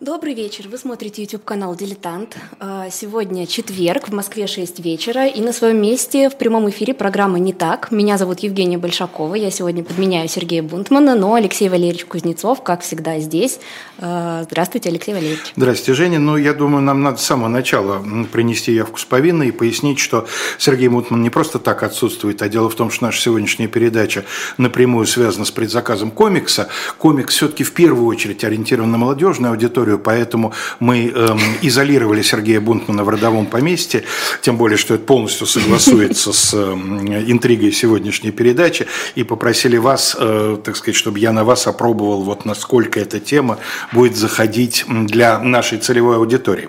Добрый 0.00 0.32
вечер. 0.32 0.66
Вы 0.66 0.78
смотрите 0.78 1.20
YouTube-канал 1.20 1.74
«Дилетант». 1.74 2.38
А, 2.58 2.88
сегодня 2.88 3.46
четверг, 3.46 4.08
в 4.08 4.14
Москве 4.14 4.46
6 4.46 4.80
вечера, 4.80 5.26
и 5.26 5.42
на 5.42 5.52
своем 5.52 5.82
месте 5.82 6.30
в 6.30 6.38
прямом 6.38 6.70
эфире 6.70 6.94
программа 6.94 7.38
«Не 7.38 7.52
так». 7.52 7.90
Меня 7.90 8.16
зовут 8.16 8.40
Евгения 8.40 8.78
Большакова, 8.78 9.34
я 9.34 9.50
сегодня 9.50 9.84
подменяю 9.84 10.26
Сергея 10.26 10.62
Бунтмана, 10.62 11.14
но 11.14 11.34
Алексей 11.34 11.68
Валерьевич 11.68 12.06
Кузнецов, 12.06 12.62
как 12.62 12.80
всегда, 12.80 13.18
здесь. 13.18 13.60
А, 13.98 14.44
здравствуйте, 14.44 14.88
Алексей 14.88 15.12
Валерьевич. 15.12 15.52
Здравствуйте, 15.54 15.92
Женя. 15.92 16.18
Ну, 16.18 16.38
я 16.38 16.54
думаю, 16.54 16.80
нам 16.80 17.02
надо 17.02 17.18
с 17.18 17.24
самого 17.24 17.48
начала 17.48 18.02
принести 18.32 18.72
явку 18.72 18.98
с 18.98 19.04
повинной 19.04 19.48
и 19.48 19.52
пояснить, 19.52 19.98
что 19.98 20.26
Сергей 20.56 20.88
Бунтман 20.88 21.20
не 21.20 21.28
просто 21.28 21.58
так 21.58 21.82
отсутствует, 21.82 22.40
а 22.40 22.48
дело 22.48 22.70
в 22.70 22.74
том, 22.74 22.90
что 22.90 23.04
наша 23.04 23.20
сегодняшняя 23.20 23.68
передача 23.68 24.24
напрямую 24.56 25.06
связана 25.06 25.44
с 25.44 25.50
предзаказом 25.50 26.10
комикса. 26.10 26.70
Комикс 26.96 27.34
все-таки 27.34 27.64
в 27.64 27.74
первую 27.74 28.06
очередь 28.06 28.44
ориентирован 28.44 28.90
на 28.90 28.96
молодежную 28.96 29.50
аудиторию, 29.52 29.89
историю, 29.90 29.98
поэтому 29.98 30.52
мы 30.80 31.08
эм, 31.08 31.38
изолировали 31.62 32.22
Сергея 32.22 32.60
Бунтмана 32.60 33.04
в 33.04 33.08
родовом 33.08 33.46
поместье, 33.46 34.02
тем 34.42 34.56
более, 34.56 34.76
что 34.76 34.94
это 34.94 35.04
полностью 35.04 35.46
согласуется 35.46 36.32
с 36.32 36.54
эм, 36.54 37.08
интригой 37.08 37.72
сегодняшней 37.72 38.30
передачи, 38.30 38.86
и 39.16 39.24
попросили 39.24 39.76
вас, 39.76 40.16
э, 40.18 40.58
так 40.64 40.76
сказать, 40.76 40.96
чтобы 40.96 41.18
я 41.18 41.32
на 41.32 41.44
вас 41.44 41.66
опробовал, 41.66 42.22
вот 42.22 42.44
насколько 42.44 43.00
эта 43.00 43.20
тема 43.20 43.58
будет 43.92 44.16
заходить 44.16 44.84
для 44.88 45.38
нашей 45.38 45.78
целевой 45.78 46.16
аудитории. 46.16 46.68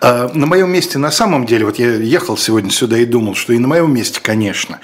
Э, 0.00 0.28
на 0.34 0.46
моем 0.46 0.70
месте, 0.70 0.98
на 0.98 1.10
самом 1.10 1.46
деле, 1.46 1.64
вот 1.64 1.78
я 1.78 1.94
ехал 1.94 2.36
сегодня 2.36 2.70
сюда 2.70 2.98
и 2.98 3.04
думал, 3.04 3.34
что 3.34 3.52
и 3.52 3.58
на 3.58 3.68
моем 3.68 3.92
месте, 3.92 4.20
конечно, 4.22 4.78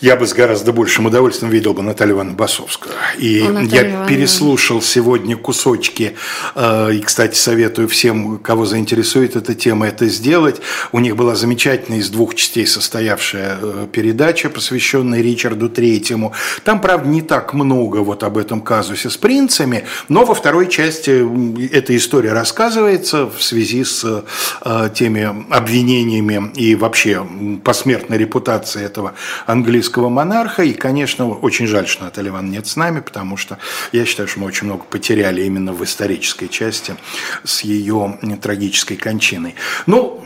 я 0.00 0.16
бы 0.16 0.26
с 0.26 0.34
гораздо 0.34 0.72
большим 0.72 1.06
удовольствием 1.06 1.50
видел 1.50 1.72
бы 1.72 1.82
Наталью 1.82 2.16
Ивановну 2.16 2.36
Басовскую. 2.36 2.94
И 3.18 3.42
ну, 3.42 3.60
я 3.60 3.88
Ивановна. 3.88 4.08
переслушал 4.08 4.82
сегодня 4.82 5.36
кусочки, 5.36 6.16
э, 6.54 6.92
и, 6.92 7.00
кстати, 7.00 7.34
советую 7.34 7.88
всем, 7.88 8.38
кого 8.38 8.66
заинтересует 8.66 9.36
эта 9.36 9.54
тема, 9.54 9.88
это 9.88 10.06
сделать. 10.08 10.60
У 10.92 10.98
них 10.98 11.16
была 11.16 11.34
замечательная 11.34 12.00
из 12.00 12.10
двух 12.10 12.34
частей 12.34 12.66
состоявшая 12.66 13.58
э, 13.60 13.86
передача, 13.90 14.50
посвященная 14.50 15.22
Ричарду 15.22 15.70
Третьему. 15.70 16.34
Там, 16.64 16.80
правда, 16.80 17.08
не 17.08 17.22
так 17.22 17.54
много 17.54 17.98
вот 17.98 18.22
об 18.22 18.36
этом 18.36 18.60
казусе 18.60 19.08
с 19.08 19.16
принцами, 19.16 19.84
но 20.08 20.24
во 20.24 20.34
второй 20.34 20.68
части 20.68 21.26
эта 21.72 21.96
история 21.96 22.32
рассказывается 22.32 23.26
в 23.26 23.42
связи 23.42 23.82
с 23.82 24.24
э, 24.64 24.90
теми 24.94 25.46
обвинениями 25.50 26.50
и 26.54 26.74
вообще 26.74 27.26
посмертной 27.64 28.18
репутацией 28.18 28.84
этого 28.84 29.14
английского 29.46 29.85
английского 29.86 30.08
монарха. 30.08 30.62
И, 30.64 30.72
конечно, 30.72 31.28
очень 31.28 31.66
жаль, 31.66 31.86
что 31.86 32.04
Наталья 32.04 32.30
Ивановна 32.30 32.54
нет 32.54 32.66
с 32.66 32.76
нами, 32.76 33.00
потому 33.00 33.36
что 33.36 33.58
я 33.92 34.04
считаю, 34.04 34.28
что 34.28 34.40
мы 34.40 34.46
очень 34.46 34.66
много 34.66 34.84
потеряли 34.84 35.42
именно 35.42 35.72
в 35.72 35.82
исторической 35.84 36.48
части 36.48 36.96
с 37.44 37.62
ее 37.62 38.18
трагической 38.42 38.96
кончиной. 38.96 39.54
Ну, 39.86 40.24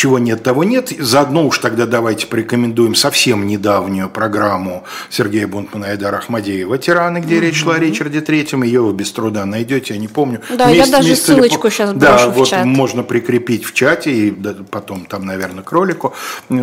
чего 0.00 0.18
нет, 0.18 0.42
того 0.42 0.64
нет. 0.64 0.94
Заодно 0.98 1.46
уж 1.46 1.58
тогда 1.58 1.84
давайте 1.84 2.26
порекомендуем 2.26 2.94
совсем 2.94 3.46
недавнюю 3.46 4.08
программу 4.08 4.84
Сергея 5.10 5.46
Бунтмана 5.46 5.84
и 5.84 5.88
Айдара 5.90 6.16
Ахмадеева 6.16 6.78
«Тираны», 6.78 7.18
где 7.18 7.36
mm-hmm. 7.36 7.40
речь 7.40 7.56
шла 7.56 7.74
о 7.74 7.78
Ричарде 7.78 8.22
Третьем. 8.22 8.62
Ее 8.62 8.80
вы 8.80 8.94
без 8.94 9.12
труда 9.12 9.44
найдете, 9.44 9.92
я 9.92 10.00
не 10.00 10.08
помню. 10.08 10.40
Да, 10.56 10.70
месяц, 10.70 10.86
я 10.86 10.92
даже 10.92 11.16
ссылочку 11.16 11.66
ли... 11.66 11.70
сейчас 11.74 11.92
Да, 11.92 12.28
вот 12.28 12.48
чат. 12.48 12.64
можно 12.64 13.02
прикрепить 13.02 13.66
в 13.66 13.74
чате, 13.74 14.10
и 14.10 14.30
потом 14.70 15.04
там, 15.04 15.26
наверное, 15.26 15.62
кролику 15.62 16.14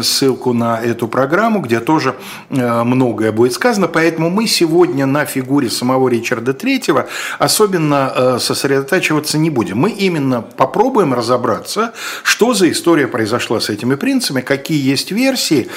ссылку 0.02 0.54
на 0.54 0.82
эту 0.82 1.08
программу, 1.08 1.60
где 1.60 1.80
тоже 1.80 2.16
э, 2.50 2.84
многое 2.84 3.32
будет 3.32 3.54
сказано. 3.54 3.88
Поэтому 3.88 4.32
мы 4.32 4.48
сегодня 4.48 5.06
на 5.06 5.26
фигуре 5.26 5.70
самого 5.70 6.10
Ричарда 6.10 6.54
Третьего 6.54 7.06
особенно 7.38 8.12
э, 8.16 8.38
сосредотачиваться 8.40 9.38
не 9.38 9.52
будем. 9.52 9.78
Мы 9.78 9.92
именно 9.92 10.42
попробуем 10.42 11.14
разобраться, 11.14 11.94
что 12.24 12.56
за 12.56 12.72
история 12.72 13.06
произошла 13.06 13.27
произошла 13.28 13.60
с 13.60 13.70
этими 13.70 13.96
принцами, 13.96 14.40
какие 14.40 14.82
есть 14.82 15.12
версии. 15.12 15.68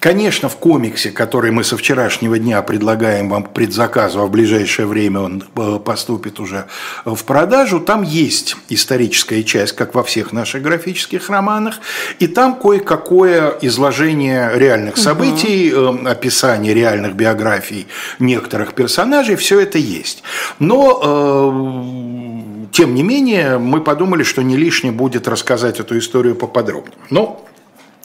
Конечно, 0.00 0.48
в 0.48 0.56
комиксе, 0.56 1.10
который 1.10 1.50
мы 1.50 1.64
со 1.64 1.76
вчерашнего 1.76 2.38
дня 2.38 2.62
предлагаем 2.62 3.28
вам 3.28 3.42
предзаказу, 3.42 4.20
а 4.20 4.26
в 4.26 4.30
ближайшее 4.30 4.86
время 4.86 5.20
он 5.20 5.42
э, 5.56 5.78
поступит 5.84 6.38
уже 6.38 6.66
в 7.04 7.24
продажу, 7.24 7.80
там 7.80 8.02
есть 8.02 8.56
историческая 8.68 9.42
часть, 9.42 9.72
как 9.72 9.94
во 9.94 10.04
всех 10.04 10.32
наших 10.32 10.62
графических 10.62 11.28
романах, 11.28 11.80
и 12.20 12.28
там 12.28 12.54
кое-какое 12.54 13.58
изложение 13.60 14.52
реальных 14.54 14.98
событий, 14.98 15.74
угу. 15.74 16.06
описание 16.06 16.74
реальных 16.74 17.14
биографий 17.14 17.88
некоторых 18.20 18.74
персонажей, 18.74 19.34
все 19.34 19.58
это 19.58 19.78
есть. 19.78 20.22
Но 20.60 21.00
э, 21.02 22.37
тем 22.72 22.94
не 22.94 23.02
менее, 23.02 23.58
мы 23.58 23.80
подумали, 23.80 24.22
что 24.22 24.42
не 24.42 24.56
лишне 24.56 24.92
будет 24.92 25.28
рассказать 25.28 25.80
эту 25.80 25.98
историю 25.98 26.34
поподробнее. 26.34 26.96
Но 27.10 27.44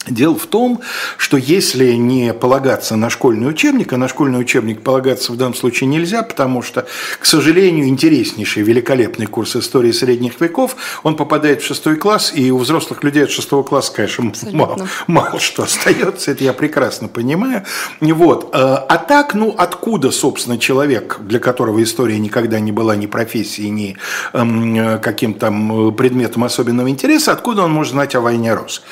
Дело 0.06 0.36
в 0.36 0.46
том, 0.46 0.80
что 1.16 1.36
если 1.36 1.92
не 1.92 2.34
полагаться 2.34 2.96
на 2.96 3.08
школьный 3.08 3.48
учебник, 3.48 3.92
а 3.92 3.96
на 3.96 4.08
школьный 4.08 4.38
учебник 4.40 4.82
полагаться 4.82 5.32
в 5.32 5.36
данном 5.36 5.54
случае 5.54 5.88
нельзя, 5.88 6.22
потому 6.22 6.60
что, 6.62 6.86
к 7.18 7.24
сожалению, 7.24 7.88
интереснейший, 7.88 8.62
великолепный 8.62 9.26
курс 9.26 9.56
истории 9.56 9.92
средних 9.92 10.40
веков, 10.40 10.76
он 11.02 11.16
попадает 11.16 11.62
в 11.62 11.66
шестой 11.66 11.96
класс, 11.96 12.32
и 12.34 12.50
у 12.50 12.58
взрослых 12.58 13.02
людей 13.02 13.24
от 13.24 13.30
шестого 13.30 13.62
класса, 13.62 13.92
конечно, 13.94 14.32
мало, 14.52 14.86
мало 15.06 15.40
что 15.40 15.62
остается, 15.62 16.32
это 16.32 16.44
я 16.44 16.52
прекрасно 16.52 17.08
понимаю. 17.08 17.64
Вот. 18.00 18.50
А, 18.52 18.76
а 18.76 18.98
так, 18.98 19.34
ну, 19.34 19.54
откуда, 19.56 20.10
собственно, 20.10 20.58
человек, 20.58 21.18
для 21.20 21.38
которого 21.38 21.82
история 21.82 22.18
никогда 22.18 22.60
не 22.60 22.72
была 22.72 22.94
ни 22.94 23.06
профессией, 23.06 23.70
ни 23.70 23.96
эм, 24.34 25.00
каким-то 25.00 25.46
предметом 25.96 26.44
особенного 26.44 26.90
интереса, 26.90 27.32
откуда 27.32 27.62
он 27.62 27.72
может 27.72 27.92
знать 27.92 28.14
о 28.14 28.20
войне 28.20 28.52
Рос? 28.52 28.82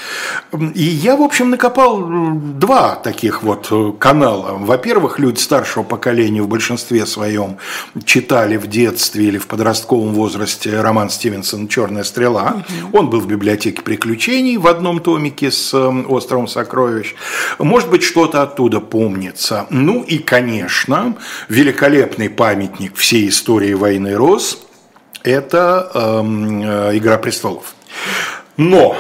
И 0.74 1.01
я, 1.02 1.16
в 1.16 1.22
общем, 1.22 1.50
накопал 1.50 2.00
два 2.32 2.94
таких 2.94 3.42
вот 3.42 3.68
э, 3.72 3.92
канала. 3.98 4.56
Во-первых, 4.58 5.18
люди 5.18 5.40
старшего 5.40 5.82
поколения 5.82 6.42
в 6.42 6.48
большинстве 6.48 7.06
своем 7.06 7.58
читали 8.04 8.56
в 8.56 8.68
детстве 8.68 9.26
или 9.26 9.38
в 9.38 9.48
подростковом 9.48 10.14
возрасте 10.14 10.80
роман 10.80 11.10
Стивенсона 11.10 11.68
«Черная 11.68 12.04
стрела». 12.04 12.62
Он 12.92 13.10
был 13.10 13.20
в 13.20 13.26
библиотеке 13.26 13.82
приключений 13.82 14.56
в 14.58 14.68
одном 14.68 15.00
томике 15.00 15.50
с 15.50 15.74
э, 15.74 16.04
«Островом 16.08 16.46
сокровищ». 16.46 17.16
Может 17.58 17.90
быть, 17.90 18.04
что-то 18.04 18.42
оттуда 18.42 18.80
помнится. 18.80 19.66
Ну 19.70 20.02
и, 20.02 20.18
конечно, 20.18 21.16
великолепный 21.48 22.30
памятник 22.30 22.96
всей 22.96 23.28
истории 23.28 23.74
войны 23.74 24.14
Рос– 24.14 24.62
это 25.24 25.90
эм, 25.94 26.62
э, 26.62 26.96
«Игра 26.96 27.18
престолов». 27.18 27.74
Но 28.56 28.96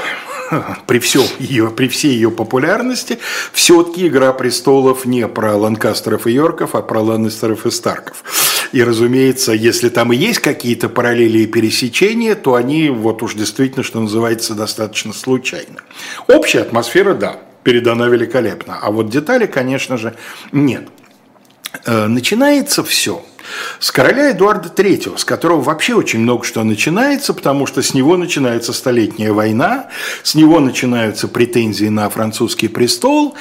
при, 0.86 0.98
всем 0.98 1.24
ее, 1.38 1.70
при 1.70 1.88
всей 1.88 2.12
ее 2.12 2.30
популярности, 2.30 3.18
все-таки 3.52 4.06
«Игра 4.06 4.32
престолов» 4.32 5.04
не 5.04 5.26
про 5.28 5.56
Ланкастеров 5.56 6.26
и 6.26 6.32
Йорков, 6.32 6.74
а 6.74 6.82
про 6.82 7.00
Ланнистеров 7.00 7.66
и 7.66 7.70
Старков. 7.70 8.22
И, 8.72 8.82
разумеется, 8.82 9.52
если 9.52 9.88
там 9.88 10.12
и 10.12 10.16
есть 10.16 10.40
какие-то 10.40 10.88
параллели 10.88 11.40
и 11.40 11.46
пересечения, 11.46 12.34
то 12.34 12.54
они 12.54 12.88
вот 12.88 13.22
уж 13.22 13.34
действительно, 13.34 13.82
что 13.82 14.00
называется, 14.00 14.54
достаточно 14.54 15.12
случайно. 15.12 15.80
Общая 16.26 16.60
атмосфера, 16.60 17.14
да, 17.14 17.36
передана 17.62 18.08
великолепно, 18.08 18.78
а 18.80 18.90
вот 18.90 19.10
детали, 19.10 19.46
конечно 19.46 19.96
же, 19.96 20.14
нет. 20.52 20.88
Э, 21.84 22.06
начинается 22.06 22.82
все– 22.82 23.24
с 23.78 23.90
короля 23.90 24.30
Эдуарда 24.30 24.68
III, 24.68 25.18
с 25.18 25.24
которого 25.24 25.60
вообще 25.60 25.94
очень 25.94 26.20
много 26.20 26.44
что 26.44 26.62
начинается, 26.64 27.34
потому 27.34 27.66
что 27.66 27.82
с 27.82 27.94
него 27.94 28.16
начинается 28.16 28.72
Столетняя 28.72 29.32
война, 29.32 29.88
с 30.22 30.34
него 30.34 30.60
начинаются 30.60 31.28
претензии 31.28 31.86
на 31.86 32.08
французский 32.10 32.68
престол, 32.68 33.36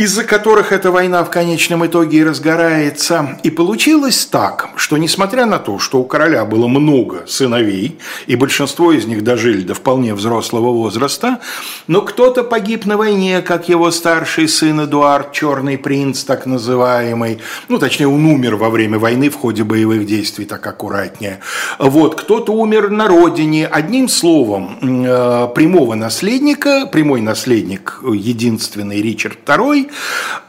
из-за 0.00 0.24
которых 0.24 0.72
эта 0.72 0.90
война 0.90 1.22
в 1.24 1.30
конечном 1.30 1.84
итоге 1.84 2.20
и 2.20 2.24
разгорается. 2.24 3.38
И 3.42 3.50
получилось 3.50 4.24
так, 4.24 4.70
что 4.76 4.96
несмотря 4.96 5.44
на 5.44 5.58
то, 5.58 5.78
что 5.78 5.98
у 6.00 6.04
короля 6.04 6.46
было 6.46 6.68
много 6.68 7.26
сыновей, 7.26 7.98
и 8.26 8.34
большинство 8.34 8.92
из 8.92 9.04
них 9.04 9.22
дожили 9.22 9.60
до 9.60 9.74
вполне 9.74 10.14
взрослого 10.14 10.72
возраста, 10.72 11.40
но 11.86 12.00
кто-то 12.00 12.44
погиб 12.44 12.86
на 12.86 12.96
войне, 12.96 13.42
как 13.42 13.68
его 13.68 13.90
старший 13.90 14.48
сын 14.48 14.86
Эдуард, 14.86 15.32
черный 15.32 15.76
принц 15.76 16.24
так 16.24 16.46
называемый, 16.46 17.40
ну, 17.68 17.78
точнее, 17.78 18.08
он 18.08 18.24
умер 18.24 18.56
во 18.56 18.70
время 18.70 18.98
войны 18.98 19.28
в 19.28 19.34
ходе 19.34 19.64
боевых 19.64 20.06
действий, 20.06 20.46
так 20.46 20.66
аккуратнее. 20.66 21.40
Вот, 21.78 22.14
кто-то 22.14 22.54
умер 22.54 22.88
на 22.88 23.06
родине. 23.06 23.66
Одним 23.66 24.08
словом, 24.08 24.78
э, 24.80 25.48
прямого 25.54 25.94
наследника, 25.94 26.86
прямой 26.86 27.20
наследник, 27.20 28.00
единственный 28.02 29.02
Ричард 29.02 29.36
II, 29.44 29.89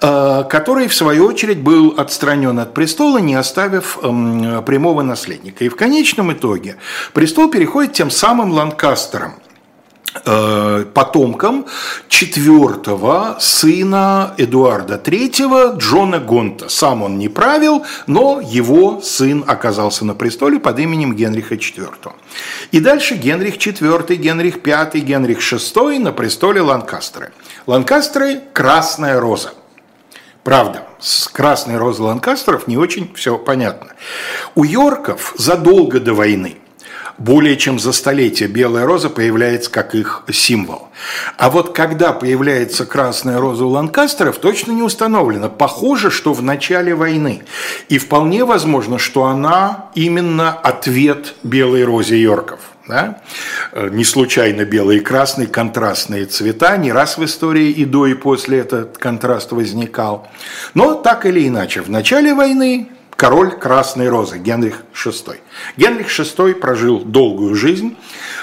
Э, 0.02 0.44
который, 0.50 0.88
в 0.88 0.96
свою 0.96 1.26
очередь, 1.26 1.60
был 1.60 1.94
отстранен 1.98 2.58
от 2.60 2.74
престола, 2.74 3.20
не 3.20 3.36
оставив 3.36 4.00
эм, 4.02 4.64
прямого 4.64 5.04
наследника. 5.04 5.64
И 5.64 5.70
в 5.70 5.76
конечном 5.76 6.34
итоге 6.34 6.78
престол 7.14 7.50
переходит 7.50 7.94
тем 7.94 8.10
самым 8.10 8.52
Ланкастером. 8.52 9.34
Э, 10.26 10.84
потомком 10.94 11.66
четвертого 12.10 13.38
сына 13.40 14.34
Эдуарда 14.38 15.02
III 15.02 15.78
Джона 15.78 16.20
Гонта. 16.20 16.68
Сам 16.68 17.02
он 17.02 17.18
не 17.18 17.30
правил, 17.30 17.86
но 18.08 18.42
его 18.42 19.00
сын 19.02 19.46
оказался 19.48 20.04
на 20.04 20.14
престоле 20.14 20.60
под 20.60 20.80
именем 20.80 21.16
Генриха 21.16 21.56
IV. 21.56 22.12
И 22.72 22.82
дальше 22.82 23.16
Генрих 23.16 23.56
IV, 23.56 24.16
Генрих 24.16 24.56
V, 24.66 25.00
Генрих 25.00 25.40
VI 25.40 26.00
на 26.00 26.12
престоле 26.12 26.60
Ланкастеры. 26.60 27.32
Ланкастеры– 27.66 28.42
красная 28.54 29.18
роза. 29.18 29.54
Правда, 30.44 30.88
с 31.00 31.30
красной 31.30 31.78
розой 31.78 32.08
Ланкастеров 32.08 32.68
не 32.68 32.76
очень 32.76 33.14
все 33.16 33.38
понятно. 33.38 33.94
У 34.56 34.66
Йорков 34.66 35.36
задолго 35.38 36.02
до 36.02 36.14
войны 36.14 36.58
более 37.24 37.56
чем 37.56 37.80
за 37.80 37.92
столетие 37.92 38.50
белая 38.50 38.86
роза 38.86 39.10
появляется 39.10 39.70
как 39.70 39.94
их 39.94 40.24
символ. 40.32 40.90
А 41.38 41.50
вот 41.50 41.76
когда 41.76 42.14
появляется 42.14 42.86
красная 42.86 43.40
роза 43.40 43.66
у 43.66 43.70
Ланкастеров, 43.70 44.38
точно 44.38 44.72
не 44.72 44.82
установлено. 44.82 45.50
Похоже, 45.50 46.10
что 46.10 46.34
в 46.34 46.42
начале 46.42 46.96
войны. 46.96 47.44
И 47.90 47.98
вполне 47.98 48.44
возможно, 48.44 48.98
что 48.98 49.26
она 49.26 49.92
именно 49.94 50.52
ответ 50.52 51.36
белой 51.44 51.84
розе 51.84 52.20
Йорков. 52.20 52.60
Да? 52.88 53.22
Э, 53.72 53.90
не 53.92 54.04
случайно 54.04 54.66
белый 54.66 54.98
и 54.98 55.02
красный, 55.02 55.46
контрастные 55.46 56.26
цвета, 56.26 56.76
не 56.78 56.92
раз 56.92 57.18
в 57.18 57.24
истории 57.24 57.70
и 57.70 57.86
до, 57.86 58.08
и 58.08 58.16
после 58.16 58.60
этот 58.60 58.98
контраст 58.98 59.52
возникал. 59.52 60.28
Но 60.74 60.96
так 60.96 61.26
или 61.26 61.48
иначе, 61.48 61.82
в 61.82 61.90
начале 61.90 62.34
войны 62.34 62.90
король 63.22 63.52
Красной 63.52 64.10
Розы, 64.10 64.40
Генрих 64.40 64.84
VI. 64.96 65.38
Генрих 65.78 66.08
VI 66.08 66.56
прожил 66.56 67.02
долгую 67.02 67.54
жизнь, 67.54 67.96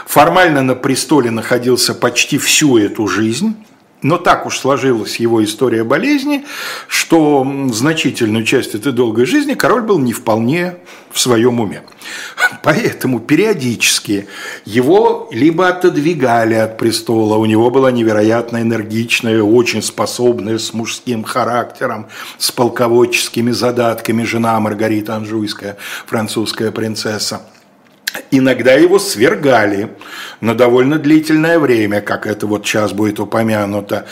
формально 0.06 0.62
на 0.62 0.76
престоле 0.76 1.32
находился 1.32 1.96
почти 1.96 2.38
всю 2.38 2.78
эту 2.78 3.08
жизнь, 3.08 3.56
но 4.02 4.18
так 4.18 4.46
уж 4.46 4.58
сложилась 4.58 5.16
его 5.16 5.42
история 5.42 5.84
болезни, 5.84 6.44
что 6.86 7.46
значительную 7.72 8.44
часть 8.44 8.74
этой 8.74 8.92
долгой 8.92 9.26
жизни 9.26 9.54
король 9.54 9.82
был 9.82 9.98
не 9.98 10.12
вполне 10.12 10.76
в 11.10 11.18
своем 11.18 11.60
уме. 11.60 11.82
Поэтому 12.62 13.18
периодически 13.18 14.28
его 14.64 15.28
либо 15.32 15.68
отодвигали 15.68 16.54
от 16.54 16.78
престола, 16.78 17.36
у 17.36 17.46
него 17.46 17.70
была 17.70 17.90
невероятно 17.90 18.62
энергичная, 18.62 19.42
очень 19.42 19.82
способная, 19.82 20.58
с 20.58 20.72
мужским 20.72 21.24
характером, 21.24 22.08
с 22.38 22.50
полководческими 22.50 23.50
задатками 23.50 24.22
жена 24.22 24.58
Маргарита 24.60 25.16
Анжуйская, 25.16 25.76
французская 26.06 26.70
принцесса. 26.70 27.42
Иногда 28.31 28.72
его 28.72 28.99
свергали 28.99 29.90
на 30.40 30.55
довольно 30.55 30.99
длительное 30.99 31.58
время, 31.58 32.00
как 32.00 32.26
это 32.26 32.46
вот 32.46 32.66
сейчас 32.66 32.93
будет 32.93 33.20
упомянуто, 33.20 34.06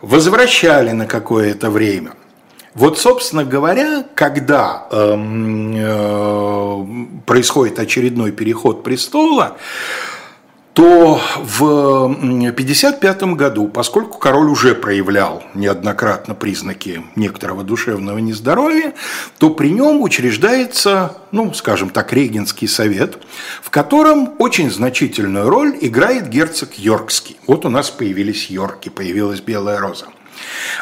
возвращали 0.00 0.90
на 0.90 1.06
какое-то 1.06 1.70
время. 1.70 2.12
Вот, 2.74 2.98
собственно 2.98 3.44
говоря, 3.44 4.04
когда 4.14 4.86
э, 4.90 5.16
э, 5.76 6.86
происходит 7.24 7.78
очередной 7.78 8.32
переход 8.32 8.82
престола, 8.82 9.56
то 10.74 11.20
в 11.36 11.62
1955 11.62 13.22
году, 13.36 13.68
поскольку 13.68 14.18
король 14.18 14.48
уже 14.48 14.74
проявлял 14.74 15.44
неоднократно 15.54 16.34
признаки 16.34 17.02
некоторого 17.14 17.62
душевного 17.62 18.18
нездоровья, 18.18 18.92
то 19.38 19.50
при 19.50 19.70
нем 19.70 20.02
учреждается, 20.02 21.18
ну, 21.30 21.54
скажем 21.54 21.90
так, 21.90 22.12
регенский 22.12 22.66
совет, 22.66 23.18
в 23.62 23.70
котором 23.70 24.34
очень 24.38 24.68
значительную 24.68 25.48
роль 25.48 25.78
играет 25.80 26.28
герцог 26.28 26.74
Йоркский. 26.76 27.36
Вот 27.46 27.64
у 27.64 27.68
нас 27.68 27.90
появились 27.90 28.50
Йорки, 28.50 28.88
появилась 28.88 29.40
Белая 29.40 29.78
Роза. 29.78 30.06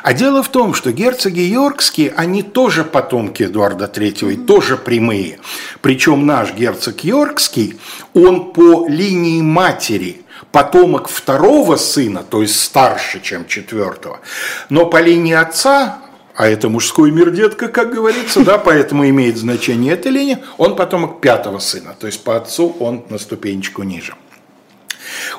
А 0.02 0.12
дело 0.12 0.42
в 0.42 0.48
том, 0.48 0.74
что 0.74 0.92
герцоги 0.92 1.40
Йоркские, 1.40 2.12
они 2.16 2.42
тоже 2.42 2.84
потомки 2.84 3.44
Эдуарда 3.44 3.86
III, 3.86 4.12
mm-hmm. 4.12 4.46
тоже 4.46 4.76
прямые. 4.76 5.38
Причем 5.80 6.26
наш 6.26 6.52
герцог 6.54 7.04
Йоркский, 7.04 7.78
он 8.14 8.52
по 8.52 8.86
линии 8.88 9.40
матери 9.42 10.22
потомок 10.50 11.08
второго 11.08 11.76
сына, 11.76 12.22
то 12.28 12.42
есть 12.42 12.60
старше, 12.60 13.20
чем 13.22 13.46
четвертого. 13.46 14.20
Но 14.68 14.86
по 14.86 15.00
линии 15.00 15.34
отца 15.34 15.98
а 16.34 16.48
это 16.48 16.68
мужской 16.68 17.10
мир, 17.10 17.30
детка, 17.30 17.68
как 17.68 17.92
говорится, 17.92 18.42
да, 18.42 18.58
поэтому 18.64 19.08
имеет 19.08 19.36
значение 19.36 19.92
эта 19.92 20.08
линия, 20.08 20.40
он 20.56 20.76
потомок 20.76 21.20
пятого 21.20 21.58
сына, 21.58 21.94
то 21.98 22.06
есть 22.06 22.24
по 22.24 22.36
отцу 22.36 22.74
он 22.80 23.04
на 23.10 23.18
ступенечку 23.18 23.82
ниже. 23.82 24.14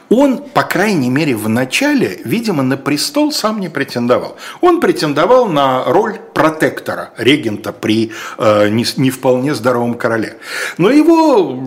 Он, 0.09 0.37
по 0.37 0.63
крайней 0.63 1.09
мере, 1.09 1.35
в 1.35 1.49
начале, 1.49 2.19
видимо, 2.23 2.63
на 2.63 2.77
престол 2.77 3.31
сам 3.31 3.59
не 3.59 3.69
претендовал. 3.69 4.37
Он 4.61 4.79
претендовал 4.79 5.47
на 5.47 5.83
роль 5.85 6.19
протектора, 6.33 7.11
регента 7.17 7.71
при 7.71 8.11
э, 8.37 8.69
не, 8.69 8.85
не 8.97 9.09
вполне 9.09 9.53
здоровом 9.55 9.95
короле. 9.95 10.37
Но 10.77 10.89
его 10.89 11.57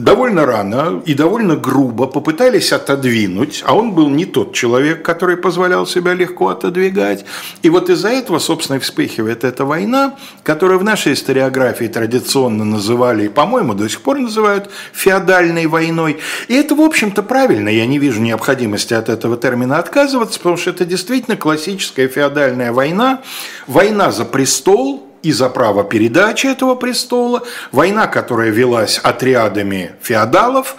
довольно 0.00 0.46
рано 0.46 1.02
и 1.04 1.14
довольно 1.14 1.56
грубо 1.56 2.06
попытались 2.06 2.72
отодвинуть, 2.72 3.62
а 3.66 3.74
он 3.74 3.92
был 3.92 4.08
не 4.08 4.24
тот 4.24 4.54
человек, 4.54 5.02
который 5.02 5.36
позволял 5.36 5.86
себя 5.86 6.14
легко 6.14 6.48
отодвигать. 6.48 7.24
И 7.62 7.70
вот 7.70 7.90
из-за 7.90 8.08
этого, 8.08 8.38
собственно, 8.38 8.76
и 8.76 8.80
вспыхивает 8.80 9.44
эта 9.44 9.64
война, 9.64 10.16
которую 10.42 10.78
в 10.78 10.84
нашей 10.84 11.12
историографии 11.12 11.86
традиционно 11.86 12.64
называли, 12.64 13.26
и, 13.26 13.28
по-моему, 13.28 13.74
до 13.74 13.88
сих 13.88 14.00
пор 14.00 14.18
называют 14.18 14.70
феодальной 14.92 15.66
войной. 15.66 16.18
И 16.48 16.54
это, 16.54 16.74
в 16.74 16.80
общем-то, 16.80 17.22
правильно. 17.22 17.49
Я 17.50 17.86
не 17.86 17.98
вижу 17.98 18.20
необходимости 18.20 18.94
от 18.94 19.08
этого 19.08 19.36
термина 19.36 19.78
отказываться, 19.78 20.38
потому 20.38 20.56
что 20.56 20.70
это 20.70 20.84
действительно 20.84 21.36
классическая 21.36 22.08
феодальная 22.08 22.72
война, 22.72 23.20
война 23.66 24.10
за 24.10 24.24
престол, 24.24 25.06
и 25.22 25.32
за 25.32 25.48
право 25.50 25.84
передачи 25.84 26.46
этого 26.46 26.74
престола, 26.74 27.42
война, 27.72 28.06
которая 28.06 28.50
велась 28.50 28.98
отрядами 28.98 29.92
феодалов, 30.00 30.76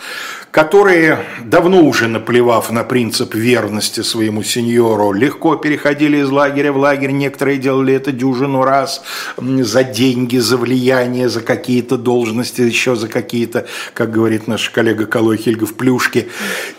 которые, 0.52 1.20
давно 1.44 1.82
уже 1.82 2.08
наплевав 2.08 2.72
на 2.72 2.84
принцип 2.84 3.34
верности 3.34 4.02
своему 4.02 4.44
сеньору, 4.44 5.14
легко 5.14 5.56
переходили 5.56 6.18
из 6.18 6.30
лагеря 6.30 6.74
в 6.74 6.78
лагерь, 6.78 7.12
некоторые 7.12 7.58
делали 7.58 7.94
это 7.94 8.12
дюжину 8.12 8.64
раз 8.64 9.02
за 9.38 9.84
деньги, 9.84 10.38
за 10.38 10.58
влияние, 10.58 11.30
за 11.30 11.42
какие-то 11.42 11.98
должности, 11.98 12.62
еще 12.62 12.96
за 12.96 13.08
какие-то, 13.08 13.66
как 13.94 14.12
говорит 14.12 14.48
наш 14.48 14.70
коллега 14.70 15.06
Калой 15.06 15.38
Хильгов, 15.38 15.76
плюшки. 15.76 16.28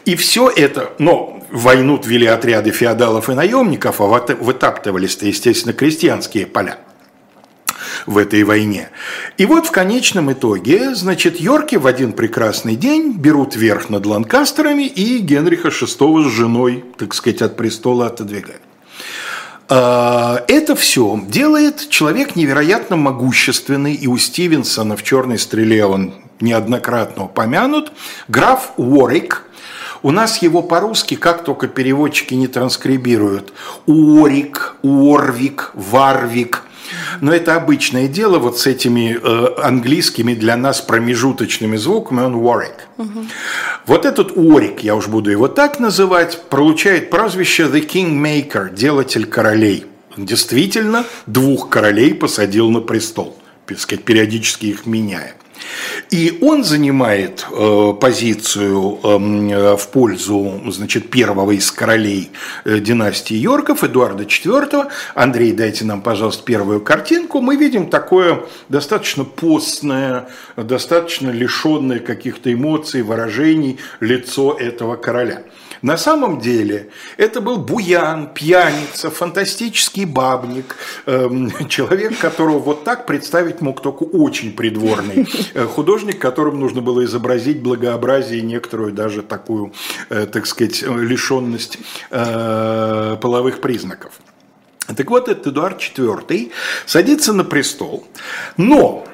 И 0.05 0.15
все 0.17 0.51
это, 0.51 0.93
но 0.99 1.43
войну 1.51 2.01
вели 2.05 2.27
отряды 2.27 2.71
феодалов 2.71 3.31
и 3.31 3.35
наемников, 3.35 4.01
а 4.01 4.05
вытаптывались-то, 4.05 5.27
естественно, 5.27 5.73
крестьянские 5.73 6.47
поля 6.47 6.79
в 8.07 8.19
этой 8.19 8.43
войне. 8.45 8.91
И 9.39 9.47
вот 9.47 9.67
в 9.67 9.71
конечном 9.71 10.33
итоге, 10.33 10.95
значит, 10.95 11.41
Йорки 11.41 11.77
в 11.77 11.87
один 11.87 12.13
прекрасный 12.13 12.77
день 12.77 13.13
берут 13.13 13.57
верх 13.57 13.91
над 13.91 14.07
Ланкастерами 14.07 14.85
и 14.85 15.19
Генриха 15.19 15.69
VI 15.69 16.29
с 16.29 16.33
женой, 16.33 16.85
так 16.99 17.15
сказать, 17.15 17.43
от 17.43 17.57
престола 17.57 18.07
отодвигают. 18.07 18.63
А, 19.69 20.45
это 20.49 20.75
все 20.75 21.21
делает 21.29 21.89
человек 21.89 22.37
невероятно 22.37 22.97
могущественный, 22.97 23.95
и 23.95 24.07
у 24.07 24.19
Стивенсона 24.19 24.97
в 24.97 25.03
«Черной 25.03 25.39
стреле» 25.39 25.85
он 25.85 26.15
неоднократно 26.41 27.25
упомянут, 27.25 27.93
граф 28.29 28.73
Уорик, 28.77 29.45
у 30.03 30.11
нас 30.11 30.43
его 30.43 30.63
по-русски, 30.63 31.15
как 31.15 31.45
только 31.45 31.69
переводчики 31.69 32.35
не 32.35 32.49
транскрибируют, 32.49 33.53
Уорик, 33.87 34.75
Уорвик, 34.83 35.71
Варвик– 35.75 36.65
но 37.21 37.33
это 37.33 37.57
обычное 37.57 38.09
дело 38.09 38.39
вот 38.39 38.59
с 38.59 38.67
этими 38.67 39.19
э, 39.23 39.63
английскими 39.63 40.35
для 40.35 40.57
нас 40.57 40.81
промежуточными 40.81 41.77
звуками, 41.77 42.21
он 42.21 42.37
Warwick. 42.37 42.81
Угу. 42.99 43.25
Вот 43.87 44.05
этот 44.05 44.37
Warwick, 44.37 44.81
я 44.83 44.95
уж 44.95 45.09
буду 45.09 45.31
его 45.31 45.49
так 45.49 45.81
называть, 45.81 46.43
получает 46.49 47.11
прозвище 47.11 47.65
The 47.65 47.87
Kingmaker, 47.87 48.75
делатель 48.75 49.27
королей. 49.27 49.87
действительно 50.17 51.05
двух 51.27 51.69
королей 51.69 52.15
посадил 52.15 52.71
на 52.71 52.81
престол, 52.81 53.37
так 53.67 53.79
сказать, 53.79 54.05
периодически 54.05 54.67
их 54.67 54.87
меняя. 54.87 55.35
И 56.11 56.39
он 56.41 56.65
занимает 56.65 57.47
э, 57.51 57.95
позицию 58.01 58.99
э, 59.03 59.77
в 59.77 59.89
пользу 59.89 60.61
значит, 60.69 61.11
первого 61.11 61.53
из 61.53 61.71
королей 61.71 62.31
э, 62.65 62.79
династии 62.79 63.37
Йорков, 63.37 63.85
Эдуарда 63.85 64.25
IV. 64.25 64.91
Андрей, 65.15 65.53
дайте 65.53 65.85
нам, 65.85 66.03
пожалуйста, 66.03 66.45
первую 66.45 66.81
картинку. 66.81 67.41
Мы 67.41 67.57
видим 67.57 67.89
такое 67.89 68.43
достаточно 68.69 69.25
постное, 69.25 70.29
достаточно 70.57 71.31
лишенное 71.31 71.99
каких-то 71.99 72.53
эмоций, 72.53 73.03
выражений 73.03 73.79
лицо 74.01 74.57
этого 74.59 74.97
короля. 74.97 75.43
На 75.83 75.97
самом 75.97 76.41
деле 76.41 76.91
это 77.17 77.41
был 77.41 77.59
буян, 77.59 78.33
пьяница, 78.33 79.11
фантастический 79.11 80.05
бабник, 80.05 80.77
эм, 81.07 81.51
человек, 81.69 82.19
которого 82.19 82.61
вот 82.61 82.85
так 82.85 83.05
представить 83.05 83.61
мог 83.61 83.83
только 83.83 84.05
очень 84.05 84.53
придворный 84.53 85.27
э, 85.55 85.65
художник, 85.67 86.21
которым 86.21 86.61
нужно 86.61 86.83
было 86.83 87.05
изобразить 87.05 87.61
благообразие 87.61 88.39
и 88.39 88.43
некоторую 88.43 88.93
даже 88.93 89.23
такую, 89.23 89.73
э, 90.09 90.27
так 90.27 90.47
сказать, 90.47 90.83
лишенность 90.83 91.79
э, 92.11 93.17
половых 93.21 93.61
признаков. 93.61 94.13
Так 94.97 95.11
вот, 95.11 95.29
этот 95.29 95.49
Эдуард 95.49 95.81
IV 95.81 96.53
садится 96.87 97.33
на 97.33 97.45
престол, 97.45 98.07
но 98.57 99.05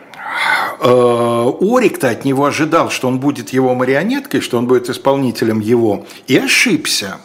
Орик-то 0.81 2.11
от 2.11 2.25
него 2.25 2.45
ожидал, 2.45 2.91
что 2.91 3.09
он 3.09 3.19
будет 3.19 3.51
его 3.51 3.75
марионеткой, 3.75 4.41
что 4.41 4.59
он 4.59 4.67
будет 4.67 4.89
исполнителем 4.89 5.61
его, 5.61 6.07
и 6.27 6.37
ошибся. 6.37 7.19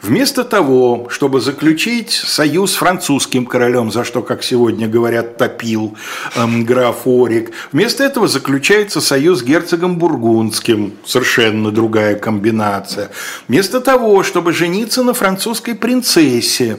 Вместо 0.00 0.44
того, 0.44 1.08
чтобы 1.10 1.40
заключить 1.40 2.10
союз 2.10 2.72
с 2.72 2.76
французским 2.76 3.46
королем, 3.46 3.90
за 3.90 4.04
что, 4.04 4.22
как 4.22 4.42
сегодня 4.42 4.88
говорят, 4.88 5.36
топил 5.36 5.96
эм, 6.36 6.64
граф 6.64 7.06
Орик, 7.06 7.52
вместо 7.72 8.04
этого 8.04 8.28
заключается 8.28 9.00
союз 9.00 9.40
с 9.40 9.42
герцогом 9.42 9.98
Бургундским, 9.98 10.94
совершенно 11.04 11.70
другая 11.70 12.16
комбинация. 12.16 13.10
Вместо 13.46 13.80
того, 13.80 14.22
чтобы 14.22 14.52
жениться 14.52 15.02
на 15.02 15.14
французской 15.14 15.74
принцессе, 15.74 16.78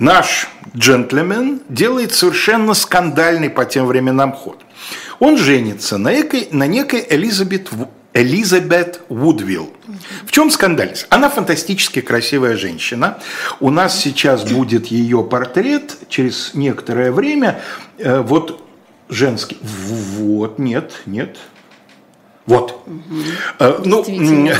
наш 0.00 0.48
джентльмен 0.76 1.60
делает 1.68 2.12
совершенно 2.12 2.74
скандальный 2.74 3.50
по 3.50 3.64
тем 3.64 3.86
временам 3.86 4.32
ход. 4.32 4.58
Он 5.20 5.36
женится 5.36 5.98
на 5.98 6.12
некой, 6.12 6.48
на 6.50 6.66
некой 6.66 7.06
Элизабет, 7.08 7.70
Элизабет 8.14 9.02
Вудвилл. 9.08 9.72
В 10.26 10.32
чем 10.32 10.50
скандальность? 10.50 11.06
Она 11.10 11.28
фантастически 11.28 12.00
красивая 12.00 12.56
женщина. 12.56 13.18
У 13.60 13.70
нас 13.70 13.96
сейчас 14.00 14.44
будет 14.44 14.86
ее 14.86 15.22
портрет 15.22 15.96
через 16.08 16.54
некоторое 16.54 17.12
время. 17.12 17.60
Э, 17.98 18.20
вот 18.20 18.66
женский. 19.10 19.58
Вот, 19.60 20.58
нет, 20.58 20.92
нет, 21.04 21.36
вот. 22.50 22.82
Угу. 22.86 23.84
Ну, 23.84 24.04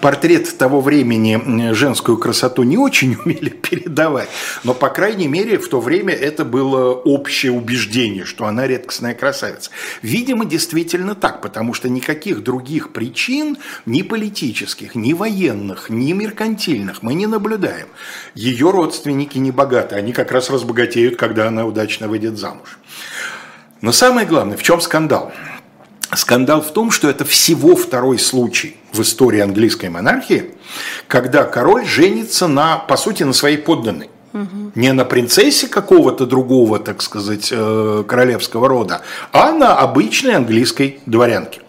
портрет 0.00 0.56
того 0.56 0.80
времени 0.80 1.72
женскую 1.72 2.16
красоту 2.16 2.62
не 2.62 2.78
очень 2.78 3.16
умели 3.24 3.48
передавать, 3.48 4.28
но, 4.62 4.72
по 4.72 4.88
крайней 4.88 5.26
мере, 5.26 5.58
в 5.58 5.68
то 5.68 5.80
время 5.80 6.14
это 6.14 6.44
было 6.44 6.92
общее 6.92 7.50
убеждение, 7.50 8.24
что 8.24 8.46
она 8.46 8.68
редкостная 8.68 9.14
красавица. 9.14 9.70
Видимо, 10.02 10.44
действительно 10.44 11.16
так, 11.16 11.42
потому 11.42 11.74
что 11.74 11.88
никаких 11.88 12.44
других 12.44 12.92
причин, 12.92 13.58
ни 13.84 14.02
политических, 14.02 14.94
ни 14.94 15.12
военных, 15.12 15.90
ни 15.90 16.12
меркантильных 16.12 17.02
мы 17.02 17.14
не 17.14 17.26
наблюдаем. 17.26 17.88
Ее 18.36 18.70
родственники 18.70 19.38
не 19.38 19.50
богаты, 19.50 19.96
они 19.96 20.12
как 20.12 20.30
раз 20.30 20.50
разбогатеют, 20.50 21.16
когда 21.16 21.48
она 21.48 21.66
удачно 21.66 22.06
выйдет 22.06 22.38
замуж. 22.38 22.78
Но 23.80 23.90
самое 23.90 24.26
главное, 24.26 24.56
в 24.56 24.62
чем 24.62 24.80
скандал? 24.80 25.32
Скандал 26.16 26.62
в 26.62 26.72
том, 26.72 26.90
что 26.90 27.10
это 27.10 27.24
всего 27.24 27.76
второй 27.76 28.18
случай 28.18 28.76
в 28.92 29.02
истории 29.02 29.40
английской 29.40 29.90
монархии, 29.90 30.54
когда 31.08 31.44
король 31.44 31.84
женится 31.84 32.48
на, 32.48 32.78
по 32.78 32.96
сути, 32.96 33.22
на 33.22 33.34
своей 33.34 33.58
подданной. 33.58 34.08
Угу. 34.32 34.72
Не 34.74 34.92
на 34.92 35.04
принцессе 35.04 35.68
какого-то 35.68 36.26
другого, 36.26 36.78
так 36.78 37.02
сказать, 37.02 37.48
э, 37.52 38.04
королевского 38.08 38.66
рода, 38.66 39.02
а 39.32 39.52
на 39.52 39.76
обычной 39.76 40.34
английской 40.34 41.00
дворянке. 41.04 41.60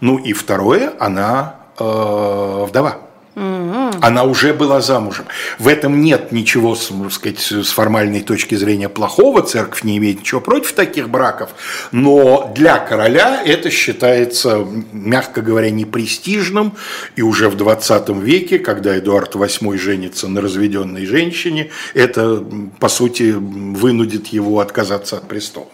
Ну 0.00 0.18
и 0.18 0.34
второе, 0.34 0.92
она 0.98 1.56
э, 1.78 2.64
вдова. 2.68 2.98
Она 3.36 4.24
уже 4.24 4.54
была 4.54 4.80
замужем. 4.80 5.26
В 5.58 5.68
этом 5.68 6.00
нет 6.00 6.32
ничего, 6.32 6.74
так 6.74 7.12
сказать, 7.12 7.40
с 7.40 7.68
формальной 7.68 8.22
точки 8.22 8.54
зрения 8.54 8.88
плохого. 8.88 9.42
Церковь 9.42 9.84
не 9.84 9.98
имеет 9.98 10.20
ничего 10.20 10.40
против 10.40 10.72
таких 10.72 11.10
браков. 11.10 11.50
Но 11.92 12.50
для 12.54 12.78
короля 12.78 13.42
это 13.44 13.68
считается, 13.70 14.66
мягко 14.92 15.42
говоря, 15.42 15.70
непрестижным. 15.70 16.72
И 17.14 17.22
уже 17.22 17.50
в 17.50 17.56
20 17.56 18.08
веке, 18.08 18.58
когда 18.58 18.98
Эдуард 18.98 19.34
VIII 19.34 19.76
женится 19.76 20.28
на 20.28 20.40
разведенной 20.40 21.04
женщине, 21.04 21.70
это, 21.92 22.42
по 22.80 22.88
сути, 22.88 23.32
вынудит 23.32 24.28
его 24.28 24.60
отказаться 24.60 25.18
от 25.18 25.28
престола 25.28 25.68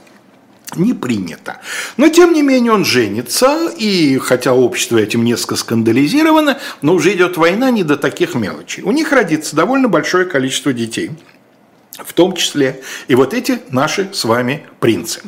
не 0.77 0.95
принято. 0.95 1.59
Но, 1.97 2.09
тем 2.09 2.33
не 2.33 2.43
менее, 2.43 2.73
он 2.73 2.85
женится, 2.85 3.71
и 3.77 4.19
хотя 4.19 4.55
общество 4.55 4.99
этим 4.99 5.25
несколько 5.25 5.57
скандализировано, 5.57 6.59
но 6.81 6.95
уже 6.95 7.13
идет 7.15 7.37
война 7.37 7.71
не 7.71 7.85
до 7.85 7.97
таких 7.97 8.35
мелочей. 8.35 8.83
У 8.83 8.93
них 8.93 9.13
родится 9.13 9.57
довольно 9.57 9.89
большое 9.89 10.25
количество 10.25 10.73
детей, 10.73 11.11
в 11.99 12.13
том 12.13 12.35
числе 12.35 12.83
и 13.09 13.15
вот 13.15 13.35
эти 13.35 13.61
наши 13.71 14.11
с 14.13 14.25
вами 14.25 14.67
принцы. 14.81 15.23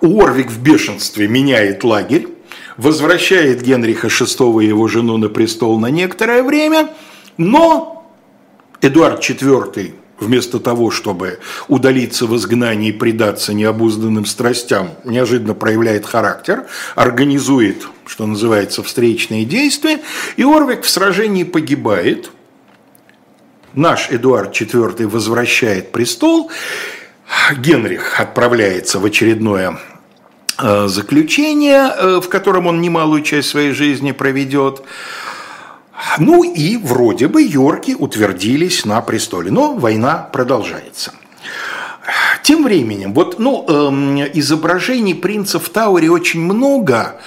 Уорвик 0.00 0.50
в 0.50 0.62
бешенстве 0.62 1.28
меняет 1.28 1.84
лагерь, 1.84 2.28
возвращает 2.76 3.62
Генриха 3.62 4.06
VI 4.06 4.64
и 4.64 4.68
его 4.68 4.88
жену 4.88 5.16
на 5.16 5.28
престол 5.28 5.78
на 5.78 5.90
некоторое 5.90 6.42
время, 6.42 6.90
но 7.36 7.98
Эдуард 8.80 9.20
IV 9.20 9.94
вместо 10.20 10.58
того, 10.58 10.90
чтобы 10.90 11.38
удалиться 11.68 12.26
в 12.26 12.36
изгнании 12.36 12.90
и 12.90 12.92
предаться 12.92 13.54
необузданным 13.54 14.26
страстям, 14.26 14.90
неожиданно 15.04 15.54
проявляет 15.54 16.06
характер, 16.06 16.66
организует, 16.94 17.86
что 18.06 18.26
называется, 18.26 18.82
встречные 18.82 19.44
действия, 19.44 20.00
и 20.36 20.42
Орвик 20.42 20.82
в 20.82 20.90
сражении 20.90 21.44
погибает. 21.44 22.30
Наш 23.74 24.10
Эдуард 24.10 24.58
IV 24.58 25.06
возвращает 25.06 25.92
престол, 25.92 26.50
Генрих 27.56 28.18
отправляется 28.18 28.98
в 28.98 29.04
очередное 29.04 29.78
э, 30.58 30.88
заключение, 30.88 31.92
э, 31.94 32.20
в 32.20 32.28
котором 32.28 32.66
он 32.66 32.80
немалую 32.80 33.22
часть 33.22 33.50
своей 33.50 33.72
жизни 33.72 34.12
проведет. 34.12 34.82
Ну 36.18 36.44
и 36.44 36.76
вроде 36.76 37.28
бы 37.28 37.42
Йорки 37.42 37.96
утвердились 37.98 38.84
на 38.84 39.00
престоле, 39.00 39.50
но 39.50 39.74
война 39.74 40.28
продолжается. 40.32 41.12
Тем 42.42 42.64
временем, 42.64 43.12
вот, 43.12 43.38
ну, 43.38 43.66
эм, 43.68 44.16
изображений 44.32 45.14
принца 45.14 45.58
в 45.58 45.68
Тауре 45.68 46.10
очень 46.10 46.40
много, 46.40 47.20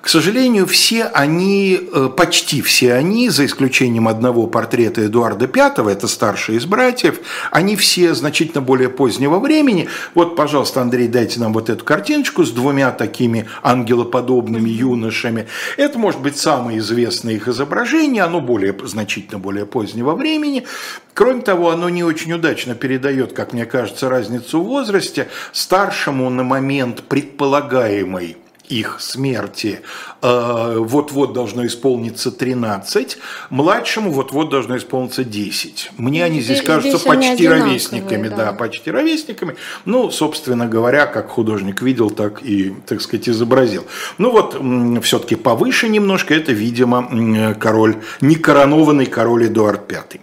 к 0.00 0.08
сожалению, 0.08 0.66
все 0.66 1.04
они, 1.04 1.78
э, 1.92 2.08
почти 2.16 2.62
все 2.62 2.94
они, 2.94 3.28
за 3.28 3.44
исключением 3.44 4.08
одного 4.08 4.46
портрета 4.46 5.04
Эдуарда 5.04 5.46
V, 5.46 5.90
это 5.90 6.08
старший 6.08 6.56
из 6.56 6.64
братьев, 6.64 7.20
они 7.50 7.76
все 7.76 8.14
значительно 8.14 8.62
более 8.62 8.88
позднего 8.88 9.38
времени. 9.38 9.88
Вот, 10.14 10.36
пожалуйста, 10.36 10.80
Андрей, 10.80 11.06
дайте 11.06 11.38
нам 11.38 11.52
вот 11.52 11.68
эту 11.68 11.84
картиночку 11.84 12.44
с 12.44 12.50
двумя 12.50 12.92
такими 12.92 13.46
ангелоподобными 13.62 14.70
юношами. 14.70 15.48
Это 15.76 15.98
может 15.98 16.20
быть 16.22 16.38
самое 16.38 16.78
известное 16.78 17.34
их 17.34 17.46
изображение, 17.46 18.22
оно 18.22 18.40
более, 18.40 18.74
значительно 18.84 19.38
более 19.38 19.66
позднего 19.66 20.14
времени. 20.14 20.66
Кроме 21.12 21.42
того, 21.42 21.70
оно 21.70 21.90
не 21.90 22.02
очень 22.04 22.32
удачно 22.32 22.74
передает, 22.74 23.34
как 23.34 23.52
мне 23.52 23.66
кажется, 23.66 24.08
разницу 24.08 24.62
в 24.62 24.66
возрасте. 24.66 25.28
Старшему 25.52 26.30
на 26.30 26.42
момент 26.42 27.02
предполагаемой 27.02 28.38
их 28.70 28.96
смерти 29.00 29.80
э, 30.22 30.76
вот-вот 30.78 31.32
должно 31.32 31.66
исполниться 31.66 32.30
13, 32.30 33.18
младшему 33.50 34.12
вот-вот 34.12 34.48
должно 34.48 34.76
исполниться 34.76 35.24
10. 35.24 35.92
Мне 35.98 36.24
они 36.24 36.40
здесь, 36.40 36.58
здесь 36.58 36.66
кажутся 36.66 36.98
здесь 36.98 37.02
почти 37.02 37.48
ровесниками, 37.48 38.28
да. 38.28 38.36
да, 38.36 38.52
почти 38.52 38.90
ровесниками. 38.90 39.56
Ну, 39.84 40.10
собственно 40.10 40.66
говоря, 40.66 41.06
как 41.06 41.28
художник 41.30 41.82
видел, 41.82 42.10
так 42.10 42.42
и, 42.42 42.74
так 42.86 43.00
сказать, 43.00 43.28
изобразил. 43.28 43.86
Ну 44.18 44.30
вот, 44.30 44.56
все-таки 45.02 45.34
повыше 45.34 45.88
немножко, 45.88 46.34
это, 46.34 46.52
видимо, 46.52 47.54
король, 47.58 47.96
некоронованный 48.20 49.06
король 49.06 49.46
Эдуард 49.46 49.90
V. 49.90 50.20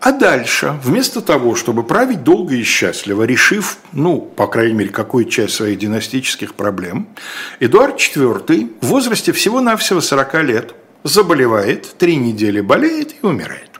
А 0.00 0.12
дальше, 0.12 0.78
вместо 0.84 1.20
того, 1.20 1.56
чтобы 1.56 1.82
править 1.82 2.22
долго 2.22 2.54
и 2.54 2.62
счастливо, 2.62 3.24
решив, 3.24 3.78
ну, 3.92 4.20
по 4.20 4.46
крайней 4.46 4.74
мере, 4.74 4.90
какую 4.90 5.24
часть 5.24 5.54
своих 5.54 5.78
династических 5.78 6.54
проблем, 6.54 7.08
Эдуард 7.58 7.98
IV 7.98 8.76
в 8.80 8.86
возрасте 8.86 9.32
всего-навсего 9.32 10.00
40 10.00 10.42
лет 10.44 10.74
заболевает, 11.02 11.96
три 11.98 12.14
недели 12.14 12.60
болеет 12.60 13.14
и 13.22 13.26
умирает. 13.26 13.77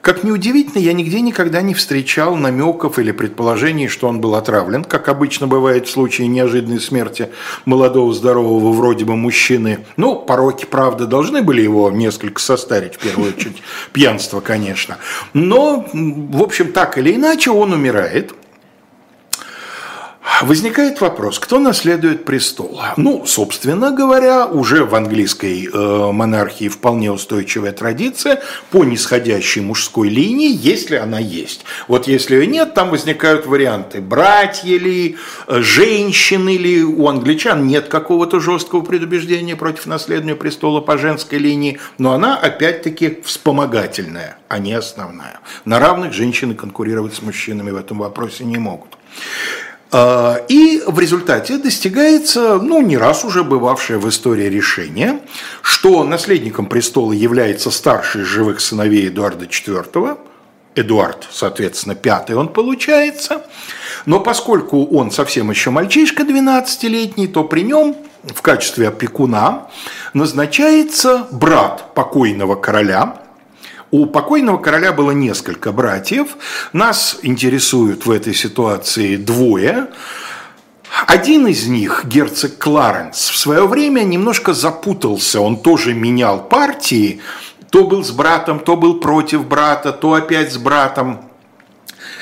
Как 0.00 0.22
ни 0.22 0.30
удивительно, 0.30 0.78
я 0.78 0.92
нигде 0.92 1.20
никогда 1.20 1.60
не 1.60 1.74
встречал 1.74 2.36
намеков 2.36 2.98
или 2.98 3.10
предположений, 3.10 3.88
что 3.88 4.08
он 4.08 4.20
был 4.20 4.36
отравлен, 4.36 4.84
как 4.84 5.08
обычно 5.08 5.46
бывает 5.46 5.88
в 5.88 5.90
случае 5.90 6.28
неожиданной 6.28 6.80
смерти 6.80 7.30
молодого, 7.64 8.12
здорового 8.14 8.72
вроде 8.72 9.04
бы 9.04 9.16
мужчины. 9.16 9.80
Ну, 9.96 10.16
пороки, 10.16 10.66
правда, 10.70 11.06
должны 11.06 11.42
были 11.42 11.62
его 11.62 11.90
несколько 11.90 12.40
состарить, 12.40 12.94
в 12.94 12.98
первую 12.98 13.34
очередь, 13.34 13.62
пьянство, 13.92 14.40
конечно. 14.40 14.98
Но, 15.32 15.86
в 15.92 16.42
общем, 16.42 16.72
так 16.72 16.96
или 16.96 17.14
иначе, 17.14 17.50
он 17.50 17.72
умирает. 17.72 18.34
Возникает 20.42 21.00
вопрос, 21.00 21.38
кто 21.38 21.58
наследует 21.58 22.24
престол? 22.24 22.80
Ну, 22.96 23.26
собственно 23.26 23.90
говоря, 23.90 24.46
уже 24.46 24.84
в 24.84 24.94
английской 24.94 25.66
э, 25.66 26.12
монархии 26.12 26.68
вполне 26.68 27.10
устойчивая 27.10 27.72
традиция 27.72 28.40
по 28.70 28.84
нисходящей 28.84 29.62
мужской 29.62 30.08
линии, 30.08 30.50
если 30.50 30.96
она 30.96 31.18
есть. 31.18 31.64
Вот 31.88 32.06
если 32.06 32.36
ее 32.36 32.46
нет, 32.46 32.74
там 32.74 32.90
возникают 32.90 33.46
варианты. 33.46 34.00
Братья 34.00 34.78
ли, 34.78 35.16
э, 35.48 35.60
женщины 35.60 36.56
ли, 36.56 36.84
у 36.84 37.08
англичан 37.08 37.66
нет 37.66 37.88
какого-то 37.88 38.38
жесткого 38.38 38.82
предубеждения 38.82 39.56
против 39.56 39.86
наследования 39.86 40.36
престола 40.36 40.80
по 40.80 40.98
женской 40.98 41.38
линии, 41.38 41.80
но 41.98 42.12
она 42.12 42.36
опять-таки 42.36 43.18
вспомогательная, 43.24 44.38
а 44.46 44.58
не 44.58 44.72
основная. 44.72 45.40
На 45.64 45.80
равных 45.80 46.12
женщины 46.12 46.54
конкурировать 46.54 47.14
с 47.14 47.22
мужчинами 47.22 47.70
в 47.70 47.76
этом 47.76 47.98
вопросе 47.98 48.44
не 48.44 48.58
могут. 48.58 48.96
А, 49.90 50.36
и 50.48 50.82
в 50.86 50.98
результате 50.98 51.56
достигается, 51.58 52.58
ну, 52.58 52.82
не 52.82 52.98
раз 52.98 53.24
уже 53.24 53.42
бывавшее 53.42 53.98
в 53.98 54.08
истории 54.08 54.48
решение, 54.48 55.20
что 55.62 56.04
наследником 56.04 56.66
престола 56.66 57.12
является 57.12 57.70
старший 57.70 58.22
из 58.22 58.26
живых 58.26 58.60
сыновей 58.60 59.08
Эдуарда 59.08 59.46
IV, 59.46 60.18
Эдуард, 60.74 61.26
соответственно, 61.30 61.94
пятый 61.94 62.36
он 62.36 62.48
получается, 62.48 63.46
но 64.06 64.20
поскольку 64.20 64.84
он 64.84 65.10
совсем 65.10 65.50
еще 65.50 65.70
мальчишка 65.70 66.22
12-летний, 66.22 67.26
то 67.26 67.44
при 67.44 67.62
нем 67.62 67.96
в 68.22 68.42
качестве 68.42 68.88
опекуна 68.88 69.68
назначается 70.12 71.26
брат 71.30 71.94
покойного 71.94 72.54
короля, 72.54 73.22
у 73.90 74.06
покойного 74.06 74.58
короля 74.58 74.92
было 74.92 75.12
несколько 75.12 75.72
братьев. 75.72 76.36
Нас 76.72 77.18
интересуют 77.22 78.06
в 78.06 78.10
этой 78.10 78.34
ситуации 78.34 79.16
двое. 79.16 79.88
Один 81.06 81.46
из 81.46 81.66
них, 81.66 82.04
герцог 82.04 82.58
Кларенс, 82.58 83.28
в 83.30 83.36
свое 83.36 83.66
время 83.66 84.00
немножко 84.02 84.52
запутался. 84.52 85.40
Он 85.40 85.60
тоже 85.60 85.94
менял 85.94 86.48
партии. 86.48 87.20
То 87.70 87.84
был 87.84 88.02
с 88.02 88.10
братом, 88.10 88.60
то 88.60 88.76
был 88.76 89.00
против 89.00 89.46
брата, 89.46 89.92
то 89.92 90.14
опять 90.14 90.52
с 90.52 90.56
братом. 90.56 91.20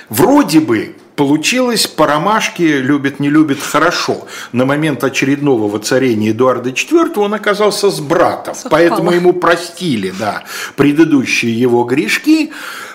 Вроде 0.09 0.61
бы 0.61 0.97
Получилось 1.17 1.87
по 1.87 2.07
ромашке 2.07 2.83
любит, 2.83 3.21
не 3.21 3.31
любит 3.31 3.59
хорошо. 3.61 4.27
На 4.53 4.67
момент 4.67 5.03
очередного 5.03 5.67
воцарения 5.67 6.33
Эдуарда 6.33 6.71
IV 6.71 7.19
он 7.19 7.33
оказался 7.33 7.91
с 7.91 8.01
братом, 8.01 8.55
Совпало. 8.55 8.71
поэтому 8.71 9.13
ему 9.13 9.33
простили 9.33 10.13
да, 10.19 10.45
предыдущие 10.77 11.59
его 11.59 11.85
грешки. 11.85 12.53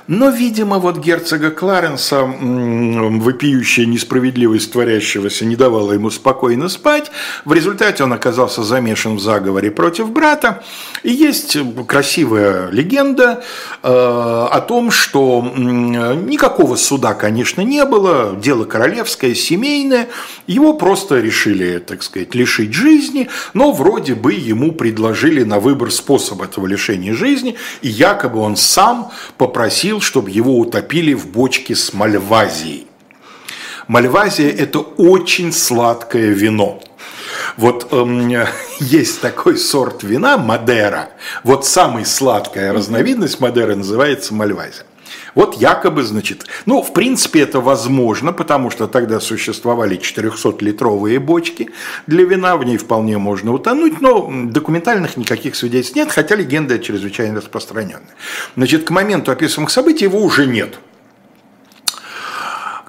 Но, 0.08 0.30
видимо, 0.30 0.80
вот 0.80 0.98
герцога 0.98 1.52
Кларенса 1.52 2.24
вопиющая 2.24 3.86
несправедливость 3.86 4.72
творящегося 4.72 5.46
не 5.46 5.56
давала 5.56 5.94
ему 5.94 6.10
спокойно 6.10 6.70
спать. 6.70 7.12
В 7.46 7.54
результате 7.54 8.04
он 8.04 8.14
оказался 8.14 8.64
замешан 8.64 9.16
в 9.16 9.22
заговоре 9.22 9.72
против 9.72 10.12
брата. 10.12 10.64
И 11.04 11.12
есть 11.12 11.58
красивая 11.88 12.70
легенда 12.70 13.44
э, 13.84 13.88
о 13.88 14.62
том, 14.62 14.92
что 14.92 15.42
никакого 15.56 16.76
суда, 16.76 17.14
конечно, 17.14 17.62
не 17.62 17.86
было, 17.86 18.36
дело 18.36 18.66
королевское, 18.66 19.34
семейное, 19.36 20.08
его 20.48 20.74
просто 20.74 21.20
решили, 21.20 21.80
так 21.80 22.04
сказать, 22.04 22.36
лишить 22.36 22.74
жизни, 22.74 23.30
но 23.54 23.72
вроде 23.72 24.16
бы 24.16 24.34
ему 24.34 24.72
предложили 24.72 25.44
на 25.44 25.60
выбор 25.60 25.92
способ 25.92 26.42
этого 26.42 26.68
лишения 26.68 27.14
жизни, 27.14 27.56
и 27.82 27.90
якобы 27.90 28.40
он 28.40 28.56
сам 28.56 29.12
попросил 29.38 29.91
просил, 29.92 30.02
чтобы 30.02 30.32
его 30.32 30.58
утопили 30.58 31.14
в 31.14 31.28
бочке 31.28 31.76
с 31.76 31.94
мальвазией. 31.94 32.88
Мальвазия– 33.88 34.50
это 34.58 34.80
очень 34.80 35.52
сладкое 35.52 36.30
вино. 36.30 36.82
Вот 37.58 37.92
эм, 37.92 38.30
есть 38.80 39.20
такой 39.20 39.58
сорт 39.58 40.04
вина 40.04 40.38
Мадера. 40.38 41.10
Вот 41.44 41.66
самая 41.66 42.06
сладкая 42.06 42.72
разновидность 42.72 43.42
Мадеры 43.42 43.76
называется 43.76 44.34
Мальвазия. 44.34 44.86
Вот 45.36 45.56
якобы, 45.56 46.04
значит, 46.04 46.46
ну, 46.66 46.82
в 46.82 46.94
принципе, 46.94 47.42
это 47.42 47.62
возможно, 47.62 48.34
потому 48.34 48.70
что 48.70 48.88
тогда 48.88 49.20
существовали 49.20 50.00
400-литровые 50.00 51.20
бочки 51.20 51.70
для 52.08 52.26
вина, 52.26 52.58
в 52.58 52.64
ней 52.64 52.78
вполне 52.78 53.18
можно 53.18 53.54
утонуть, 53.54 54.02
но 54.02 54.30
документальных 54.32 55.18
никаких 55.18 55.56
свидетельств 55.56 55.96
нет, 55.96 56.12
хотя 56.12 56.36
легенда 56.36 56.80
чрезвычайно 56.80 57.38
распространенная. 57.38 58.16
Значит, 58.58 58.84
к 58.84 58.90
моменту 58.90 59.32
описываемых 59.32 59.72
событий 59.72 60.06
его 60.06 60.20
уже 60.22 60.46
нет. 60.46 60.80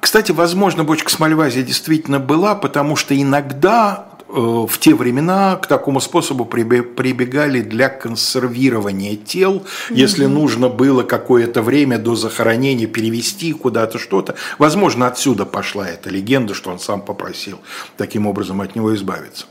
Кстати, 0.00 0.32
возможно, 0.32 0.82
бочка 0.82 1.10
с 1.10 1.18
Мальвазией 1.20 1.64
действительно 1.64 2.18
была, 2.18 2.56
потому 2.56 2.96
что 2.96 3.18
иногда 3.18 4.08
в 4.32 4.78
те 4.78 4.94
времена 4.94 5.56
к 5.56 5.66
такому 5.66 6.00
способу 6.00 6.44
прибегали 6.46 7.60
для 7.60 7.88
консервирования 7.88 9.16
тел, 9.16 9.56
mm-hmm. 9.56 9.94
если 9.94 10.24
нужно 10.26 10.68
было 10.68 11.02
какое-то 11.02 11.60
время 11.62 11.98
до 11.98 12.14
захоронения 12.14 12.86
перевести 12.86 13.52
куда-то 13.52 13.98
что-то. 13.98 14.34
Возможно, 14.58 15.06
отсюда 15.06 15.44
пошла 15.44 15.88
эта 15.88 16.08
легенда, 16.08 16.54
что 16.54 16.70
он 16.70 16.78
сам 16.78 17.02
попросил 17.02 17.60
таким 17.96 18.26
образом 18.26 18.60
от 18.62 18.74
него 18.74 18.94
избавиться. 18.94 19.46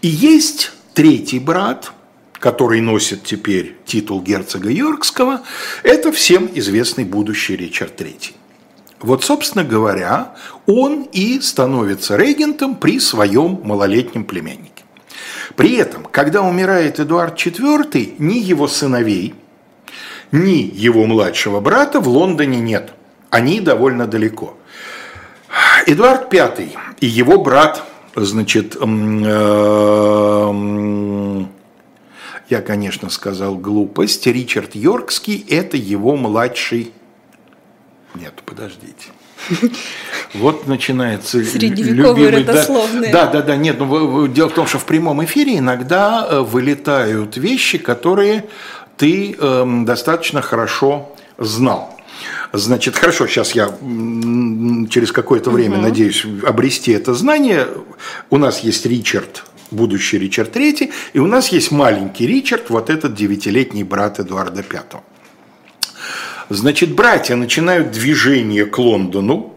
И 0.00 0.08
есть 0.08 0.72
третий 0.94 1.38
брат, 1.38 1.92
который 2.32 2.80
носит 2.80 3.24
теперь 3.24 3.76
титул 3.84 4.22
герцога 4.22 4.70
Йоркского, 4.70 5.42
это 5.82 6.12
всем 6.12 6.48
известный 6.54 7.04
будущий 7.04 7.56
Ричард 7.56 8.00
III. 8.00 8.32
Вот, 9.04 9.22
собственно 9.22 9.64
говоря, 9.64 10.32
он 10.64 11.02
и 11.12 11.38
становится 11.40 12.16
регентом 12.16 12.74
при 12.74 12.98
своем 12.98 13.60
малолетнем 13.62 14.24
племяннике. 14.24 14.82
При 15.56 15.76
этом, 15.76 16.04
когда 16.10 16.40
умирает 16.40 16.98
Эдуард 16.98 17.34
IV, 17.38 18.14
ни 18.18 18.38
его 18.38 18.66
сыновей, 18.66 19.34
ни 20.32 20.70
его 20.74 21.04
младшего 21.04 21.60
брата 21.60 22.00
в 22.00 22.08
Лондоне 22.08 22.60
нет. 22.60 22.94
Они 23.28 23.60
довольно 23.60 24.06
далеко. 24.06 24.56
Эдуард 25.86 26.32
V 26.32 26.70
и 27.00 27.06
его 27.06 27.42
брат, 27.42 27.82
значит, 28.16 28.74
э, 28.80 28.84
я, 32.48 32.62
конечно, 32.62 33.10
сказал 33.10 33.56
глупость, 33.56 34.26
Ричард 34.26 34.74
Йоркский– 34.74 35.44
это 35.50 35.76
его 35.76 36.16
младший 36.16 36.90
нет, 38.14 38.34
подождите. 38.44 39.08
Вот 40.34 40.66
начинается 40.66 41.44
Средневековые 41.44 42.30
родословные. 42.30 43.12
Да, 43.12 43.26
да, 43.26 43.42
да, 43.42 43.56
нет, 43.56 43.78
ну, 43.78 44.26
дело 44.26 44.48
в 44.48 44.54
том, 44.54 44.66
что 44.66 44.78
в 44.78 44.84
прямом 44.84 45.24
эфире 45.24 45.58
иногда 45.58 46.26
э, 46.28 46.40
вылетают 46.40 47.36
вещи, 47.36 47.78
которые 47.78 48.46
ты 48.96 49.36
э, 49.38 49.82
достаточно 49.84 50.42
хорошо 50.42 51.14
знал. 51.38 51.94
Значит, 52.52 52.96
хорошо, 52.96 53.26
сейчас 53.26 53.52
я 53.54 53.66
через 54.90 55.12
какое-то 55.12 55.50
время 55.50 55.76
угу. 55.76 55.82
надеюсь 55.82 56.24
обрести 56.44 56.92
это 56.92 57.14
знание. 57.14 57.66
У 58.30 58.38
нас 58.38 58.60
есть 58.60 58.86
Ричард, 58.86 59.44
будущий 59.70 60.18
Ричард 60.18 60.52
Третий, 60.52 60.92
и 61.12 61.18
у 61.18 61.26
нас 61.26 61.48
есть 61.48 61.70
маленький 61.70 62.26
Ричард, 62.26 62.70
вот 62.70 62.90
этот 62.90 63.14
девятилетний 63.14 63.82
брат 63.82 64.20
Эдуарда 64.20 64.62
Пятого. 64.62 65.02
Значит, 66.50 66.94
братья 66.94 67.36
начинают 67.36 67.90
движение 67.90 68.66
к 68.66 68.78
Лондону, 68.78 69.54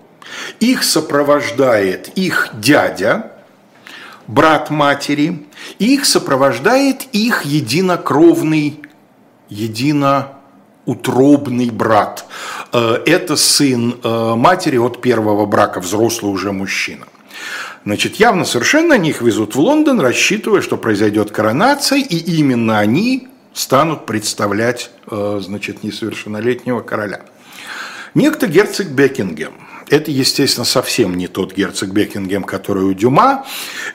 их 0.60 0.84
сопровождает 0.84 2.10
их 2.16 2.50
дядя, 2.54 3.32
брат 4.28 4.70
матери, 4.70 5.46
и 5.80 5.96
их 5.96 6.06
сопровождает 6.06 7.08
их 7.12 7.44
единокровный, 7.44 8.80
единоутробный 9.50 11.72
брат. 11.72 12.26
Э, 12.72 13.00
это 13.06 13.36
сын 13.36 14.00
э, 14.04 14.36
матери 14.36 14.78
от 14.78 15.02
первого 15.02 15.46
брака, 15.46 15.82
взрослый 15.82 16.32
уже 16.32 16.54
мужчина. 16.54 17.06
Значит, 17.86 18.16
явно 18.16 18.46
совершенно 18.46 18.96
они 18.96 19.10
их 19.10 19.22
везут 19.22 19.54
в 19.56 19.60
Лондон, 19.60 20.02
рассчитывая, 20.02 20.62
что 20.62 20.78
произойдет 20.78 21.30
коронация, 21.32 22.00
и 22.00 22.18
именно 22.18 22.80
они 22.80 23.28
станут 23.58 24.06
представлять 24.06 24.92
э, 25.10 25.40
значит, 25.42 25.84
несовершеннолетнего 25.84 26.82
короля. 26.82 27.22
Некто 28.14 28.48
герцог 28.48 28.88
Бекингем. 28.88 29.54
Это, 29.90 30.12
естественно, 30.12 30.66
совсем 30.66 31.16
не 31.16 31.28
тот 31.28 31.56
герцог 31.56 31.90
Бекингем, 31.90 32.44
который 32.44 32.84
у 32.84 32.94
Дюма. 32.94 33.46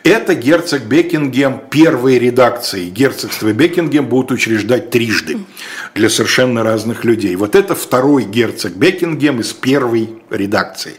Это 0.04 0.34
герцог 0.34 0.82
Бекингем 0.84 1.60
первой 1.70 2.18
редакции. 2.18 2.88
Герцогство 2.88 3.52
Бекингем 3.52 4.06
будут 4.06 4.32
учреждать 4.32 4.90
трижды 4.90 5.38
для 5.94 6.08
совершенно 6.08 6.64
разных 6.64 7.04
людей. 7.04 7.36
Вот 7.36 7.54
это 7.54 7.74
второй 7.74 8.24
герцог 8.24 8.72
Бекингем 8.72 9.40
из 9.40 9.52
первой 9.52 10.08
редакции 10.30 10.94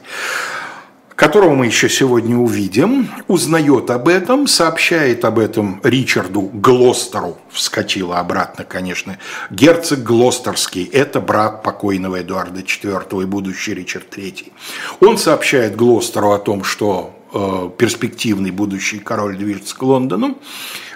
которого 1.24 1.56
мы 1.56 1.68
еще 1.68 1.88
сегодня 1.88 2.36
увидим, 2.36 3.08
узнает 3.30 3.90
об 3.92 4.10
этом, 4.10 4.46
сообщает 4.46 5.24
об 5.24 5.40
этом 5.40 5.80
Ричарду 5.82 6.42
Глостеру, 6.42 7.38
вскочила 7.50 8.20
обратно, 8.20 8.66
конечно, 8.66 9.18
герцог 9.50 10.04
Глостерский, 10.04 10.84
это 10.84 11.22
брат 11.22 11.64
покойного 11.64 12.20
Эдуарда 12.20 12.60
IV 12.60 13.24
и 13.24 13.26
будущий 13.26 13.74
Ричард 13.74 14.18
III. 14.18 14.52
Он 15.00 15.18
сообщает 15.18 15.78
Глостеру 15.78 16.34
о 16.34 16.40
том, 16.40 16.66
что 16.66 17.18
э, 17.34 17.70
перспективный 17.78 18.52
будущий 18.52 19.00
король 19.00 19.38
движется 19.38 19.78
к 19.78 19.82
Лондону. 19.82 20.38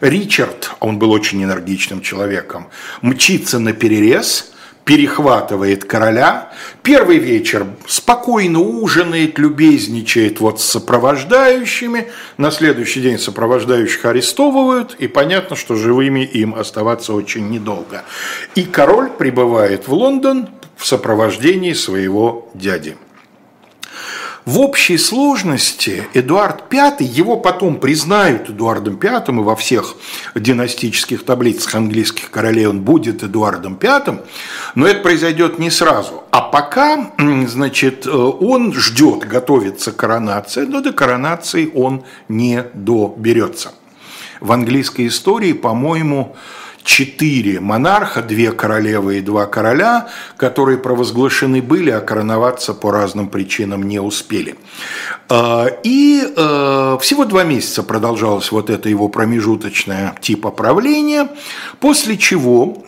Ричард, 0.02 0.72
он 0.82 1.00
был 1.00 1.12
очень 1.12 1.42
энергичным 1.42 2.02
человеком, 2.02 2.68
мчится 3.02 3.60
на 3.60 3.72
перерез– 3.72 4.52
перехватывает 4.88 5.84
короля. 5.84 6.54
Первый 6.82 7.18
вечер 7.18 7.68
спокойно 7.88 8.62
ужинает, 8.62 9.38
любезничает 9.38 10.40
вот 10.40 10.62
с 10.62 10.64
сопровождающими. 10.64 12.08
На 12.38 12.52
следующий 12.52 13.02
день 13.02 13.20
сопровождающих 13.20 14.06
арестовывают, 14.06 14.96
и 14.98 15.08
понятно, 15.08 15.58
что 15.58 15.76
живыми 15.76 16.22
им 16.22 16.56
оставаться 16.56 17.14
очень 17.14 17.50
недолго. 17.50 18.04
И 18.56 18.64
король 18.64 19.10
прибывает 19.10 19.90
в 19.90 19.94
Лондон 19.94 20.48
в 20.78 20.88
сопровождении 20.88 21.74
своего 21.74 22.50
дяди. 22.54 22.96
В 24.48 24.62
общей 24.62 24.98
сложности 24.98 26.08
Эдуард 26.14 26.72
V, 26.72 26.96
его 27.02 27.36
потом 27.36 27.82
признают 27.82 28.50
Эдуардом 28.50 28.98
V, 28.98 29.24
и 29.28 29.32
во 29.44 29.58
всех 29.58 29.98
династических 30.36 31.26
таблицах 31.26 31.76
английских 31.76 32.32
королей 32.32 32.66
он 32.66 32.80
будет 32.80 33.24
Эдуардом 33.24 33.78
V, 33.78 34.24
но 34.76 34.88
это 34.88 35.02
произойдет 35.02 35.60
не 35.60 35.70
сразу. 35.70 36.24
А 36.32 36.40
пока, 36.40 37.12
значит, 37.46 38.08
э, 38.08 38.10
он 38.10 38.74
ждет, 38.74 39.28
готовится 39.28 39.92
коронация, 39.92 40.66
но 40.66 40.80
до 40.80 40.94
коронации 40.94 41.70
он 41.76 42.06
не 42.30 42.64
доберется. 42.74 43.74
В 44.40 44.54
английской 44.54 45.08
истории, 45.08 45.52
по-моему, 45.52 46.38
четыре 46.88 47.60
монарха, 47.60 48.22
две 48.22 48.54
королевы 48.54 49.18
и 49.18 49.22
два 49.22 49.46
короля, 49.46 50.08
которые 50.38 50.78
провозглашены 50.78 51.62
были, 51.62 51.92
а 51.92 52.00
короноваться 52.00 52.74
по 52.74 52.92
разным 52.92 53.28
причинам 53.28 53.84
не 53.84 54.00
успели. 54.00 54.56
А, 55.28 55.68
и 55.84 56.24
э, 56.24 56.98
всего 57.02 57.26
два 57.26 57.44
месяца 57.44 57.84
продолжалось 57.84 58.52
вот 58.54 58.70
это 58.70 58.88
его 58.88 59.10
промежуточное 59.10 60.16
типа 60.22 60.50
правления, 60.50 61.28
после 61.82 62.18
чего 62.18 62.86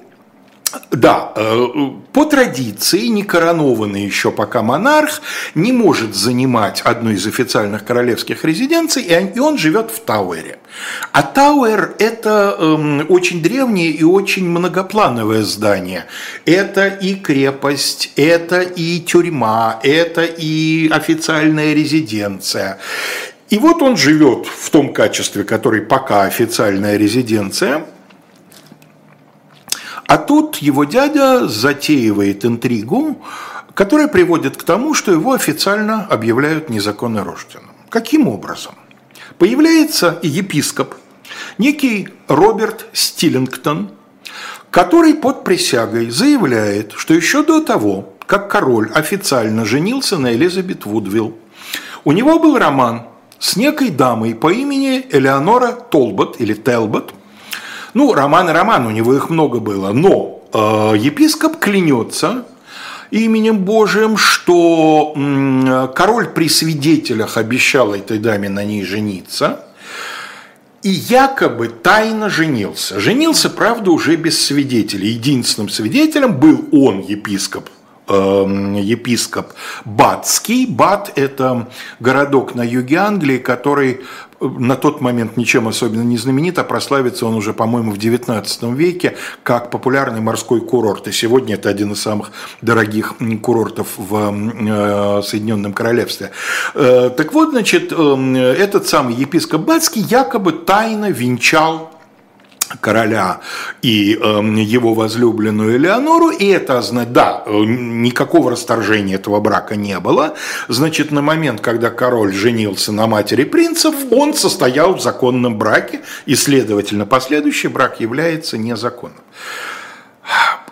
да, 0.92 1.32
э, 1.36 1.68
по 2.14 2.26
традиции 2.26 3.08
некоронованный 3.08 4.04
еще 4.04 4.32
пока 4.32 4.62
монарх 4.62 5.22
не 5.56 5.72
может 5.72 6.16
занимать 6.16 6.82
одну 6.82 7.12
из 7.12 7.26
официальных 7.28 7.86
королевских 7.86 8.44
резиденций, 8.46 9.04
и 9.04 9.40
он 9.40 9.58
живет 9.58 9.92
в 9.92 10.00
Тауэре. 10.00 10.60
А 11.12 11.24
Тауэр– 11.24 11.96
это 12.00 12.56
эм, 12.60 13.06
очень 13.10 13.42
древнее 13.42 13.92
и 13.92 14.04
очень 14.04 14.48
многоплановое 14.50 15.44
здание. 15.44 16.06
Это 16.46 16.88
и 16.88 17.16
крепость, 17.16 18.12
это 18.16 18.62
и 18.62 19.00
тюрьма, 19.00 19.80
это 19.84 20.24
и 20.24 20.90
официальная 20.90 21.74
резиденция. 21.74 22.80
И 23.50 23.58
вот 23.58 23.82
он 23.82 23.98
живет 23.98 24.46
в 24.46 24.70
том 24.70 24.94
качестве, 24.94 25.44
который 25.44 25.82
пока 25.82 26.24
официальная 26.24 26.98
резиденция– 26.98 27.86
а 30.10 30.18
тут 30.18 30.58
его 30.58 30.86
дядя 30.86 31.48
затеивает 31.48 32.44
интригу, 32.44 33.22
которая 33.76 34.08
приводит 34.08 34.58
к 34.58 34.64
тому, 34.64 34.96
что 34.96 35.12
его 35.12 35.34
официально 35.34 36.04
объявляют 36.04 36.68
незаконно 36.68 37.24
рожденным. 37.24 37.76
Каким 37.90 38.28
образом? 38.28 38.74
Появляется 39.38 40.18
епископ, 40.24 40.96
некий 41.60 42.10
Роберт 42.28 42.88
Стиллингтон, 42.92 43.92
который 44.72 45.14
под 45.14 45.44
присягой 45.44 46.10
заявляет, 46.10 46.94
что 46.94 47.14
еще 47.14 47.44
до 47.44 47.62
того, 47.62 48.16
как 48.26 48.50
король 48.50 48.90
официально 48.92 49.64
женился 49.64 50.18
на 50.18 50.34
Элизабет 50.34 50.88
Вудвилл, 50.88 51.38
у 52.04 52.14
него 52.14 52.40
был 52.40 52.58
роман 52.58 53.04
с 53.38 53.56
некой 53.56 53.92
дамой 53.92 54.34
по 54.34 54.52
имени 54.52 55.06
Элеонора 55.12 55.72
Толбот 55.72 56.42
или 56.42 56.56
Телбот, 56.56 57.14
ну, 57.94 58.14
роман 58.14 58.50
и 58.50 58.54
роман, 58.54 58.86
у 58.86 58.92
него 58.92 59.14
их 59.16 59.30
много 59.30 59.60
было. 59.60 59.92
Но 59.92 60.42
э, 60.54 60.98
епископ 60.98 61.58
клянется 61.58 62.46
именем 63.12 63.60
Божиим, 63.60 64.18
что 64.18 65.14
э, 65.16 65.88
король 65.96 66.30
при 66.30 66.50
свидетелях 66.50 67.38
обещал 67.38 67.94
этой 67.94 68.20
даме 68.20 68.50
на 68.50 68.64
ней 68.64 68.84
жениться. 68.84 69.66
И 70.82 70.90
якобы 70.90 71.68
тайно 71.68 72.30
женился. 72.30 73.00
Женился, 73.00 73.50
правда, 73.50 73.92
уже 73.92 74.16
без 74.16 74.42
свидетелей. 74.42 75.10
Единственным 75.10 75.70
свидетелем 75.70 76.38
был 76.38 76.70
он, 76.72 77.02
епископ 77.02 77.70
Эм, 78.10 78.74
епископ 78.74 79.54
Батский. 79.86 80.66
Бат– 80.66 81.12
это 81.16 81.70
городок 82.00 82.56
на 82.56 82.64
юге 82.64 82.98
Англии, 82.98 83.38
который 83.38 83.92
э, 83.92 83.98
на 84.42 84.76
тот 84.76 85.02
момент 85.02 85.38
ничем 85.38 85.68
особенно 85.68 86.04
не 86.04 86.18
знаменит, 86.18 86.60
а 86.60 86.64
прославится 86.64 87.26
он 87.26 87.36
уже, 87.36 87.54
по-моему, 87.54 87.92
в 87.92 87.98
XIX 87.98 88.76
веке 88.76 89.16
как 89.44 89.70
популярный 89.70 90.22
морской 90.22 90.62
курорт. 90.62 91.08
И 91.08 91.12
сегодня 91.12 91.56
это 91.56 91.70
один 91.70 91.92
из 91.92 92.02
самых 92.02 92.32
дорогих 92.62 93.16
курортов 93.42 93.88
в 93.98 94.16
э, 94.16 95.22
Соединенном 95.24 95.74
Королевстве. 95.74 96.32
Э, 96.76 97.10
так 97.16 97.34
вот, 97.34 97.50
значит, 97.52 97.92
эм, 97.92 98.36
этот 98.36 98.88
самый 98.88 99.16
епископ 99.16 99.62
Батский 99.62 100.02
якобы 100.02 100.52
тайно 100.52 101.12
венчал 101.12 101.92
короля 102.82 103.42
и 103.82 104.14
э, 104.14 104.42
его 104.62 104.94
возлюбленную 104.94 105.78
Элеонору, 105.78 106.30
и 106.30 106.46
это, 106.48 106.82
да, 107.06 107.44
никакого 107.48 108.52
расторжения 108.52 109.16
этого 109.16 109.40
брака 109.40 109.76
не 109.76 110.00
было, 110.00 110.36
значит, 110.68 111.12
на 111.12 111.22
момент, 111.22 111.62
когда 111.62 111.90
король 111.90 112.34
женился 112.34 112.92
на 112.92 113.08
матери 113.08 113.44
принцев, 113.44 113.96
он 114.12 114.34
состоял 114.34 114.96
в 114.96 115.02
законном 115.02 115.58
браке, 115.58 116.02
и, 116.26 116.36
следовательно, 116.36 117.06
последующий 117.06 117.70
брак 117.70 118.00
является 118.00 118.58
незаконным. 118.58 119.20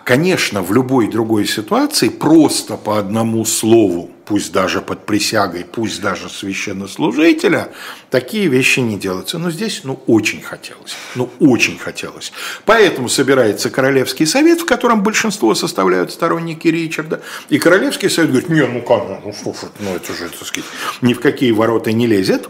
Конечно, 0.08 0.62
в 0.62 0.72
любой 0.72 1.08
другой 1.08 1.46
ситуации 1.46 2.08
просто 2.08 2.78
по 2.78 2.98
одному 2.98 3.44
слову, 3.44 4.10
пусть 4.24 4.52
даже 4.52 4.80
под 4.80 5.04
присягой, 5.04 5.66
пусть 5.70 6.00
даже 6.00 6.30
священнослужителя, 6.30 7.68
такие 8.08 8.46
вещи 8.48 8.80
не 8.80 8.96
делаются. 8.96 9.38
Но 9.38 9.50
здесь, 9.50 9.82
ну, 9.84 10.00
очень 10.06 10.40
хотелось. 10.40 10.96
Ну, 11.14 11.28
очень 11.40 11.76
хотелось. 11.76 12.32
Поэтому 12.64 13.10
собирается 13.10 13.68
Королевский 13.68 14.24
совет, 14.24 14.62
в 14.62 14.64
котором 14.64 15.02
большинство 15.02 15.54
составляют 15.54 16.10
сторонники 16.10 16.68
Ричарда. 16.68 17.20
И 17.50 17.58
Королевский 17.58 18.08
совет 18.08 18.30
говорит, 18.30 18.48
не, 18.48 18.66
ну 18.66 18.80
как, 18.80 19.22
ну 19.22 19.34
слушай, 19.34 19.68
ну 19.78 19.94
это 19.94 20.14
же, 20.14 20.30
так 20.30 20.46
сказать, 20.48 20.70
ни 21.02 21.12
в 21.12 21.20
какие 21.20 21.52
ворота 21.52 21.92
не 21.92 22.06
лезет. 22.06 22.48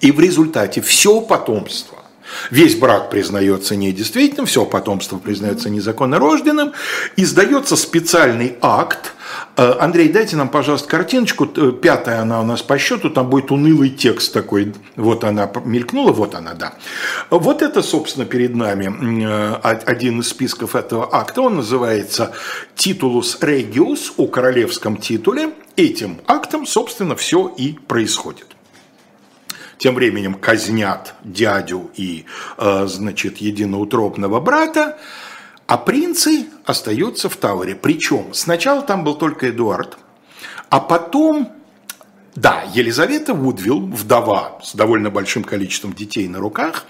И 0.00 0.10
в 0.10 0.18
результате 0.18 0.80
все 0.80 1.20
потомство 1.20 2.01
Весь 2.50 2.76
брак 2.76 3.10
признается 3.10 3.76
недействительным, 3.76 4.46
все 4.46 4.64
потомство 4.64 5.18
признается 5.18 5.70
незаконно 5.70 6.18
рожденным. 6.18 6.72
Издается 7.16 7.76
специальный 7.76 8.56
акт, 8.60 9.12
э, 9.56 9.74
Андрей, 9.80 10.08
дайте 10.08 10.36
нам, 10.36 10.48
пожалуйста, 10.48 10.88
картиночку. 10.88 11.50
Э, 11.56 11.72
пятая 11.72 12.22
она 12.22 12.40
у 12.40 12.44
нас 12.44 12.62
по 12.62 12.78
счету, 12.78 13.10
там 13.10 13.28
будет 13.28 13.50
унылый 13.50 13.90
текст 13.90 14.32
такой. 14.32 14.74
Вот 14.96 15.24
она 15.24 15.50
мелькнула, 15.64 16.12
вот 16.12 16.34
она, 16.34 16.54
да. 16.54 16.74
Вот 17.30 17.62
это, 17.62 17.82
собственно, 17.82 18.26
перед 18.26 18.54
нами 18.54 19.24
э, 19.24 19.54
один 19.62 20.20
из 20.20 20.28
списков 20.28 20.74
этого 20.74 21.08
акта. 21.14 21.42
Он 21.42 21.56
называется 21.56 22.32
«Титулус 22.76 23.38
Региус» 23.40 24.14
о 24.16 24.26
королевском 24.26 24.96
титуле. 24.96 25.50
Этим 25.76 26.20
актом, 26.26 26.66
собственно, 26.66 27.16
все 27.16 27.52
и 27.56 27.72
происходит 27.72 28.51
тем 29.82 29.96
временем 29.96 30.34
казнят 30.34 31.14
дядю 31.24 31.90
и, 31.96 32.24
э, 32.56 32.86
значит, 32.86 33.38
единоутробного 33.38 34.38
брата, 34.38 34.98
а 35.66 35.76
принцы 35.76 36.46
остаются 36.64 37.28
в 37.28 37.36
Тауэре. 37.36 37.74
Причем 37.74 38.32
сначала 38.32 38.82
там 38.82 39.02
был 39.02 39.16
только 39.16 39.50
Эдуард, 39.50 39.98
а 40.70 40.78
потом, 40.78 41.50
да, 42.36 42.62
Елизавета 42.72 43.34
Вудвилл, 43.34 43.80
вдова 43.86 44.60
с 44.62 44.72
довольно 44.76 45.10
большим 45.10 45.42
количеством 45.42 45.94
детей 45.94 46.28
на 46.28 46.38
руках, 46.38 46.86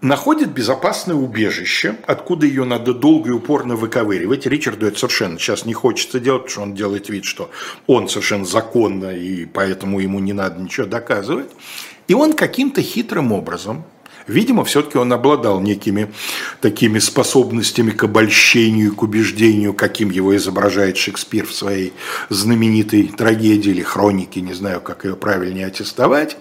находит 0.00 0.50
безопасное 0.50 1.14
убежище, 1.14 1.96
откуда 2.08 2.44
ее 2.44 2.64
надо 2.64 2.92
долго 2.92 3.30
и 3.30 3.32
упорно 3.32 3.76
выковыривать. 3.76 4.46
Ричарду 4.46 4.86
это 4.86 4.98
совершенно 4.98 5.38
сейчас 5.38 5.64
не 5.64 5.74
хочется 5.74 6.18
делать, 6.18 6.42
потому 6.42 6.52
что 6.52 6.62
он 6.62 6.74
делает 6.74 7.08
вид, 7.08 7.24
что 7.24 7.52
он 7.86 8.08
совершенно 8.08 8.44
законно, 8.44 9.14
и 9.14 9.44
поэтому 9.44 10.00
ему 10.00 10.18
не 10.18 10.32
надо 10.32 10.60
ничего 10.60 10.86
доказывать. 10.86 11.50
И 12.10 12.14
он 12.14 12.32
каким-то 12.32 12.82
хитрым 12.82 13.30
образом, 13.30 13.84
видимо, 14.26 14.64
все-таки 14.64 14.98
он 14.98 15.12
обладал 15.12 15.60
некими 15.60 16.12
такими 16.60 16.98
способностями 16.98 17.92
к 17.92 18.02
обольщению, 18.02 18.96
к 18.96 19.04
убеждению, 19.04 19.74
каким 19.74 20.10
его 20.10 20.34
изображает 20.34 20.96
Шекспир 20.96 21.46
в 21.46 21.54
своей 21.54 21.92
знаменитой 22.28 23.04
трагедии 23.16 23.70
или 23.70 23.82
хронике, 23.82 24.40
не 24.40 24.54
знаю, 24.54 24.80
как 24.80 25.04
ее 25.04 25.14
правильнее 25.14 25.66
аттестовать, 25.68 26.36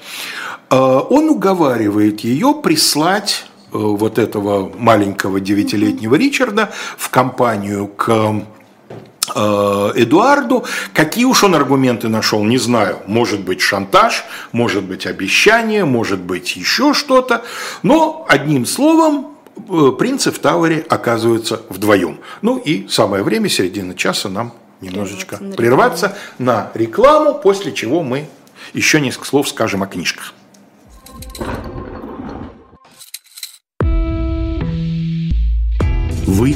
э, 0.71 0.75
он 0.75 1.29
уговаривает 1.29 2.21
ее 2.21 2.55
прислать 2.63 3.45
э, 3.71 3.77
вот 3.77 4.17
этого 4.17 4.73
маленького 4.75 5.39
девятилетнего 5.39 6.15
Ричарда 6.15 6.71
в 6.97 7.11
компанию 7.11 7.85
к 7.85 8.43
Эдуарду. 9.35 10.65
Какие 10.93 11.25
уж 11.25 11.43
он 11.43 11.55
аргументы 11.55 12.07
нашел, 12.07 12.43
не 12.43 12.57
знаю. 12.57 12.99
Может 13.07 13.41
быть 13.41 13.61
шантаж, 13.61 14.25
может 14.51 14.83
быть 14.83 15.05
обещание, 15.05 15.85
может 15.85 16.19
быть 16.19 16.55
еще 16.55 16.93
что-то. 16.93 17.43
Но 17.83 18.25
одним 18.27 18.65
словом, 18.65 19.35
э, 19.69 19.91
принцы 19.97 20.31
в 20.31 20.39
Тауэре 20.39 20.85
оказываются 20.89 21.61
вдвоем. 21.69 22.19
Ну 22.41 22.57
и 22.57 22.87
самое 22.87 23.23
время, 23.23 23.49
середина 23.49 23.95
часа, 23.95 24.29
нам 24.29 24.53
немножечко 24.81 25.37
прерваться 25.37 25.49
на, 25.49 25.55
прерваться 25.55 26.17
на 26.37 26.71
рекламу, 26.73 27.33
после 27.35 27.71
чего 27.73 28.03
мы 28.03 28.29
еще 28.73 29.01
несколько 29.01 29.27
слов 29.27 29.49
скажем 29.49 29.83
о 29.83 29.87
книжках. 29.87 30.33
Вы 36.25 36.55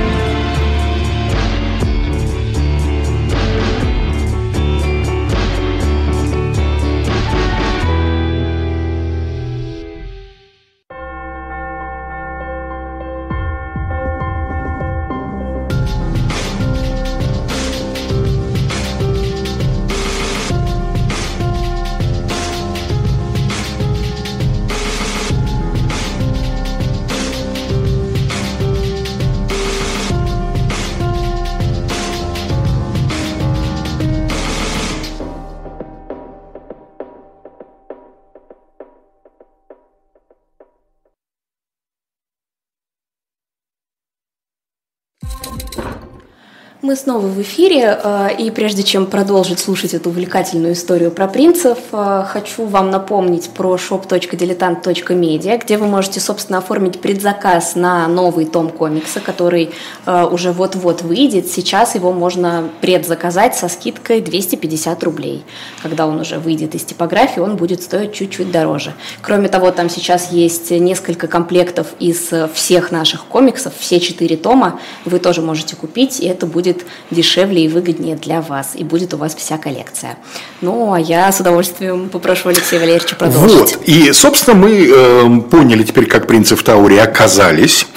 Мы 46.83 46.95
снова 46.95 47.27
в 47.27 47.39
эфире, 47.39 47.99
э, 48.03 48.29
и 48.39 48.49
прежде 48.49 48.81
чем 48.81 49.05
продолжить 49.05 49.59
слушать 49.59 49.93
эту 49.93 50.09
увлекательную 50.09 50.73
историю 50.73 51.11
про 51.11 51.27
принцев, 51.27 51.77
э, 51.91 52.23
хочу 52.27 52.65
вам 52.65 52.89
напомнить 52.89 53.51
про 53.51 53.75
shop.diletant.media, 53.75 55.59
где 55.63 55.77
вы 55.77 55.85
можете, 55.85 56.19
собственно, 56.19 56.57
оформить 56.57 56.99
предзаказ 56.99 57.75
на 57.75 58.07
новый 58.07 58.45
том 58.45 58.69
комикса, 58.69 59.19
который 59.19 59.69
э, 60.07 60.25
уже 60.31 60.51
вот-вот 60.51 61.03
выйдет. 61.03 61.47
Сейчас 61.47 61.93
его 61.93 62.11
можно 62.13 62.71
предзаказать 62.81 63.55
со 63.55 63.69
скидкой 63.69 64.19
250 64.19 65.03
рублей. 65.03 65.43
Когда 65.83 66.07
он 66.07 66.19
уже 66.19 66.39
выйдет 66.39 66.73
из 66.73 66.83
типографии, 66.83 67.41
он 67.41 67.57
будет 67.57 67.83
стоить 67.83 68.13
чуть-чуть 68.13 68.51
дороже. 68.51 68.95
Кроме 69.21 69.49
того, 69.49 69.69
там 69.69 69.87
сейчас 69.87 70.31
есть 70.31 70.71
несколько 70.71 71.27
комплектов 71.27 71.89
из 71.99 72.31
всех 72.55 72.91
наших 72.91 73.25
комиксов, 73.25 73.73
все 73.77 73.99
четыре 73.99 74.35
тома 74.35 74.79
вы 75.05 75.19
тоже 75.19 75.43
можете 75.43 75.75
купить, 75.75 76.19
и 76.19 76.25
это 76.25 76.47
будет 76.47 76.70
будет 76.71 76.85
дешевле 77.09 77.65
и 77.65 77.67
выгоднее 77.67 78.15
для 78.15 78.41
вас, 78.41 78.71
и 78.75 78.83
будет 78.83 79.13
у 79.13 79.17
вас 79.17 79.35
вся 79.35 79.57
коллекция. 79.57 80.17
Ну, 80.61 80.93
а 80.93 80.99
я 80.99 81.31
с 81.31 81.39
удовольствием 81.39 82.09
попрошу 82.09 82.49
Алексея 82.49 82.79
Валерьевича 82.79 83.15
продолжить. 83.15 83.75
Вот, 83.75 83.79
и, 83.85 84.11
собственно, 84.13 84.55
мы 84.55 84.87
э, 84.89 85.41
поняли 85.49 85.83
теперь, 85.83 86.05
как 86.05 86.27
принцы 86.27 86.55
в 86.55 86.63
Тауре 86.63 87.01
оказались. 87.01 87.87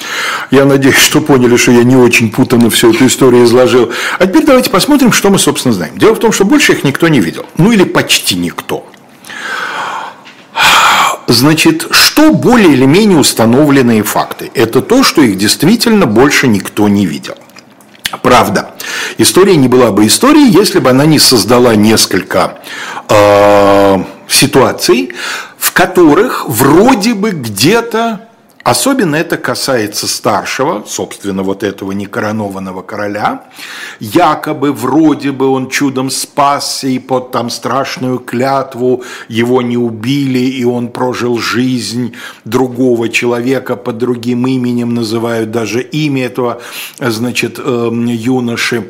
Я 0.51 0.65
надеюсь, 0.65 0.97
что 0.97 1.21
поняли, 1.21 1.55
что 1.55 1.71
я 1.71 1.83
не 1.83 1.95
очень 1.95 2.31
путанно 2.31 2.69
всю 2.69 2.93
эту 2.93 3.07
историю 3.07 3.45
изложил. 3.45 3.91
А 4.19 4.27
теперь 4.27 4.45
давайте 4.45 4.69
посмотрим, 4.69 5.11
что 5.11 5.29
мы, 5.29 5.39
собственно, 5.39 5.73
знаем. 5.73 5.97
Дело 5.97 6.15
в 6.15 6.19
том, 6.19 6.31
что 6.31 6.45
больше 6.45 6.73
их 6.73 6.83
никто 6.83 7.07
не 7.07 7.19
видел. 7.19 7.45
Ну, 7.57 7.71
или 7.71 7.83
почти 7.83 8.35
никто. 8.35 8.85
Значит, 11.27 11.87
что 11.89 12.31
более 12.33 12.73
или 12.73 12.85
менее 12.85 13.17
установленные 13.17 14.03
факты? 14.03 14.51
Это 14.53 14.81
то, 14.81 15.03
что 15.03 15.23
их 15.23 15.37
действительно 15.37 16.05
больше 16.05 16.47
никто 16.47 16.87
не 16.87 17.07
видел. 17.07 17.35
Правда, 18.21 18.71
история 19.17 19.55
не 19.55 19.67
была 19.67 19.91
бы 19.91 20.05
историей, 20.07 20.49
если 20.51 20.79
бы 20.79 20.89
она 20.89 21.05
не 21.05 21.19
создала 21.19 21.75
несколько 21.75 22.59
э, 23.09 24.03
ситуаций, 24.27 25.13
в 25.57 25.73
которых 25.73 26.45
вроде 26.47 27.13
бы 27.13 27.31
где-то 27.31 28.24
Особенно 28.65 29.15
это 29.15 29.37
касается 29.37 30.07
старшего, 30.07 30.83
собственно, 30.87 31.43
вот 31.43 31.61
этого 31.61 31.91
некоронованного 31.91 32.81
короля. 32.81 33.43
Якобы, 33.99 34.73
вроде 34.73 35.31
бы 35.31 35.45
он 35.45 35.69
чудом 35.69 36.09
спасся, 36.09 36.87
и 36.87 36.97
под 36.97 37.29
там 37.31 37.51
страшную 37.51 38.17
клятву 38.17 39.03
его 39.27 39.61
не 39.61 39.77
убили, 39.77 40.39
и 40.39 40.63
он 40.63 40.87
прожил 40.87 41.37
жизнь 41.37 42.15
другого 42.43 43.07
человека 43.09 43.75
под 43.75 43.99
другим 43.99 44.47
именем, 44.47 44.95
называют 44.95 45.51
даже 45.51 45.83
имя 45.83 46.25
этого, 46.25 46.59
значит, 46.97 47.59
эм, 47.59 48.07
юноши. 48.07 48.83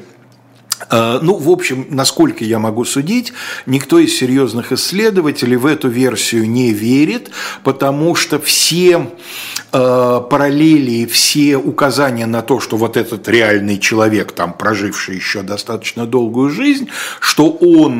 Э, 0.89 1.19
ну, 1.21 1.35
в 1.35 1.49
общем, 1.49 1.87
насколько 1.89 2.43
я 2.43 2.59
могу 2.59 2.85
судить, 2.85 3.33
никто 3.65 3.99
из 3.99 4.17
серьезных 4.17 4.71
исследователей 4.71 5.57
в 5.57 5.65
эту 5.65 5.89
версию 5.89 6.49
не 6.49 6.71
верит, 6.71 7.31
потому 7.63 8.15
что 8.15 8.39
все 8.39 9.09
э, 9.71 10.21
параллели, 10.29 11.05
все 11.05 11.57
указания 11.57 12.25
на 12.25 12.41
то, 12.41 12.59
что 12.59 12.77
вот 12.77 12.97
этот 12.97 13.27
реальный 13.27 13.79
человек, 13.79 14.31
там, 14.31 14.53
проживший 14.53 15.15
еще 15.15 15.41
достаточно 15.41 16.05
долгую 16.05 16.49
жизнь, 16.49 16.89
что 17.19 17.49
он 17.49 17.99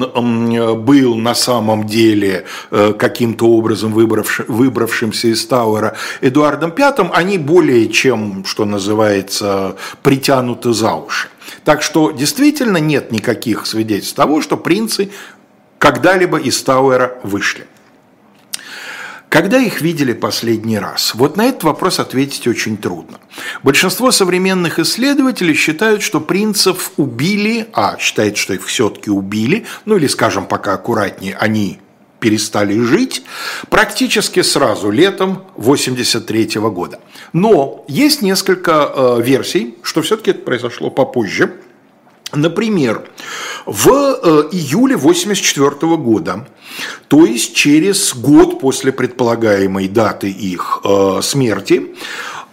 был 0.85 1.15
на 1.15 1.35
самом 1.35 1.85
деле 1.85 2.45
э, 2.71 2.93
каким-то 2.97 3.47
образом 3.47 3.91
выбравши, 3.93 4.45
выбравшимся 4.47 5.27
из 5.27 5.45
Тауэра 5.45 5.95
Эдуардом 6.21 6.73
V, 6.77 7.09
они 7.13 7.37
более 7.37 7.89
чем, 7.89 8.45
что 8.45 8.65
называется, 8.65 9.75
притянуты 10.03 10.73
за 10.73 10.93
уши. 10.93 11.29
Так 11.63 11.81
что 11.81 12.12
действительно 12.12 12.77
нет 12.77 13.12
никаких 13.12 13.65
свидетельств 13.65 14.15
того, 14.15 14.41
что 14.41 14.58
принцы 14.58 15.12
когда-либо 15.77 16.38
из 16.38 16.62
Тауэра 16.63 17.19
вышли. 17.23 17.67
Когда 19.29 19.58
их 19.58 19.81
видели 19.81 20.13
последний 20.13 20.79
раз? 20.79 21.13
Вот 21.13 21.36
на 21.36 21.45
этот 21.45 21.63
вопрос 21.63 21.99
ответить 21.99 22.47
очень 22.47 22.77
трудно. 22.77 23.19
Большинство 23.63 24.12
современных 24.12 24.79
исследователей 24.79 25.55
считают, 25.55 26.01
что 26.01 26.21
принцев 26.21 26.91
убили, 26.95 27.67
а 27.73 27.97
считают, 27.99 28.38
что 28.38 28.53
их 28.53 28.65
все-таки 28.65 29.10
убили, 29.10 29.65
ну 29.84 29.97
или, 29.97 30.08
скажем 30.08 30.45
пока 30.45 30.73
аккуратнее, 30.75 31.36
они 31.36 31.81
перестали 32.25 32.79
жить 32.79 33.21
практически 33.69 34.41
сразу, 34.41 34.89
летом 34.89 35.43
83 35.57 36.59
года. 36.71 36.99
Но 37.33 37.85
есть 37.88 38.23
несколько 38.23 38.71
э, 38.71 39.21
версий, 39.21 39.75
что 39.83 40.01
все-таки 40.01 40.31
это 40.31 40.39
произошло 40.39 40.89
попозже. 40.89 41.53
Например, 42.33 43.07
в 43.67 43.89
э, 43.89 44.49
июле 44.53 44.95
1984 44.95 45.97
года, 45.97 46.47
то 47.07 47.25
есть 47.25 47.55
через 47.55 48.15
год 48.15 48.59
после 48.59 48.91
предполагаемой 48.91 49.88
даты 49.88 50.31
их 50.31 50.81
э, 50.83 51.19
смерти, 51.21 51.95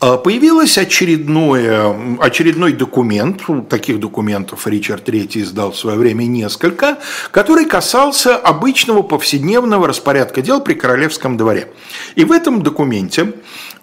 а, 0.02 0.16
появился 0.16 0.80
очередной, 0.80 2.18
очередной 2.18 2.72
документ, 2.72 3.42
таких 3.68 4.00
документов 4.00 4.66
Ричард 4.66 5.08
III 5.08 5.42
издал 5.42 5.70
в 5.70 5.76
свое 5.76 5.96
время 5.96 6.24
несколько, 6.24 6.98
который 7.30 7.66
касался 7.66 8.36
обычного 8.36 9.02
повседневного 9.02 9.86
распорядка 9.86 10.42
дел 10.42 10.60
при 10.60 10.74
королевском 10.74 11.36
дворе. 11.36 11.72
И 12.16 12.24
в 12.24 12.32
этом 12.32 12.62
документе 12.62 13.34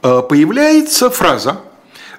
а, 0.01 0.21
появляется 0.21 1.09
фраза 1.09 1.61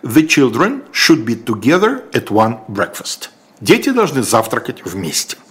«The 0.03 0.27
children 0.27 0.81
should 0.95 1.27
be 1.27 1.45
together 1.45 2.03
at 2.13 2.29
one 2.29 2.61
breakfast». 2.69 3.29
Дети 3.61 3.91
должны 3.91 4.23
завтракать 4.23 4.83
вместе– 4.83 5.37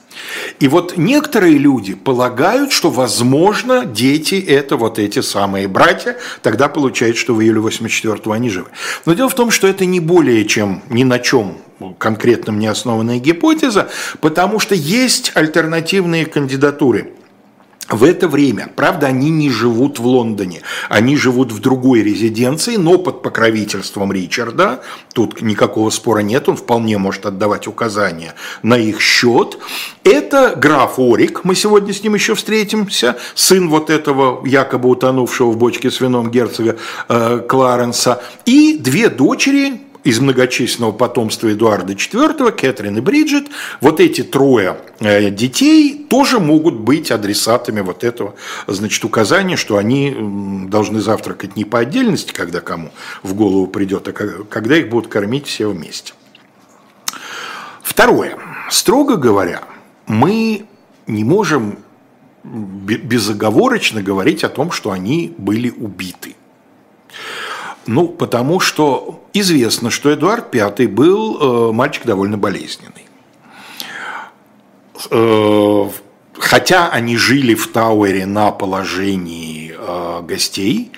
и 0.60 0.68
вот 0.68 0.98
некоторые 0.98 1.58
люди 1.58 1.96
полагают, 1.96 2.72
что, 2.72 2.90
возможно, 2.90 3.86
дети– 3.86 4.36
это 4.48 4.78
вот 4.78 5.00
эти 5.00 5.22
самые 5.22 5.68
братья, 5.68 6.18
тогда 6.42 6.68
получается, 6.68 7.22
что 7.22 7.34
в 7.34 7.42
июле 7.42 7.62
84-го 7.62 8.32
они 8.32 8.50
живы. 8.50 8.70
Но 9.06 9.14
дело 9.14 9.30
в 9.30 9.36
том, 9.36 9.52
что 9.52 9.68
это 9.68 9.86
не 9.86 10.00
более 10.00 10.46
чем 10.46 10.84
ни 10.90 11.04
на 11.04 11.20
чем 11.20 11.58
конкретном 11.98 12.60
не 12.60 12.68
основанная 12.68 13.20
гипотеза, 13.20 13.90
потому 14.22 14.60
что 14.60 14.76
есть 14.76 15.32
альтернативные 15.36 16.26
кандидатуры. 16.26 17.14
В 17.90 18.04
это 18.04 18.28
время, 18.28 18.70
правда, 18.76 19.08
они 19.08 19.30
не 19.30 19.50
живут 19.50 20.00
в 20.00 20.06
Лондоне, 20.06 20.62
они 20.90 21.18
живут 21.18 21.52
в 21.52 21.60
другой 21.60 22.04
резиденции, 22.04 22.76
но 22.76 22.98
под 22.98 23.22
покровительством 23.22 24.12
Ричарда, 24.12 24.82
тут 25.14 25.42
никакого 25.42 25.90
спора 25.90 26.20
нет, 26.20 26.48
он 26.50 26.56
вполне 26.56 26.98
может 26.98 27.26
отдавать 27.26 27.68
указания 27.68 28.36
на 28.62 28.78
их 28.78 29.02
счет. 29.02 29.58
Это 30.04 30.54
граф 30.56 31.00
Орик, 31.00 31.44
мы 31.44 31.56
сегодня 31.56 31.94
с 31.94 32.04
ним 32.04 32.14
еще 32.14 32.36
встретимся, 32.36 33.18
сын 33.34 33.70
вот 33.70 33.90
этого 33.90 34.46
якобы 34.46 34.90
утонувшего 34.90 35.52
в 35.52 35.58
бочке 35.58 35.90
с 35.90 36.00
вином 36.00 36.30
герцога 36.30 36.78
э, 37.08 37.44
Кларенса, 37.48 38.22
и 38.46 38.78
две 38.78 39.10
дочери, 39.10 39.82
из 40.04 40.20
многочисленного 40.20 40.92
потомства 40.92 41.52
Эдуарда 41.52 41.94
IV, 41.94 42.52
Кэтрин 42.52 42.98
и 42.98 43.02
Бриджит, 43.02 43.48
вот 43.82 44.00
эти 44.00 44.24
трое 44.24 44.78
э, 45.00 45.30
детей 45.30 46.06
тоже 46.10 46.40
могут 46.40 46.76
быть 46.76 47.12
адресатами 47.12 47.82
вот 47.82 48.04
этого, 48.04 48.36
значит, 48.68 49.04
указания, 49.04 49.58
что 49.58 49.78
они 49.78 50.16
должны 50.68 51.02
завтракать 51.02 51.56
не 51.56 51.66
по 51.66 51.80
отдельности, 51.80 52.32
когда 52.32 52.62
кому 52.62 52.92
в 53.24 53.34
голову 53.34 53.68
придет, 53.68 54.08
а 54.08 54.14
когда 54.14 54.78
их 54.78 54.90
будут 54.90 55.12
кормить 55.12 55.48
все 55.48 55.70
вместе. 55.70 56.14
Второе. 57.84 58.38
Строго 58.70 59.18
говоря, 59.18 59.64
мы 60.08 60.66
не 61.08 61.24
можем 61.24 61.80
безоговорочно 62.44 64.02
говорить 64.02 64.44
о 64.44 64.50
том, 64.50 64.72
что 64.72 64.92
они 64.92 65.34
были 65.38 65.70
убиты. 65.70 66.36
Ну, 67.92 68.08
потому 68.08 68.60
что 68.60 69.20
известно, 69.34 69.90
что 69.90 70.14
Эдуард 70.14 70.54
V 70.54 70.88
был 70.88 71.70
э, 71.70 71.74
мальчик 71.74 72.06
довольно 72.06 72.38
болезненный. 72.38 73.08
Э, 75.10 75.90
хотя 76.38 76.90
они 76.90 77.18
жили 77.18 77.56
в 77.56 77.68
Тауэре 77.68 78.26
на 78.26 78.52
положении 78.52 79.76
э, 79.78 80.22
гостей, 80.24 80.92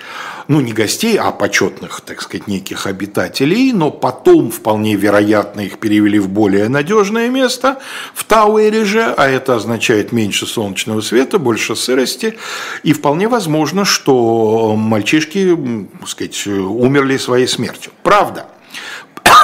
ну 0.48 0.60
не 0.60 0.72
гостей, 0.72 1.16
а 1.18 1.30
почетных, 1.30 2.00
так 2.00 2.20
сказать, 2.20 2.46
неких 2.46 2.86
обитателей, 2.86 3.72
но 3.72 3.90
потом 3.90 4.50
вполне 4.50 4.96
вероятно 4.96 5.60
их 5.60 5.78
перевели 5.78 6.18
в 6.18 6.28
более 6.28 6.68
надежное 6.68 7.28
место, 7.28 7.78
в 8.14 8.24
Тауэре 8.24 8.84
же, 8.84 9.14
а 9.16 9.28
это 9.28 9.56
означает 9.56 10.12
меньше 10.12 10.46
солнечного 10.46 11.00
света, 11.00 11.38
больше 11.38 11.76
сырости, 11.76 12.38
и 12.82 12.92
вполне 12.92 13.28
возможно, 13.28 13.84
что 13.84 14.74
мальчишки, 14.76 15.56
так 16.00 16.08
сказать, 16.08 16.46
умерли 16.46 17.16
своей 17.16 17.46
смертью. 17.46 17.92
Правда, 18.02 18.46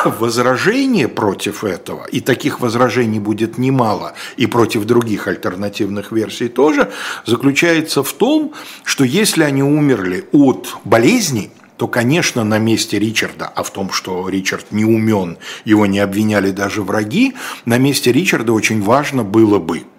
возражение 0.20 1.08
против 1.08 1.64
этого, 1.64 2.04
и 2.04 2.20
таких 2.20 2.60
возражений 2.60 3.18
будет 3.18 3.58
немало, 3.58 4.14
и 4.36 4.46
против 4.46 4.84
других 4.84 5.28
альтернативных 5.28 6.12
версий 6.12 6.48
тоже, 6.48 6.90
заключается 7.26 8.02
в 8.02 8.12
том, 8.12 8.52
что 8.84 9.04
если 9.04 9.42
они 9.42 9.62
умерли 9.62 10.26
от 10.32 10.76
болезни, 10.84 11.50
то, 11.76 11.86
конечно, 11.86 12.42
на 12.42 12.58
месте 12.58 12.98
Ричарда, 12.98 13.46
а 13.46 13.62
в 13.62 13.70
том, 13.70 13.92
что 13.92 14.28
Ричард 14.28 14.72
не 14.72 14.84
умен, 14.84 15.38
его 15.64 15.86
не 15.86 16.00
обвиняли 16.00 16.50
даже 16.50 16.82
враги, 16.82 17.34
на 17.66 17.78
месте 17.78 18.12
Ричарда 18.12 18.52
очень 18.52 18.82
важно 18.82 19.22
было 19.22 19.58
бы– 19.58 19.84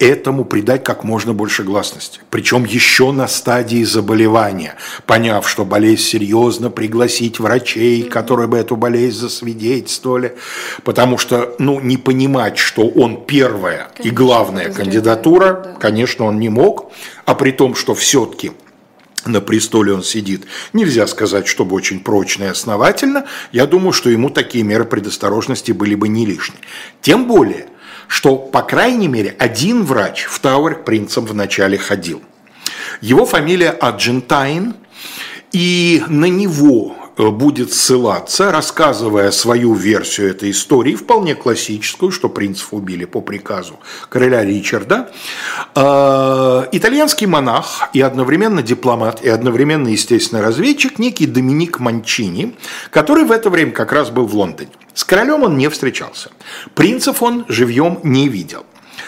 этому 0.00 0.44
придать 0.44 0.82
как 0.82 1.04
можно 1.04 1.34
больше 1.34 1.62
гласности. 1.62 2.20
Причем 2.30 2.64
еще 2.64 3.12
на 3.12 3.28
стадии 3.28 3.84
заболевания, 3.84 4.74
поняв, 5.06 5.48
что 5.48 5.64
болезнь 5.64 6.02
серьезно, 6.02 6.70
пригласить 6.70 7.38
врачей, 7.38 8.02
которые 8.04 8.48
бы 8.48 8.56
эту 8.56 8.76
болезнь 8.76 9.18
засвидетельствовали. 9.18 10.36
Потому 10.84 11.18
что, 11.18 11.54
ну, 11.58 11.80
не 11.80 11.98
понимать, 11.98 12.58
что 12.58 12.88
он 12.88 13.24
первая 13.26 13.88
конечно, 13.94 14.08
и 14.08 14.10
главная 14.10 14.72
кандидатура, 14.72 15.62
да. 15.64 15.76
конечно, 15.78 16.24
он 16.24 16.40
не 16.40 16.48
мог. 16.48 16.90
А 17.26 17.34
при 17.34 17.52
том, 17.52 17.74
что 17.74 17.94
все-таки 17.94 18.52
на 19.26 19.42
престоле 19.42 19.92
он 19.92 20.02
сидит, 20.02 20.46
нельзя 20.72 21.06
сказать, 21.06 21.46
чтобы 21.46 21.76
очень 21.76 22.00
прочно 22.00 22.44
и 22.44 22.48
основательно, 22.48 23.26
я 23.52 23.66
думаю, 23.66 23.92
что 23.92 24.08
ему 24.08 24.30
такие 24.30 24.64
меры 24.64 24.86
предосторожности 24.86 25.72
были 25.72 25.94
бы 25.94 26.08
не 26.08 26.24
лишние. 26.24 26.60
Тем 27.02 27.26
более– 27.28 27.66
что, 28.10 28.34
по 28.34 28.62
крайней 28.62 29.06
мере, 29.06 29.36
один 29.38 29.84
врач 29.84 30.24
в 30.24 30.40
Тауэр 30.40 30.80
к 30.80 30.84
принцам 30.84 31.24
вначале 31.24 31.78
ходил. 31.78 32.20
Его 33.00 33.24
фамилия 33.24 33.70
Аджентайн, 33.70 34.74
и 35.52 36.02
на 36.08 36.24
него 36.24 36.96
будет 37.28 37.72
ссылаться, 37.72 38.50
рассказывая 38.50 39.30
свою 39.30 39.74
версию 39.74 40.30
этой 40.30 40.50
истории, 40.52 40.94
вполне 40.94 41.34
классическую, 41.34 42.10
что 42.10 42.28
принцев 42.28 42.68
убили 42.72 43.04
по 43.04 43.20
приказу 43.20 43.78
короля 44.08 44.44
Ричарда. 44.44 45.10
Э, 45.74 46.66
итальянский 46.72 47.26
монах 47.26 47.90
и 47.92 48.00
одновременно 48.00 48.62
дипломат, 48.62 49.22
и 49.22 49.28
одновременно, 49.28 49.88
естественно, 49.88 50.40
разведчик, 50.40 50.98
некий 50.98 51.26
Доминик 51.26 51.78
Манчини, 51.78 52.56
который 52.90 53.24
в 53.24 53.32
это 53.32 53.50
время 53.50 53.72
как 53.72 53.92
раз 53.92 54.10
был 54.10 54.26
в 54.26 54.34
Лондоне. 54.34 54.70
С 54.94 55.04
королем 55.04 55.42
он 55.42 55.56
не 55.56 55.68
встречался. 55.68 56.30
Принцев 56.74 57.22
он 57.22 57.44
живьем 57.48 58.00
не 58.02 58.28
видел. 58.28 58.64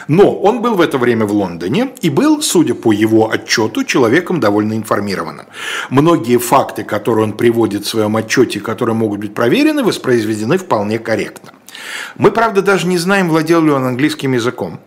Но 0.09 0.35
он 0.35 0.63
был 0.63 0.75
в 0.75 0.81
это 0.81 0.99
время 0.99 1.27
в 1.27 1.33
Лондоне 1.33 1.91
и 2.01 2.11
был, 2.11 2.43
судя 2.43 2.75
по 2.75 2.93
его 2.93 3.31
отчету, 3.31 3.85
человеком 3.85 4.41
довольно 4.41 4.75
информированным. 4.75 5.47
Многие 5.91 6.39
факты, 6.39 6.85
которые 6.85 7.25
он 7.25 7.33
приводит 7.33 7.85
в 7.85 7.89
своем 7.89 8.17
отчете, 8.17 8.61
которые 8.61 8.95
могут 8.95 9.21
быть 9.21 9.35
проверены, 9.35 9.83
воспроизведены 9.83 10.59
вполне 10.59 10.99
корректно. 10.99 11.53
Мы, 12.17 12.31
правда, 12.31 12.63
даже 12.63 12.87
не 12.87 12.99
знаем, 12.99 13.29
владел 13.29 13.63
ли 13.63 13.71
он 13.71 13.85
английским 13.85 14.33
языком. 14.33 14.81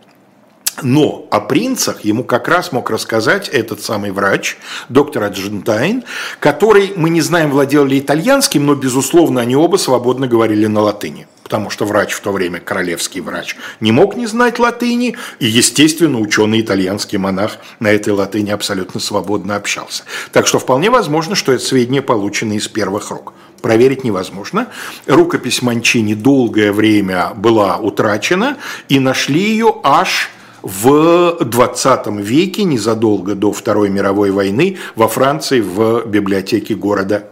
Но 0.82 1.26
о 1.30 1.40
принцах 1.40 2.02
ему 2.02 2.22
как 2.22 2.48
раз 2.48 2.70
мог 2.70 2.90
рассказать 2.90 3.48
этот 3.48 3.80
самый 3.80 4.10
врач, 4.10 4.58
доктор 4.90 5.22
Аджентайн, 5.24 6.04
который, 6.38 6.92
мы 6.96 7.08
не 7.08 7.22
знаем, 7.22 7.50
владел 7.50 7.86
ли 7.86 7.98
итальянским, 7.98 8.66
но, 8.66 8.74
безусловно, 8.74 9.40
они 9.40 9.56
оба 9.56 9.78
свободно 9.78 10.28
говорили 10.28 10.66
на 10.66 10.80
латыни 10.80 11.26
потому 11.46 11.70
что 11.70 11.84
врач 11.84 12.12
в 12.12 12.20
то 12.22 12.32
время, 12.32 12.58
королевский 12.58 13.20
врач, 13.20 13.54
не 13.78 13.92
мог 13.92 14.16
не 14.16 14.26
знать 14.26 14.58
латыни, 14.58 15.16
и, 15.38 15.46
естественно, 15.46 16.18
ученый 16.18 16.60
итальянский 16.60 17.18
монах 17.18 17.58
на 17.78 17.86
этой 17.86 18.12
латыни 18.12 18.50
абсолютно 18.50 18.98
свободно 18.98 19.54
общался. 19.54 20.02
Так 20.32 20.48
что 20.48 20.58
вполне 20.58 20.90
возможно, 20.90 21.36
что 21.36 21.52
это 21.52 21.62
сведения 21.62 22.02
получены 22.02 22.54
из 22.54 22.66
первых 22.66 23.12
рук. 23.12 23.32
Проверить 23.62 24.02
невозможно. 24.02 24.66
Рукопись 25.06 25.62
Манчини 25.62 26.14
долгое 26.14 26.72
время 26.72 27.30
была 27.36 27.76
утрачена, 27.76 28.56
и 28.88 28.98
нашли 28.98 29.40
ее 29.40 29.72
аж 29.84 30.30
в 30.62 31.44
20 31.44 32.08
веке, 32.24 32.64
незадолго 32.64 33.36
до 33.36 33.52
Второй 33.52 33.88
мировой 33.88 34.32
войны, 34.32 34.78
во 34.96 35.06
Франции 35.06 35.60
в 35.60 36.06
библиотеке 36.06 36.74
города, 36.74 37.28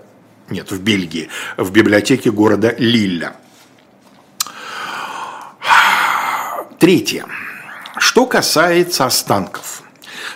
нет, 0.51 0.71
в 0.71 0.81
Бельгии, 0.81 1.31
в 1.57 1.73
библиотеке 1.73 2.31
города 2.31 2.77
Лилля. 2.79 3.35
Третье. 6.79 7.25
Что 7.99 8.27
касается 8.27 9.07
останков. 9.07 9.83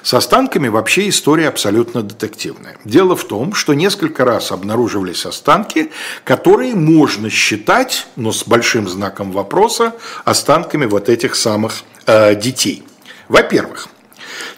С 0.02 0.14
останками 0.14 0.68
вообще 0.68 1.08
история 1.08 1.48
абсолютно 1.48 2.02
детективная. 2.02 2.78
Дело 2.84 3.16
в 3.16 3.24
том, 3.24 3.54
что 3.54 3.74
несколько 3.74 4.24
раз 4.24 4.52
обнаруживались 4.52 5.26
останки, 5.26 5.90
которые 6.24 6.74
можно 6.74 7.30
считать, 7.30 8.06
но 8.16 8.32
с 8.32 8.46
большим 8.46 8.88
знаком 8.88 9.32
вопроса, 9.32 9.94
останками 10.24 10.86
вот 10.86 11.08
этих 11.08 11.34
самых 11.34 11.82
э, 12.06 12.34
детей. 12.36 12.84
Во-первых, 13.28 13.88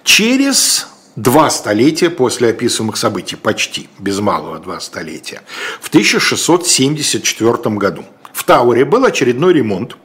через 0.05 0.89
два 1.17 1.51
столетия 1.51 2.11
после 2.11 2.51
описываемых 2.51 2.97
событий, 2.97 3.37
почти, 3.37 3.89
без 3.99 4.21
малого 4.21 4.59
два 4.59 4.81
столетия, 4.81 5.43
в 5.81 5.89
1674 5.89 7.77
году 7.77 8.05
в 8.33 8.45
Тауре 8.45 8.85
был 8.85 9.05
очередной 9.05 9.55
ремонт, 9.55 9.97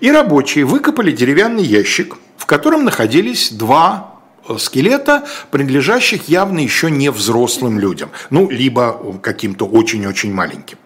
и 0.00 0.10
рабочие 0.10 0.64
выкопали 0.64 1.10
деревянный 1.10 1.64
ящик, 1.64 2.16
в 2.36 2.46
котором 2.46 2.84
находились 2.84 3.50
два 3.50 4.20
э, 4.48 4.56
скелета, 4.58 5.26
принадлежащих 5.50 6.28
явно 6.28 6.60
еще 6.60 6.90
не 6.90 7.10
взрослым 7.10 7.78
людям, 7.78 8.10
ну, 8.30 8.50
либо 8.50 9.18
каким-то 9.22 9.66
очень-очень 9.66 10.32
маленьким. 10.32 10.78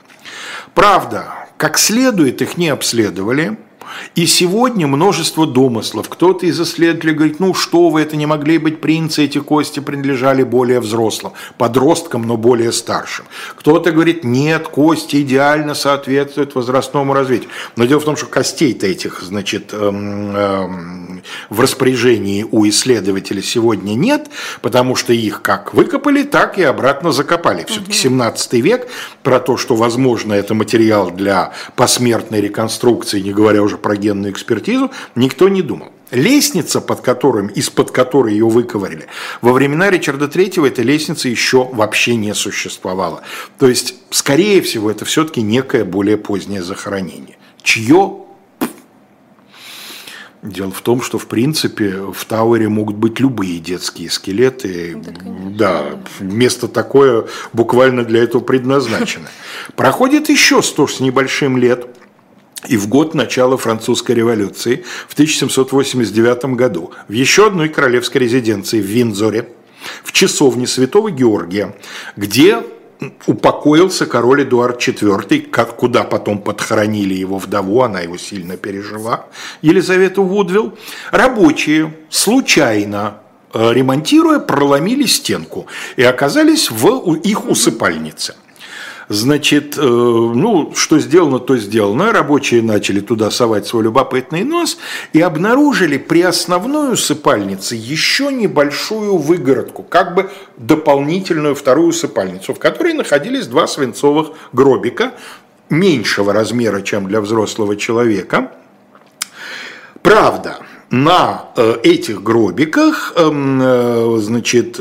Правда, 0.74 1.34
как 1.56 1.78
следует 1.78 2.42
их 2.42 2.56
не 2.56 2.68
обследовали– 2.68 3.56
и 4.14 4.26
сегодня 4.26 4.86
множество 4.86 5.46
домыслов. 5.46 6.08
Кто-то 6.08 6.46
из 6.46 6.60
исследователей 6.60 7.14
говорит, 7.14 7.40
ну 7.40 7.54
что 7.54 7.90
вы, 7.90 8.02
это 8.02 8.16
не 8.16 8.26
могли 8.26 8.58
быть 8.58 8.80
принцы, 8.80 9.24
эти 9.24 9.38
кости 9.38 9.80
принадлежали 9.80 10.42
более 10.42 10.80
взрослым, 10.80 11.32
подросткам, 11.58 12.22
но 12.22 12.36
более 12.36 12.72
старшим. 12.72 13.26
Кто-то 13.56 13.90
говорит, 13.92 14.24
нет, 14.24 14.68
кости 14.68 15.22
идеально 15.22 15.74
соответствуют 15.74 16.54
возрастному 16.54 17.14
развитию. 17.14 17.50
Но 17.76 17.84
дело 17.84 18.00
в 18.00 18.04
том, 18.04 18.16
что 18.16 18.26
костей-то 18.26 18.86
этих, 18.86 19.22
значит, 19.22 19.72
эм, 19.72 20.36
эм, 20.36 21.09
в 21.48 21.60
распоряжении 21.60 22.46
у 22.50 22.68
исследователей 22.68 23.42
сегодня 23.42 23.94
нет, 23.94 24.28
потому 24.62 24.96
что 24.96 25.12
их 25.12 25.42
как 25.42 25.74
выкопали, 25.74 26.22
так 26.22 26.58
и 26.58 26.62
обратно 26.62 27.12
закопали. 27.12 27.64
Все-таки 27.68 27.92
17 27.92 28.52
век, 28.54 28.88
про 29.22 29.40
то, 29.40 29.56
что, 29.56 29.76
возможно, 29.76 30.32
это 30.32 30.54
материал 30.54 31.10
для 31.10 31.52
посмертной 31.76 32.40
реконструкции, 32.40 33.20
не 33.20 33.32
говоря 33.32 33.62
уже 33.62 33.78
про 33.78 33.96
генную 33.96 34.32
экспертизу, 34.32 34.90
никто 35.14 35.48
не 35.48 35.62
думал. 35.62 35.92
лестница, 36.10 36.80
под 36.80 37.00
которым, 37.00 37.48
из-под 37.48 37.90
которой 37.90 38.32
ее 38.32 38.48
выковырили, 38.48 39.06
во 39.40 39.52
времена 39.52 39.90
Ричарда 39.90 40.26
III 40.26 40.66
эта 40.66 40.82
лестница 40.82 41.28
еще 41.28 41.68
вообще 41.72 42.16
не 42.16 42.34
существовала. 42.34 43.22
То 43.58 43.68
есть, 43.68 43.94
скорее 44.10 44.60
всего, 44.62 44.90
это 44.90 45.04
все-таки 45.04 45.42
некое 45.42 45.84
более 45.84 46.16
позднее 46.16 46.62
захоронение. 46.62 47.36
Чье 47.62 48.16
Дело 50.42 50.70
в 50.70 50.80
том, 50.80 51.02
что, 51.02 51.18
в 51.18 51.26
принципе, 51.26 51.90
в 52.12 52.24
Тауэре 52.24 52.68
могут 52.68 52.96
быть 52.96 53.20
любые 53.20 53.58
детские 53.58 54.08
скелеты. 54.08 54.96
Да, 55.34 55.82
да, 55.82 56.00
место 56.20 56.66
такое 56.66 57.26
буквально 57.52 58.04
для 58.04 58.22
этого 58.22 58.40
предназначено. 58.40 59.28
Проходит 59.76 60.30
еще 60.30 60.62
сто 60.62 60.86
с 60.86 60.98
небольшим 60.98 61.58
лет, 61.58 61.88
и 62.68 62.78
в 62.78 62.88
год 62.88 63.14
начала 63.14 63.58
французской 63.58 64.12
революции 64.12 64.84
в 65.08 65.12
1789 65.12 66.44
году 66.56 66.92
в 67.08 67.12
еще 67.12 67.48
одной 67.48 67.68
королевской 67.68 68.22
резиденции 68.22 68.80
в 68.80 68.86
Виндзоре, 68.86 69.48
в 70.02 70.12
часовне 70.12 70.66
Святого 70.66 71.10
Георгия, 71.10 71.76
где 72.16 72.62
упокоился 73.26 74.06
король 74.06 74.42
Эдуард 74.42 74.80
IV, 74.80 75.74
куда 75.76 76.04
потом 76.04 76.38
подхоронили 76.38 77.14
его 77.14 77.38
вдову, 77.38 77.82
она 77.82 78.00
его 78.00 78.16
сильно 78.16 78.56
пережила, 78.56 79.26
Елизавету 79.62 80.22
Вудвилл. 80.22 80.78
Рабочие 81.10 81.94
случайно 82.10 83.18
э, 83.52 83.72
ремонтируя, 83.72 84.38
проломили 84.38 85.06
стенку 85.06 85.66
и 85.96 86.02
оказались 86.02 86.70
в 86.70 87.14
их 87.14 87.48
усыпальнице. 87.48 88.34
Значит, 89.10 89.76
э, 89.76 89.80
ну, 89.82 90.72
что 90.76 91.00
сделано, 91.00 91.40
то 91.40 91.56
сделано. 91.56 92.12
Рабочие 92.12 92.62
начали 92.62 93.00
туда 93.00 93.32
совать 93.32 93.66
свой 93.66 93.82
любопытный 93.82 94.44
нос 94.44 94.78
и 95.12 95.20
обнаружили 95.20 95.98
при 95.98 96.22
основной 96.22 96.92
усыпальнице 96.92 97.74
еще 97.74 98.32
небольшую 98.32 99.16
выгородку, 99.16 99.82
как 99.82 100.14
бы 100.14 100.30
дополнительную 100.58 101.56
вторую 101.56 101.88
усыпальницу, 101.88 102.54
в 102.54 102.60
которой 102.60 102.92
находились 102.92 103.48
два 103.48 103.66
свинцовых 103.66 104.28
гробика 104.52 105.14
меньшего 105.70 106.32
размера, 106.32 106.80
чем 106.80 107.08
для 107.08 107.20
взрослого 107.20 107.74
человека. 107.74 108.52
Правда, 110.02 110.58
на 110.90 111.46
э, 111.56 111.78
этих 111.82 112.22
гробиках, 112.22 113.14
эм, 113.16 113.60
э, 113.60 114.18
значит, 114.20 114.78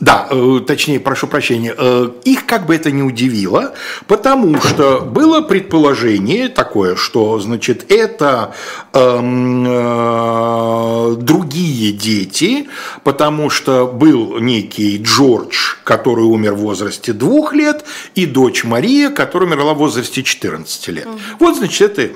да, 0.00 0.28
э, 0.30 0.60
точнее, 0.66 1.00
прошу 1.00 1.26
прощения, 1.26 1.74
э, 1.76 2.10
их 2.24 2.46
как 2.46 2.66
бы 2.66 2.74
это 2.74 2.90
не 2.90 3.02
удивило, 3.02 3.74
потому 4.06 4.60
что 4.60 5.00
было 5.00 5.40
предположение 5.40 6.48
такое, 6.48 6.94
что, 6.94 7.38
значит, 7.40 7.90
это 7.90 8.54
эм, 8.92 9.66
э, 9.66 11.16
другие 11.18 11.92
дети, 11.92 12.68
потому 13.02 13.50
что 13.50 13.86
был 13.86 14.38
некий 14.38 14.98
Джордж, 14.98 15.74
который 15.82 16.24
умер 16.24 16.54
в 16.54 16.58
возрасте 16.58 17.12
двух 17.12 17.52
лет, 17.52 17.84
и 18.14 18.26
дочь 18.26 18.62
Мария, 18.62 19.10
которая 19.10 19.48
умерла 19.48 19.74
в 19.74 19.78
возрасте 19.78 20.22
14 20.22 20.88
лет. 20.88 21.08
Вот, 21.40 21.56
значит, 21.56 21.98
это 21.98 22.14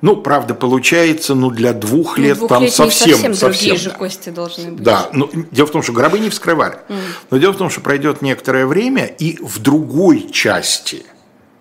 ну, 0.00 0.16
правда, 0.16 0.54
получается, 0.54 1.34
ну, 1.34 1.50
для 1.50 1.72
двух 1.72 2.18
ну, 2.18 2.24
лет 2.24 2.38
там 2.46 2.68
совсем, 2.68 2.90
совсем, 2.90 3.34
совсем 3.34 3.50
другие 3.50 3.76
же 3.76 3.90
кости 3.90 4.28
должны 4.28 4.72
быть. 4.72 4.82
Да, 4.82 5.08
но 5.12 5.28
дело 5.50 5.66
в 5.66 5.70
том, 5.70 5.82
что 5.82 5.92
гробы 5.92 6.20
не 6.20 6.30
вскрывали. 6.30 6.78
Mm. 6.88 6.98
Но 7.30 7.38
дело 7.38 7.52
в 7.52 7.56
том, 7.56 7.68
что 7.68 7.80
пройдет 7.80 8.22
некоторое 8.22 8.66
время, 8.66 9.06
и 9.06 9.38
в 9.42 9.58
другой 9.58 10.30
части 10.30 11.04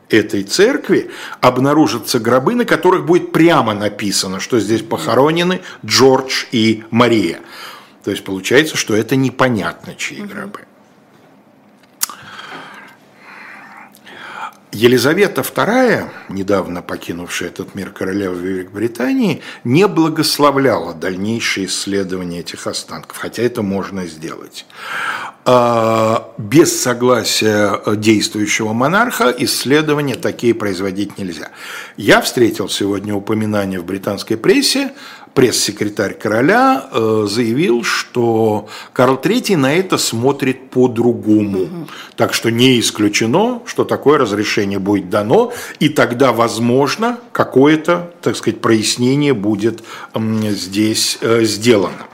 этой 0.10 0.44
церкви 0.44 1.10
обнаружатся 1.42 2.20
гробы, 2.20 2.54
на 2.54 2.66
которых 2.66 3.06
будет 3.06 3.32
прямо 3.32 3.74
написано, 3.74 4.40
что 4.40 4.60
здесь 4.60 4.84
похоронены 4.84 5.62
Джордж 5.86 6.46
и 6.52 6.84
Мария. 6.92 7.40
То 8.04 8.12
есть 8.12 8.24
получается, 8.24 8.78
что 8.78 8.96
это 8.96 9.16
непонятно, 9.16 9.96
чьи 9.96 10.20
mm-hmm. 10.20 10.28
гробы. 10.28 10.60
Елизавета 14.74 15.41
II, 15.41 16.09
недавно 16.30 16.82
покинувшая 16.82 17.49
этот 17.49 17.74
мир 17.74 17.91
королева 17.91 18.36
Великобритании, 18.36 19.41
не 19.63 19.88
благословляла 19.88 20.93
дальнейшие 20.93 21.68
исследования 21.68 22.41
этих 22.41 22.68
останков, 22.68 23.18
хотя 23.18 23.43
это 23.43 23.61
можно 23.61 24.05
сделать. 24.05 24.65
А, 25.45 26.34
без 26.38 26.82
согласия 26.82 27.80
действующего 27.95 28.74
монарха 28.74 29.34
исследования 29.38 30.15
такие 30.15 30.53
производить 30.53 31.18
нельзя. 31.18 31.51
Я 31.95 32.20
встретил 32.20 32.68
сегодня 32.68 33.15
упоминание 33.15 33.80
в 33.80 33.86
британской 33.86 34.36
прессе 34.36 34.91
пресс-секретарь 35.38 36.16
короля 36.16 36.90
э, 36.92 37.28
заявил, 37.30 37.84
что 37.84 38.68
Карл 38.92 39.18
III 39.18 39.56
на 39.56 39.72
это 39.72 40.00
смотрит 40.00 40.72
по-другому. 40.72 41.88
Так 42.16 42.34
что 42.34 42.50
не 42.50 42.80
исключено, 42.80 43.62
что 43.68 43.84
такое 43.84 44.18
разрешение 44.18 44.80
будет 44.80 45.12
дано, 45.12 45.54
и 45.80 45.90
тогда, 45.90 46.32
возможно, 46.32 47.20
какое-то, 47.34 48.12
так 48.24 48.36
сказать, 48.36 48.62
прояснение 48.62 49.36
будет 49.36 49.84
здесь 50.16 51.20
э, 51.22 51.44
сделано. 51.44 52.08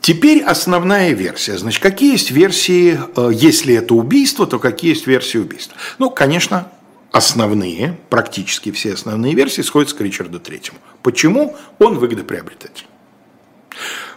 Теперь 0.00 0.44
основная 0.44 1.10
версия. 1.10 1.58
Значит, 1.58 1.82
какие 1.82 2.12
есть 2.12 2.30
версии, 2.30 3.00
э, 3.16 3.30
если 3.34 3.74
это 3.74 3.94
убийство, 3.94 4.46
то 4.46 4.60
какие 4.60 4.92
есть 4.92 5.08
версии 5.08 5.38
убийства? 5.38 5.76
Ну, 5.98 6.08
конечно, 6.08 6.68
основные, 7.16 7.98
практически 8.10 8.70
все 8.70 8.92
основные 8.92 9.34
версии 9.34 9.62
сходятся 9.62 9.96
к 9.96 10.00
Ричарду 10.02 10.38
Третьему. 10.38 10.78
Почему? 11.02 11.56
Он 11.78 11.98
выгодоприобретатель. 11.98 12.86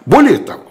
Более 0.05 0.39
того, 0.39 0.63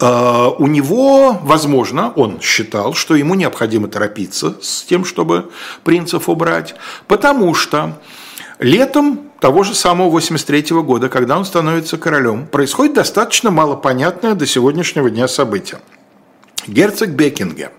э, 0.00 0.50
у 0.58 0.66
него, 0.68 1.32
возможно, 1.42 2.12
он 2.12 2.40
считал, 2.40 2.94
что 2.94 3.16
ему 3.16 3.34
необходимо 3.34 3.88
торопиться 3.88 4.56
с 4.62 4.84
тем, 4.84 5.04
чтобы 5.04 5.50
принцев 5.82 6.28
убрать, 6.28 6.76
потому 7.08 7.54
что 7.54 8.00
летом 8.60 9.30
того 9.40 9.64
же 9.64 9.74
самого 9.74 10.10
83 10.10 10.82
года, 10.82 11.08
когда 11.08 11.36
он 11.36 11.44
становится 11.44 11.98
королем, 11.98 12.46
происходит 12.46 12.94
достаточно 12.94 13.50
малопонятное 13.50 14.34
до 14.34 14.46
сегодняшнего 14.46 15.10
дня 15.10 15.26
событие– 15.26 15.80
Герцог 16.66 17.10
Бекингем, 17.10 17.70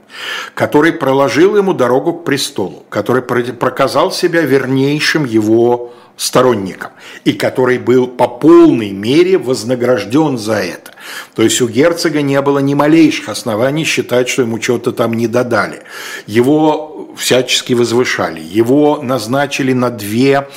который 0.53 0.93
проложил 0.93 1.57
ему 1.57 1.73
дорогу 1.73 2.13
к 2.13 2.23
престолу, 2.23 2.85
который 2.89 3.21
проказал 3.21 4.11
себя 4.11 4.41
вернейшим 4.41 5.25
его 5.25 5.93
сторонником 6.17 6.91
и 7.25 7.33
который 7.33 7.77
был 7.77 8.07
по 8.07 8.27
полной 8.27 8.91
мере 8.91 9.37
вознагражден 9.37 10.37
за 10.37 10.55
это. 10.55 10.91
То 11.35 11.43
есть 11.43 11.61
у 11.61 11.67
герцога 11.67 12.21
не 12.21 12.41
было 12.41 12.59
ни 12.59 12.73
малейших 12.73 13.29
оснований 13.29 13.83
считать, 13.83 14.29
что 14.29 14.43
ему 14.43 14.59
чего-то 14.59 14.91
там 14.91 15.13
не 15.13 15.27
додали. 15.27 15.83
Его 16.25 16.94
всячески 17.17 17.73
возвышали. 17.73 18.41
Его 18.41 19.01
назначили 19.01 19.73
на 19.73 19.89
две 19.89 20.47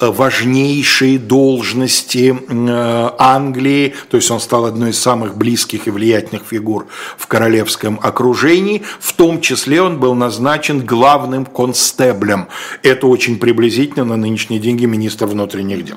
э, 0.00 0.06
важнейшие 0.06 1.18
должности 1.18 2.36
э, 2.36 3.10
Англии, 3.18 3.94
то 4.10 4.16
есть 4.16 4.30
он 4.30 4.40
стал 4.40 4.66
одной 4.66 4.90
из 4.90 4.98
самых 4.98 5.36
близких 5.36 5.86
и 5.86 5.90
влиятельных 5.90 6.42
фигур 6.48 6.86
в 7.16 7.26
королевском 7.26 7.98
окружении. 8.02 8.82
В 9.00 9.12
том 9.12 9.40
числе 9.40 9.82
он 9.82 9.98
был 9.98 10.14
назначен 10.14 10.84
главным 10.84 11.44
констеблем. 11.46 12.48
Это 12.82 13.06
очень 13.06 13.38
приблизительно 13.38 14.04
на 14.04 14.16
нынешние 14.16 14.60
деньги 14.60 14.86
министр 14.86 15.26
внутренних 15.26 15.84
дел 15.84 15.96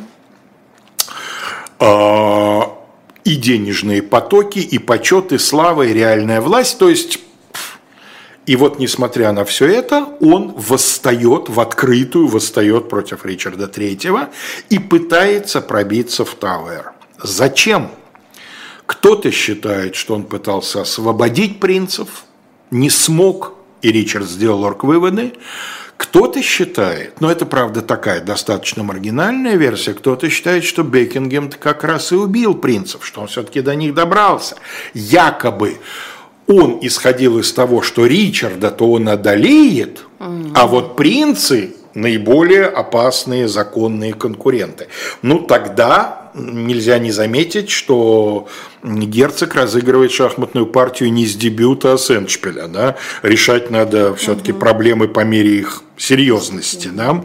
а, 1.80 2.78
и 3.24 3.36
денежные 3.36 4.02
потоки, 4.02 4.60
и 4.60 4.78
почет, 4.78 5.32
и 5.32 5.38
слава, 5.38 5.84
и 5.84 5.94
реальная 5.94 6.42
власть. 6.42 6.78
То 6.78 6.90
есть 6.90 7.20
и 8.52 8.56
вот, 8.58 8.80
несмотря 8.80 9.32
на 9.32 9.46
все 9.46 9.68
это, 9.68 10.10
он 10.20 10.52
восстает 10.58 11.48
в 11.48 11.58
открытую, 11.62 12.28
восстает 12.28 12.90
против 12.90 13.26
Ричарда 13.26 13.68
III 13.68 14.28
и 14.70 14.78
пытается 14.78 15.62
пробиться 15.62 16.26
в 16.26 16.36
Тауэр. 16.36 16.92
Зачем? 17.24 17.92
Кто-то 18.86 19.32
считает, 19.32 19.96
что 19.96 20.16
он 20.16 20.24
пытался 20.24 20.82
освободить 20.82 21.62
принцев, 21.62 22.26
не 22.72 22.90
смог, 22.90 23.54
и 23.82 23.90
Ричард 23.90 24.28
сделал 24.28 24.66
орг-выводы. 24.66 25.32
Кто-то 25.96 26.42
считает, 26.42 27.22
но 27.22 27.32
это 27.32 27.46
правда 27.46 27.82
такая 27.82 28.20
достаточно 28.20 28.84
маргинальная 28.84 29.56
версия, 29.56 29.94
кто-то 29.94 30.30
считает, 30.30 30.66
что 30.66 30.84
Бекингем 30.84 31.50
как 31.50 31.86
раз 31.86 32.12
и 32.12 32.16
убил 32.16 32.56
принцев, 32.56 33.06
что 33.06 33.22
он 33.22 33.28
все-таки 33.28 33.62
до 33.62 33.76
них 33.76 33.94
добрался. 33.94 34.58
Якобы 34.94 35.78
он 36.52 36.80
исходил 36.82 37.40
из 37.40 37.52
того, 37.54 37.82
что 37.82 38.06
Ричарда-то 38.06 38.90
он 38.90 39.10
одолеет, 39.10 40.06
а 40.20 40.68
вот 40.68 40.96
принцы 40.96 41.76
наиболее 41.94 42.66
опасные 42.66 43.48
законные 43.48 44.14
конкуренты. 44.14 44.88
Ну, 45.22 45.40
тогда 45.40 46.32
нельзя 46.34 46.98
не 47.00 47.12
заметить, 47.12 47.70
что 47.70 48.48
герцог 48.84 49.56
разыгрывает 49.56 50.12
шахматную 50.12 50.66
партию 50.66 51.12
не 51.12 51.26
с 51.26 51.36
дебюта, 51.36 51.94
а 51.94 51.98
с 51.98 52.10
эндшпиля. 52.10 52.68
Да? 52.68 52.96
Решать 53.22 53.70
надо 53.70 54.16
все-таки 54.16 54.52
угу. 54.52 54.62
проблемы 54.62 55.08
по 55.08 55.22
мере 55.22 55.60
их 55.60 55.84
серьезности. 55.98 56.90
Да? 56.94 57.24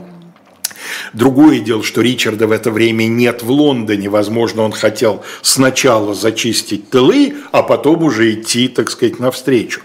Другое 1.13 1.61
дело, 1.61 1.83
что 1.83 2.01
Ричарда 2.01 2.47
в 2.47 2.53
это 2.53 2.71
время 2.71 3.05
нет 3.05 3.43
в 3.43 3.51
Лондоне. 3.51 4.09
Возможно, 4.09 4.63
он 4.63 4.73
хотел 4.73 5.23
сначала 5.43 6.15
зачистить 6.15 6.91
тылы, 6.91 7.35
а 7.53 7.63
потом 7.63 8.03
уже 8.03 8.33
идти, 8.33 8.69
так 8.69 8.91
сказать, 8.91 9.19
навстречу. 9.19 9.81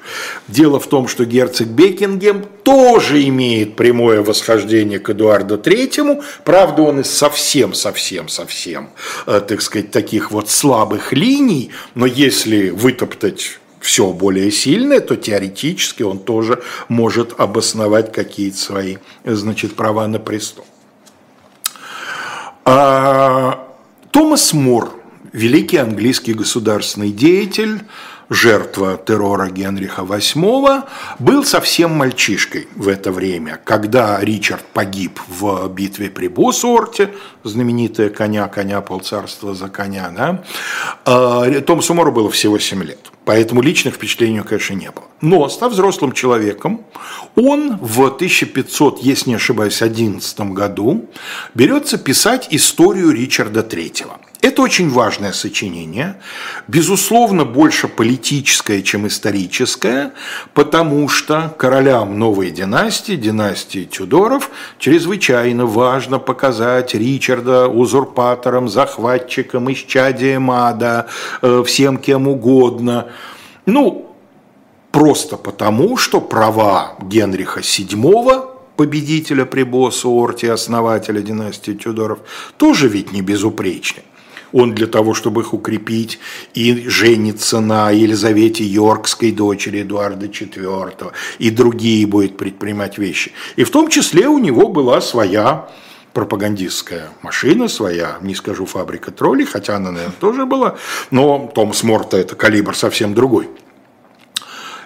Дело 0.48 0.80
в 0.80 0.88
том, 0.88 1.08
что 1.08 1.26
герцог 1.26 1.68
Бекингем 1.68 2.46
тоже 2.64 3.24
имеет 3.24 3.76
прямое 3.76 4.22
восхождение 4.22 5.00
к 5.00 5.10
Эдуарду 5.10 5.58
Третьему. 5.58 6.24
Правда, 6.44 6.84
он 6.84 7.02
из 7.02 7.10
совсем, 7.10 7.74
совсем, 7.74 8.28
совсем, 8.28 8.90
э, 9.28 9.42
так 9.48 9.62
сказать, 9.62 9.92
таких 9.92 10.32
вот 10.32 10.50
слабых 10.50 11.14
линий. 11.14 11.72
Но 11.96 12.06
если 12.06 12.70
вытоптать 12.70 13.60
все 13.82 14.12
более 14.14 14.52
сильное, 14.52 15.00
то 15.00 15.16
теоретически 15.16 16.04
он 16.04 16.20
тоже 16.20 16.62
может 16.88 17.40
обосновать 17.40 18.12
какие-то 18.14 18.58
свои 18.58 18.98
значит, 19.26 19.76
права 19.76 20.08
на 20.08 20.20
престол. 20.20 20.66
А, 22.64 23.68
Томас 24.12 24.54
Мор, 24.54 24.92
великий 25.34 25.78
английский 25.78 26.34
государственный 26.34 27.12
деятель, 27.12 27.82
жертва 28.32 28.98
террора 28.98 29.50
Генриха 29.50 30.04
VIII, 30.04 30.84
был 31.20 31.44
совсем 31.44 31.92
мальчишкой 31.92 32.70
в 32.76 32.88
это 32.88 33.12
время, 33.12 33.60
когда 33.64 34.20
Ричард 34.22 34.64
погиб 34.74 35.20
в 35.28 35.68
битве 35.68 36.10
при 36.10 36.28
Босуорте, 36.30 37.14
знаменитая 37.44 38.10
коня, 38.10 38.48
коня 38.48 38.80
полцарства 38.80 39.54
за 39.54 39.68
коня, 39.68 40.12
да? 40.16 40.44
А, 41.04 41.62
Томасу 41.62 41.94
Мору 41.94 42.14
было 42.14 42.32
всего 42.32 42.58
7 42.58 42.82
лет. 42.84 43.12
Поэтому 43.26 43.62
личных 43.62 43.96
впечатлений, 43.96 44.42
конечно, 44.42 44.74
не 44.76 44.90
было. 44.90 45.06
Но, 45.20 45.48
став 45.50 45.74
взрослым 45.74 46.14
человеком, 46.14 46.86
он 47.36 47.78
в 47.78 48.02
1500, 48.02 49.00
если 49.04 49.30
не 49.30 49.36
ошибаюсь, 49.36 49.82
11 49.82 50.40
году 50.54 51.10
берется 51.54 51.98
писать 51.98 52.48
историю 52.50 53.12
Ричарда 53.12 53.60
III. 53.60 54.31
Это 54.42 54.64
очень 54.64 54.90
важное 54.90 55.34
сочинение, 55.34 56.16
безусловно, 56.68 57.46
больше 57.46 57.88
политическое, 57.88 58.82
чем 58.82 59.06
историческое, 59.06 60.14
потому 60.56 61.08
что 61.10 61.54
королям 61.60 62.18
новой 62.18 62.50
династии, 62.50 63.14
династии 63.14 63.84
Тюдоров, 63.84 64.50
чрезвычайно 64.80 65.68
важно 65.68 66.18
показать 66.18 66.96
Ричарда 66.96 67.68
узурпатором, 67.68 68.68
захватчиком, 68.68 69.72
исчадием 69.72 70.50
ада, 70.50 71.06
э, 71.44 71.64
всем 71.64 71.98
кем 72.00 72.28
угодно. 72.28 73.10
Ну, 73.68 74.16
просто 74.92 75.38
потому, 75.38 75.98
что 75.98 76.20
права 76.20 76.96
Генриха 77.00 77.60
VII 77.60 78.48
победителя 78.76 79.46
при 79.46 79.62
Боссуорте, 79.62 80.52
основателя 80.52 81.22
династии 81.22 81.74
Тюдоров, 81.74 82.18
тоже 82.58 82.88
ведь 82.88 83.12
не 83.12 83.22
безупречны 83.22 84.02
он 84.52 84.74
для 84.74 84.88
того, 84.88 85.14
чтобы 85.14 85.42
их 85.42 85.54
укрепить, 85.54 86.20
и 86.54 86.88
женится 86.88 87.60
на 87.60 87.92
Елизавете 87.92 88.64
Йоркской, 88.64 89.32
дочери 89.32 89.82
Эдуарда 89.82 90.26
IV, 90.28 91.12
и 91.40 91.50
другие 91.50 92.06
будет 92.08 92.38
предпринимать 92.38 92.98
вещи. 92.98 93.32
И 93.56 93.64
в 93.64 93.72
том 93.72 93.90
числе 93.90 94.28
у 94.28 94.38
него 94.38 94.70
была 94.70 95.02
своя 95.02 95.70
пропагандистская 96.14 97.10
машина 97.22 97.68
своя, 97.68 98.18
не 98.22 98.36
скажу 98.36 98.66
фабрика 98.66 99.12
троллей, 99.12 99.46
хотя 99.46 99.78
она, 99.78 99.92
наверное, 99.92 100.16
тоже 100.20 100.46
была, 100.46 100.76
но 101.10 101.50
Томас 101.54 101.84
Морта 101.84 102.18
это 102.18 102.36
калибр 102.36 102.76
совсем 102.76 103.14
другой. 103.14 103.50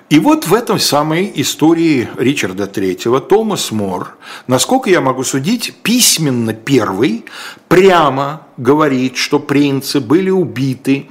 И 0.10 0.20
вот 0.20 0.46
в 0.46 0.54
этом 0.54 0.78
самой 0.78 1.32
истории 1.36 2.08
Ричарда 2.16 2.66
III 2.66 3.22
Томас 3.22 3.72
Мор, 3.72 4.18
насколько 4.46 4.88
я 4.88 5.02
могу 5.02 5.24
судить, 5.24 5.74
письменно 5.82 6.54
первый 6.54 7.26
прямо 7.68 8.44
говорит, 8.58 9.18
что 9.18 9.40
принцы 9.40 10.00
были 10.00 10.30
убиты 10.30 11.08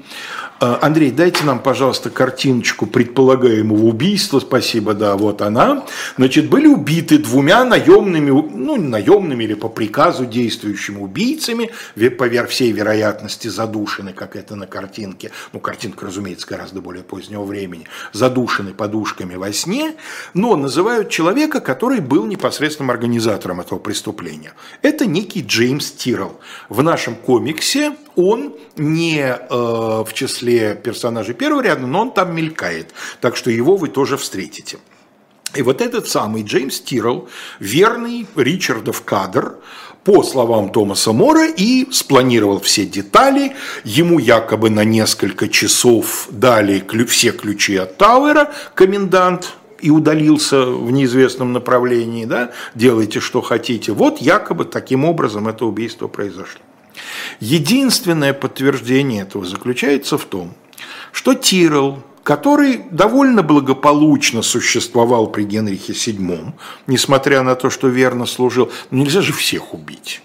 Андрей, 0.61 1.11
дайте 1.11 1.45
нам, 1.45 1.59
пожалуйста, 1.59 2.11
картиночку 2.11 2.87
предполагаемого 2.87 3.85
убийства. 3.85 4.41
Спасибо, 4.41 4.95
да, 4.95 5.17
вот 5.17 5.43
она. 5.43 5.85
Значит, 6.17 6.49
были 6.49 6.67
убиты 6.67 7.19
двумя 7.19 7.65
наемными, 7.65 8.31
ну, 8.31 8.77
наемными 8.77 9.45
или 9.45 9.55
по 9.55 9.69
приказу 9.69 10.27
действующими 10.27 10.99
убийцами, 10.99 11.71
по 12.19 12.47
всей 12.47 12.73
вероятности 12.73 13.49
задушены, 13.49 14.13
как 14.13 14.37
это 14.37 14.57
на 14.57 14.67
картинке. 14.67 15.33
Ну, 15.53 15.61
картинка, 15.61 16.07
разумеется, 16.07 16.47
гораздо 16.47 16.81
более 16.81 17.03
позднего 17.03 17.45
времени. 17.45 17.87
Задушены 18.13 18.73
подушками 18.73 19.35
во 19.35 19.53
сне, 19.53 19.95
но 20.35 20.57
называют 20.57 21.11
человека, 21.11 21.61
который 21.61 22.01
был 22.01 22.27
непосредственным 22.27 22.91
организатором 22.91 23.61
этого 23.61 23.79
преступления. 23.79 24.55
Это 24.83 25.07
некий 25.07 25.43
Джеймс 25.43 25.91
Тиррелл. 25.91 26.41
В 26.69 26.83
нашем 26.83 27.17
комиксе 27.17 27.97
он 28.17 28.55
не 28.77 29.21
э, 29.21 29.35
в 29.49 30.09
числе 30.13 30.75
персонажей 30.75 31.35
первого 31.35 31.63
ряда, 31.63 31.87
но 31.87 32.03
он 32.03 32.13
там 32.13 32.35
мелькает. 32.35 32.93
Так 33.21 33.37
что 33.37 33.51
его 33.51 33.77
вы 33.77 33.89
тоже 33.89 34.17
встретите. 34.17 34.79
И 35.55 35.63
вот 35.63 35.81
этот 35.81 36.09
самый 36.09 36.43
Джеймс 36.43 36.81
Тиррелл, 36.81 37.29
верный 37.61 38.27
Ричардов 38.37 39.03
кадр, 39.03 39.57
по 40.03 40.23
словам 40.23 40.71
Томаса 40.71 41.13
Мора, 41.13 41.47
и 41.47 41.91
спланировал 41.91 42.61
все 42.61 42.85
детали. 42.85 43.57
Ему 43.85 44.19
якобы 44.19 44.69
на 44.69 44.85
несколько 44.85 45.49
часов 45.49 46.29
дали 46.31 46.85
все 47.09 47.33
ключи 47.33 47.77
от 47.77 47.97
Тауэра, 47.97 48.53
комендант, 48.75 49.55
и 49.81 49.91
удалился 49.91 50.65
в 50.65 50.91
неизвестном 50.91 51.53
направлении, 51.53 52.25
да, 52.25 52.53
делайте, 52.75 53.21
что 53.21 53.43
хотите. 53.43 53.93
Вот 53.93 54.19
якобы 54.19 54.65
таким 54.65 55.05
образом 55.05 55.47
это 55.47 55.67
убийство 55.67 56.09
произошло. 56.09 56.64
Единственное 57.41 58.33
подтверждение 58.33 59.23
этого 59.23 59.45
заключается 59.45 60.19
в 60.19 60.25
том, 60.25 60.55
что 61.13 61.35
Тирл, 61.35 62.03
который 62.23 62.83
довольно 62.91 63.43
благополучно 63.43 64.43
существовал 64.43 65.27
при 65.29 65.45
Генрихе 65.45 65.93
VII, 65.93 66.53
несмотря 66.87 67.43
на 67.43 67.55
то, 67.55 67.71
что 67.71 67.89
верно 67.89 68.27
служил, 68.27 68.71
но 68.91 68.99
нельзя 68.99 69.21
же 69.21 69.33
всех 69.33 69.75
убить. 69.75 70.23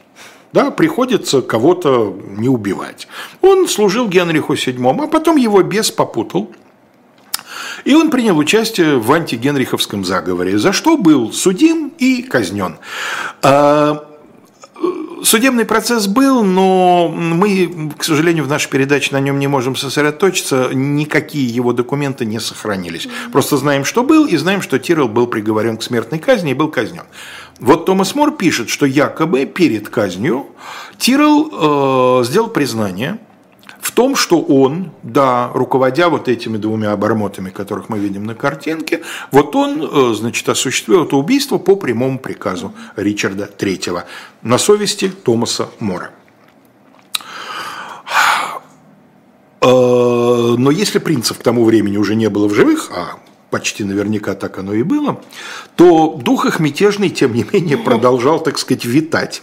Да, 0.52 0.72
приходится 0.72 1.42
кого-то 1.42 2.18
не 2.38 2.50
убивать. 2.50 3.08
Он 3.42 3.68
служил 3.68 4.08
Генриху 4.08 4.54
VII, 4.54 5.04
а 5.04 5.08
потом 5.08 5.36
его 5.36 5.62
бес 5.62 5.92
попутал. 5.92 6.52
И 7.86 7.94
он 7.94 8.10
принял 8.10 8.38
участие 8.38 8.98
в 8.98 9.12
антигенриховском 9.12 10.04
заговоре, 10.04 10.58
за 10.58 10.74
что 10.74 10.98
был 10.98 11.32
судим 11.32 11.92
и 11.98 12.24
казнен. 12.24 12.78
Судебный 15.24 15.66
процесс 15.66 16.08
был, 16.08 16.44
но 16.44 17.08
мы, 17.10 17.92
к 17.98 18.04
сожалению, 18.04 18.46
в 18.46 18.48
нашей 18.48 18.70
передаче 18.70 19.10
на 19.14 19.20
нем 19.20 19.40
не 19.40 19.48
можем 19.48 19.76
сосредоточиться. 19.76 20.70
Никакие 20.74 21.48
его 21.48 21.74
документы 21.74 22.26
не 22.26 22.40
сохранились. 22.40 23.08
Просто 23.32 23.58
знаем, 23.58 23.86
что 23.86 24.04
был, 24.04 24.26
и 24.26 24.38
знаем, 24.38 24.62
что 24.62 24.80
Тиррелл 24.80 25.08
был 25.08 25.28
приговорен 25.28 25.78
к 25.78 25.84
смертной 25.84 26.20
казни 26.20 26.52
и 26.52 26.54
был 26.54 26.70
казнен. 26.70 27.04
Вот 27.60 27.86
Томас 27.86 28.16
Мор 28.16 28.36
пишет, 28.36 28.70
что 28.70 28.86
якобы 28.86 29.46
перед 29.46 29.90
казнью 29.90 30.48
Тиррелл 30.98 32.22
э, 32.22 32.24
сделал 32.26 32.50
признание– 32.50 33.20
в 33.90 33.92
том, 33.92 34.16
что 34.16 34.40
он, 34.40 34.92
да, 35.02 35.50
руководя 35.52 36.10
вот 36.10 36.28
этими 36.28 36.58
двумя 36.58 36.92
обормотами, 36.92 37.50
которых 37.50 37.90
мы 37.90 37.98
видим 37.98 38.24
на 38.24 38.36
картинке, 38.36 39.02
вот 39.32 39.56
он, 39.56 39.82
э, 39.82 40.14
значит, 40.14 40.48
осуществил 40.48 41.06
это 41.06 41.16
убийство 41.16 41.58
по 41.58 41.76
прямому 41.76 42.20
приказу 42.20 42.72
Ричарда 42.96 43.50
III 43.58 44.04
на 44.44 44.60
совести 44.60 45.10
Томаса 45.10 45.70
Мора. 45.80 46.12
Э, 49.62 50.56
но 50.56 50.70
если 50.70 51.00
принцев 51.00 51.40
к 51.40 51.42
тому 51.42 51.66
времени 51.66 51.98
уже 51.98 52.14
не 52.14 52.30
было 52.30 52.48
в 52.48 52.54
живых, 52.54 52.92
а 52.94 53.18
почти 53.50 53.84
наверняка 53.84 54.36
так 54.36 54.60
оно 54.60 54.74
и 54.76 54.84
было, 54.84 55.20
то 55.76 56.14
дух 56.24 56.46
их 56.46 56.60
мятежный, 56.60 57.10
тем 57.10 57.34
не 57.34 57.44
менее, 57.52 57.78
продолжал, 57.78 58.40
так 58.40 58.60
сказать, 58.60 58.86
витать. 58.86 59.42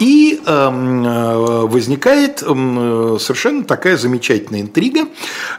И 0.00 0.40
эм, 0.44 1.06
э, 1.06 1.66
возникает 1.66 2.42
эм, 2.42 3.18
совершенно 3.20 3.64
такая 3.64 3.96
замечательная 3.96 4.60
интрига 4.60 5.06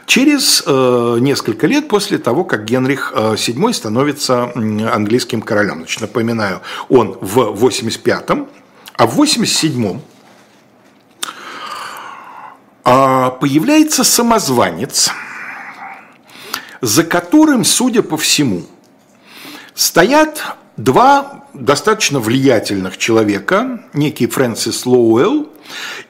через 0.04 0.62
э, 0.66 1.16
несколько 1.20 1.66
лет 1.66 1.88
после 1.88 2.18
того, 2.18 2.44
как 2.44 2.66
Генрих 2.66 3.14
VII 3.14 3.70
э, 3.70 3.72
становится 3.72 4.52
английским 4.54 5.40
королем. 5.40 5.78
Значит, 5.78 6.02
напоминаю, 6.02 6.60
он 6.90 7.16
в 7.20 7.64
85-м, 7.64 8.46
а 8.98 9.06
в 9.06 9.20
87-м 9.20 10.02
а, 12.84 13.30
появляется 13.30 14.04
самозванец, 14.04 15.10
за 16.80 17.04
которым, 17.04 17.64
судя 17.64 18.02
по 18.02 18.16
всему, 18.16 18.62
стоят 19.74 20.56
два 20.76 21.45
достаточно 21.60 22.20
влиятельных 22.20 22.98
человека, 22.98 23.84
некий 23.92 24.26
Фрэнсис 24.26 24.86
Лоуэлл 24.86 25.48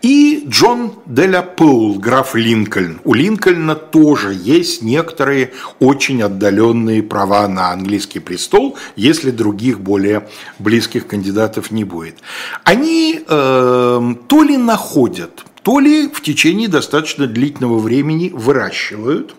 и 0.03 0.45
Джон 0.47 0.93
Деля 1.07 1.43
Пол, 1.43 1.95
граф 1.99 2.35
Линкольн. 2.35 3.01
У 3.05 3.15
Линкольна 3.15 3.75
тоже 3.75 4.35
есть 4.35 4.83
некоторые 4.83 5.53
очень 5.79 6.23
отдаленные 6.23 7.03
права 7.03 7.49
на 7.49 7.71
английский 7.71 8.21
престол, 8.21 8.77
если 8.97 9.31
других 9.31 9.81
более 9.81 10.29
близких 10.59 11.07
кандидатов 11.07 11.71
не 11.71 11.85
будет. 11.85 12.19
Они 12.65 13.21
э, 13.27 14.15
то 14.29 14.43
ли 14.43 14.57
находят, 14.57 15.45
то 15.63 15.81
ли 15.81 16.09
в 16.09 16.23
течение 16.23 16.69
достаточно 16.69 17.27
длительного 17.27 17.79
времени 17.79 18.31
выращивают 18.35 19.35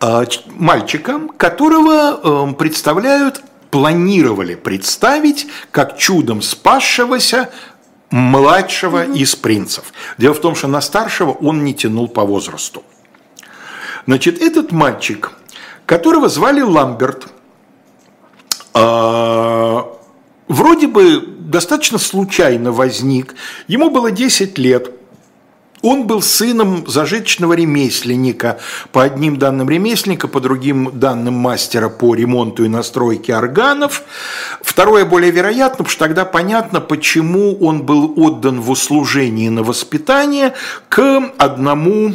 э, 0.00 0.24
мальчика, 0.56 1.20
которого 1.36 2.48
э, 2.50 2.54
представляют 2.54 3.42
планировали 3.72 4.54
представить 4.54 5.46
как 5.70 5.96
чудом 5.96 6.42
спасшегося 6.42 7.50
младшего 8.10 9.04
из 9.06 9.34
принцев. 9.34 9.94
Дело 10.18 10.34
в 10.34 10.40
том, 10.40 10.54
что 10.54 10.68
на 10.68 10.82
старшего 10.82 11.30
он 11.30 11.64
не 11.64 11.74
тянул 11.74 12.06
по 12.06 12.22
возрасту. 12.22 12.84
Значит, 14.06 14.42
этот 14.42 14.72
мальчик, 14.72 15.32
которого 15.86 16.28
звали 16.28 16.60
Ламберт, 16.60 17.28
э, 18.74 19.82
вроде 20.48 20.86
бы 20.86 21.24
достаточно 21.38 21.96
случайно 21.96 22.72
возник. 22.72 23.34
Ему 23.68 23.88
было 23.88 24.10
10 24.10 24.58
лет– 24.58 24.92
он 25.82 26.06
был 26.06 26.22
сыном 26.22 26.84
зажиточного 26.86 27.52
ремесленника, 27.54 28.60
по 28.92 29.02
одним 29.02 29.36
данным 29.36 29.68
ремесленника, 29.68 30.28
по 30.28 30.40
другим 30.40 30.90
данным 30.94 31.34
мастера 31.34 31.88
по 31.88 32.14
ремонту 32.14 32.64
и 32.64 32.68
настройке 32.68 33.36
органов. 33.36 34.02
Второе 34.62 35.04
более 35.04 35.30
вероятно, 35.30 35.78
потому 35.78 35.90
что 35.90 36.04
тогда 36.04 36.24
понятно, 36.24 36.80
почему 36.80 37.56
он 37.58 37.82
был 37.82 38.14
отдан 38.16 38.60
в 38.60 38.70
услужение 38.70 39.50
на 39.50 39.62
воспитание 39.62 40.54
к 40.88 41.32
одному 41.38 42.14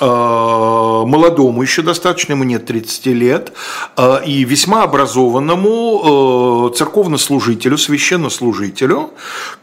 молодому, 0.00 1.62
еще 1.62 1.82
достаточно, 1.82 2.32
ему 2.32 2.44
нет 2.44 2.66
30 2.66 3.06
лет, 3.06 3.52
э, 3.96 4.24
и 4.26 4.44
весьма 4.44 4.82
образованному 4.82 6.70
э, 6.72 6.76
церковнослужителю, 6.76 7.78
священнослужителю, 7.78 9.10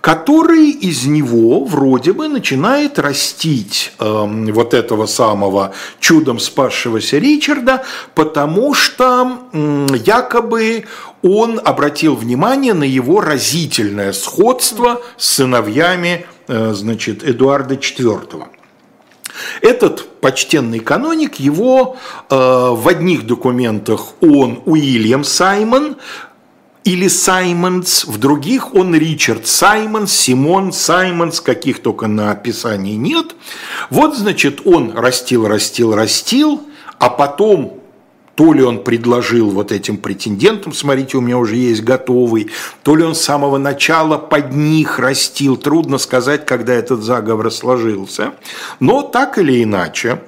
который 0.02 0.70
из 0.72 1.06
него 1.06 1.64
вроде 1.66 2.14
бы 2.14 2.28
начинает 2.28 3.00
растить 3.00 3.94
вот 4.00 4.74
этого 4.74 5.06
самого 5.06 5.74
чудом 6.00 6.40
спасшегося 6.40 7.18
Ричарда, 7.18 7.84
потому 8.14 8.74
что 8.74 9.40
якобы 9.54 10.86
он 11.22 11.60
обратил 11.64 12.16
внимание 12.16 12.74
на 12.74 12.84
его 12.84 13.22
разительное 13.22 14.14
сходство 14.14 15.02
с 15.18 15.36
сыновьями 15.36 16.26
значит, 16.48 17.24
Эдуарда 17.24 17.76
IV. 17.76 18.55
Этот 19.62 20.20
почтенный 20.22 20.80
каноник, 20.80 21.36
его 21.36 21.98
э, 22.30 22.36
в 22.36 22.88
одних 22.88 23.26
документах 23.26 24.14
он 24.22 24.62
Уильям 24.66 25.24
Саймон, 25.24 25.98
или 26.86 27.08
Саймонс, 27.08 28.06
в 28.06 28.20
других 28.20 28.76
он 28.76 28.96
Ричард 28.96 29.48
Саймонс, 29.48 30.14
Симон 30.14 30.72
Саймонс, 30.72 31.42
каких 31.42 31.82
только 31.82 32.08
на 32.08 32.32
описании 32.32 32.96
нет. 32.96 33.36
Вот, 33.90 34.16
значит, 34.16 34.62
он 34.66 34.96
растил, 34.96 35.48
растил, 35.48 35.96
растил, 35.96 36.62
а 37.00 37.10
потом 37.10 37.80
то 38.36 38.54
ли 38.54 38.62
он 38.62 38.84
предложил 38.84 39.50
вот 39.50 39.72
этим 39.72 39.98
претендентам, 39.98 40.74
смотрите, 40.74 41.18
у 41.18 41.22
меня 41.22 41.38
уже 41.38 41.56
есть 41.56 41.84
готовый, 41.84 42.52
то 42.84 42.96
ли 42.96 43.04
он 43.04 43.16
с 43.16 43.22
самого 43.22 43.58
начала 43.58 44.18
под 44.18 44.54
них 44.54 45.00
растил. 45.00 45.58
Трудно 45.58 45.98
сказать, 45.98 46.46
когда 46.46 46.74
этот 46.74 47.02
заговор 47.02 47.50
сложился. 47.50 48.34
Но 48.80 49.02
так 49.02 49.38
или 49.38 49.64
иначе, 49.64 50.22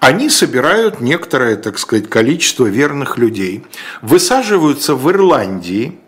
они 0.00 0.28
собирают 0.28 1.00
некоторое, 1.00 1.56
так 1.56 1.78
сказать, 1.78 2.08
количество 2.08 2.66
верных 2.66 3.16
людей, 3.18 3.64
высаживаются 4.02 4.94
в 4.94 5.10
Ирландии– 5.10 5.98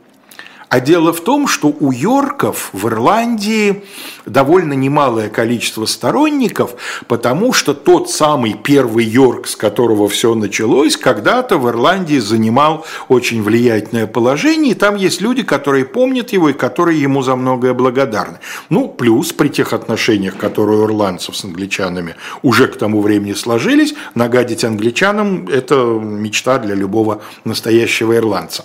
а 0.68 0.80
дело 0.80 1.12
в 1.12 1.20
том, 1.20 1.48
что 1.48 1.68
у 1.68 1.92
Йорков 1.92 2.70
в 2.72 2.86
Ирландии 2.86 3.84
довольно 4.26 4.74
немалое 4.74 5.30
количество 5.30 5.86
сторонников, 5.86 6.74
потому 7.06 7.52
что 7.52 7.74
тот 7.74 8.10
самый 8.10 8.54
первый 8.54 9.04
Йорк, 9.04 9.46
с 9.46 9.56
которого 9.56 10.08
все 10.08 10.34
началось, 10.34 10.96
когда-то 10.96 11.56
в 11.58 11.68
Ирландии 11.68 12.18
занимал 12.18 12.84
очень 13.08 13.42
влиятельное 13.42 14.06
положение, 14.06 14.72
и 14.72 14.74
там 14.74 14.96
есть 14.96 15.20
люди, 15.20 15.42
которые 15.42 15.84
помнят 15.84 16.30
его 16.30 16.50
и 16.50 16.52
которые 16.52 17.00
ему 17.00 17.22
за 17.22 17.36
многое 17.36 17.72
благодарны. 17.72 18.38
Ну, 18.68 18.88
плюс 18.88 19.32
при 19.32 19.48
тех 19.48 19.72
отношениях, 19.72 20.36
которые 20.36 20.80
у 20.80 20.84
ирландцев 20.84 21.36
с 21.36 21.44
англичанами 21.44 22.16
уже 22.42 22.66
к 22.66 22.76
тому 22.76 23.00
времени 23.00 23.32
сложились, 23.32 23.94
нагадить 24.14 24.64
англичанам– 24.64 25.48
это 25.52 25.76
мечта 25.76 26.58
для 26.58 26.74
любого 26.74 27.22
настоящего 27.44 28.16
ирландца 28.16 28.64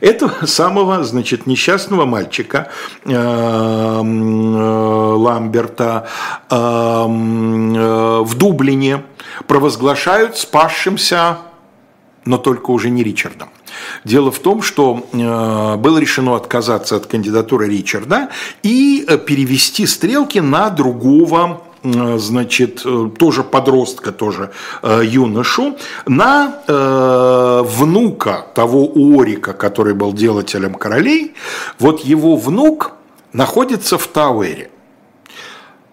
этого 0.00 0.46
самого, 0.46 1.04
значит, 1.04 1.46
несчастного 1.46 2.04
мальчика 2.04 2.68
э, 3.04 3.10
э, 3.12 4.02
Ламберта 5.16 6.08
э, 6.50 6.56
в 8.24 8.34
Дублине 8.36 9.04
провозглашают 9.46 10.36
спасшимся, 10.36 11.38
но 12.24 12.38
только 12.38 12.70
уже 12.70 12.90
не 12.90 13.02
Ричардом. 13.02 13.48
Дело 14.04 14.30
в 14.30 14.38
том, 14.38 14.62
что 14.62 15.06
было 15.12 15.98
решено 15.98 16.36
отказаться 16.36 16.96
от 16.96 17.06
кандидатуры 17.06 17.68
Ричарда 17.68 18.28
и 18.62 19.06
перевести 19.26 19.86
стрелки 19.86 20.38
на 20.38 20.68
другого 20.70 21.62
значит, 21.82 22.82
э, 22.84 23.10
тоже 23.18 23.42
подростка, 23.42 24.12
тоже 24.12 24.52
э, 24.82 25.02
юношу, 25.04 25.76
на 26.06 27.62
внука 27.64 28.46
того 28.54 28.90
Орика, 28.94 29.52
который 29.52 29.94
был 29.94 30.12
делателем 30.12 30.74
королей. 30.74 31.34
Вот 31.78 32.00
его 32.00 32.36
внук 32.36 32.92
находится 33.32 33.98
в 33.98 34.06
Тауэре. 34.06 34.70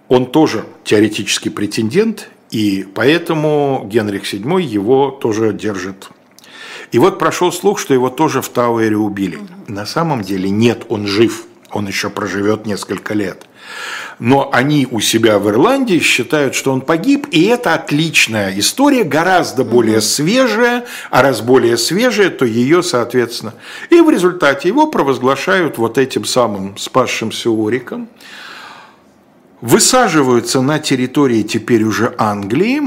Он 0.07 0.25
тоже 0.25 0.65
теоретический 0.83 1.51
претендент, 1.51 2.29
и 2.49 2.87
поэтому 2.95 3.83
Генрих 3.85 4.31
VII 4.31 4.61
его 4.61 5.11
тоже 5.11 5.53
держит. 5.53 6.09
И 6.91 6.97
вот 6.97 7.19
прошел 7.19 7.51
слух, 7.51 7.79
что 7.79 7.93
его 7.93 8.09
тоже 8.09 8.41
в 8.41 8.49
Тауэре 8.49 8.97
убили. 8.97 9.39
На 9.67 9.85
самом 9.85 10.23
деле 10.23 10.49
нет, 10.49 10.85
он 10.89 11.05
жив, 11.05 11.45
он 11.72 11.88
еще 11.88 12.09
проживет 12.09 12.65
несколько 12.65 13.13
лет. 13.13 13.45
Но 14.20 14.49
они 14.51 14.88
у 14.89 14.99
себя 14.99 15.39
в 15.39 15.47
Ирландии 15.49 15.99
считают, 15.99 16.55
что 16.55 16.74
он 16.74 16.82
погиб, 16.82 17.28
и 17.32 17.45
это 17.45 17.74
отличная 17.74 18.57
история, 18.57 19.03
гораздо 19.03 19.63
более 19.63 20.01
свежая, 20.01 20.86
а 21.09 21.22
раз 21.22 21.41
более 21.41 21.78
свежая, 21.78 22.30
то 22.30 22.45
ее, 22.45 22.84
соответственно, 22.84 23.53
и 23.89 24.01
в 24.01 24.09
результате 24.09 24.67
его 24.67 24.88
провозглашают 24.88 25.78
вот 25.78 25.97
этим 25.97 26.26
самым 26.26 26.78
спасшимся 26.78 27.49
Ориком, 27.49 28.09
высаживаются 29.61 30.61
на 30.61 30.80
территории 30.80 31.43
теперь 31.43 31.84
уже 31.84 32.13
Англии, 32.17 32.82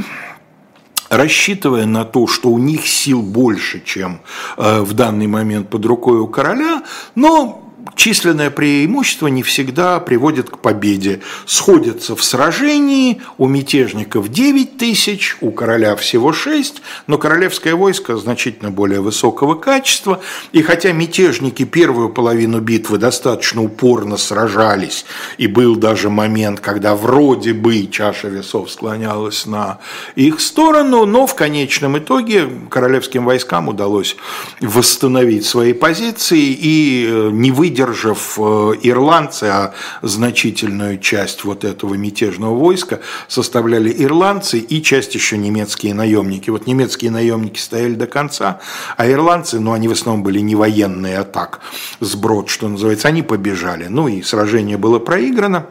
рассчитывая 1.08 1.84
на 1.84 2.04
то, 2.04 2.26
что 2.26 2.48
у 2.50 2.58
них 2.58 2.86
сил 2.86 3.22
больше, 3.22 3.82
чем 3.84 4.20
э, 4.56 4.80
в 4.80 4.94
данный 4.94 5.26
момент 5.26 5.68
под 5.68 5.84
рукой 5.84 6.18
у 6.18 6.26
короля, 6.26 6.82
но 7.14 7.71
численное 7.94 8.50
преимущество 8.50 9.26
не 9.26 9.42
всегда 9.42 10.00
приводит 10.00 10.50
к 10.50 10.58
победе. 10.58 11.20
Сходятся 11.46 12.16
в 12.16 12.22
сражении, 12.22 13.20
у 13.38 13.46
мятежников 13.48 14.28
9 14.28 14.78
тысяч, 14.78 15.36
у 15.40 15.50
короля 15.50 15.96
всего 15.96 16.32
6, 16.32 16.82
но 17.06 17.18
королевское 17.18 17.74
войско 17.74 18.16
значительно 18.16 18.70
более 18.70 19.00
высокого 19.00 19.54
качества, 19.54 20.20
и 20.52 20.62
хотя 20.62 20.92
мятежники 20.92 21.64
первую 21.64 22.08
половину 22.08 22.60
битвы 22.60 22.98
достаточно 22.98 23.62
упорно 23.62 24.16
сражались, 24.16 25.04
и 25.38 25.46
был 25.46 25.76
даже 25.76 26.10
момент, 26.10 26.60
когда 26.60 26.94
вроде 26.94 27.52
бы 27.52 27.86
чаша 27.86 28.28
весов 28.28 28.70
склонялась 28.70 29.46
на 29.46 29.78
их 30.14 30.40
сторону, 30.40 31.04
но 31.04 31.26
в 31.26 31.34
конечном 31.34 31.98
итоге 31.98 32.48
королевским 32.70 33.24
войскам 33.24 33.68
удалось 33.68 34.16
восстановить 34.60 35.46
свои 35.46 35.72
позиции 35.72 36.56
и 36.58 37.06
э, 37.08 37.30
не 37.32 37.50
выйдя 37.50 37.71
выдержав 37.72 38.38
э, 38.38 38.42
ирландцы, 38.82 39.44
а 39.44 39.74
значительную 40.02 40.98
часть 40.98 41.44
вот 41.44 41.64
этого 41.64 41.94
мятежного 41.94 42.54
войска 42.54 43.00
составляли 43.28 43.94
ирландцы 43.96 44.58
и 44.58 44.82
часть 44.82 45.14
еще 45.14 45.38
немецкие 45.38 45.94
наемники. 45.94 46.50
Вот 46.50 46.66
немецкие 46.66 47.10
наемники 47.10 47.58
стояли 47.58 47.94
до 47.94 48.06
конца, 48.06 48.60
а 48.96 49.10
ирландцы, 49.10 49.58
ну 49.58 49.72
они 49.72 49.88
в 49.88 49.92
основном 49.92 50.22
были 50.22 50.40
не 50.40 50.54
военные, 50.54 51.18
а 51.18 51.24
так, 51.24 51.60
сброд, 52.00 52.50
что 52.50 52.68
называется, 52.68 53.08
они 53.08 53.22
побежали. 53.22 53.86
Ну 53.88 54.08
и 54.08 54.22
сражение 54.22 54.76
было 54.76 54.98
проиграно. 54.98 55.66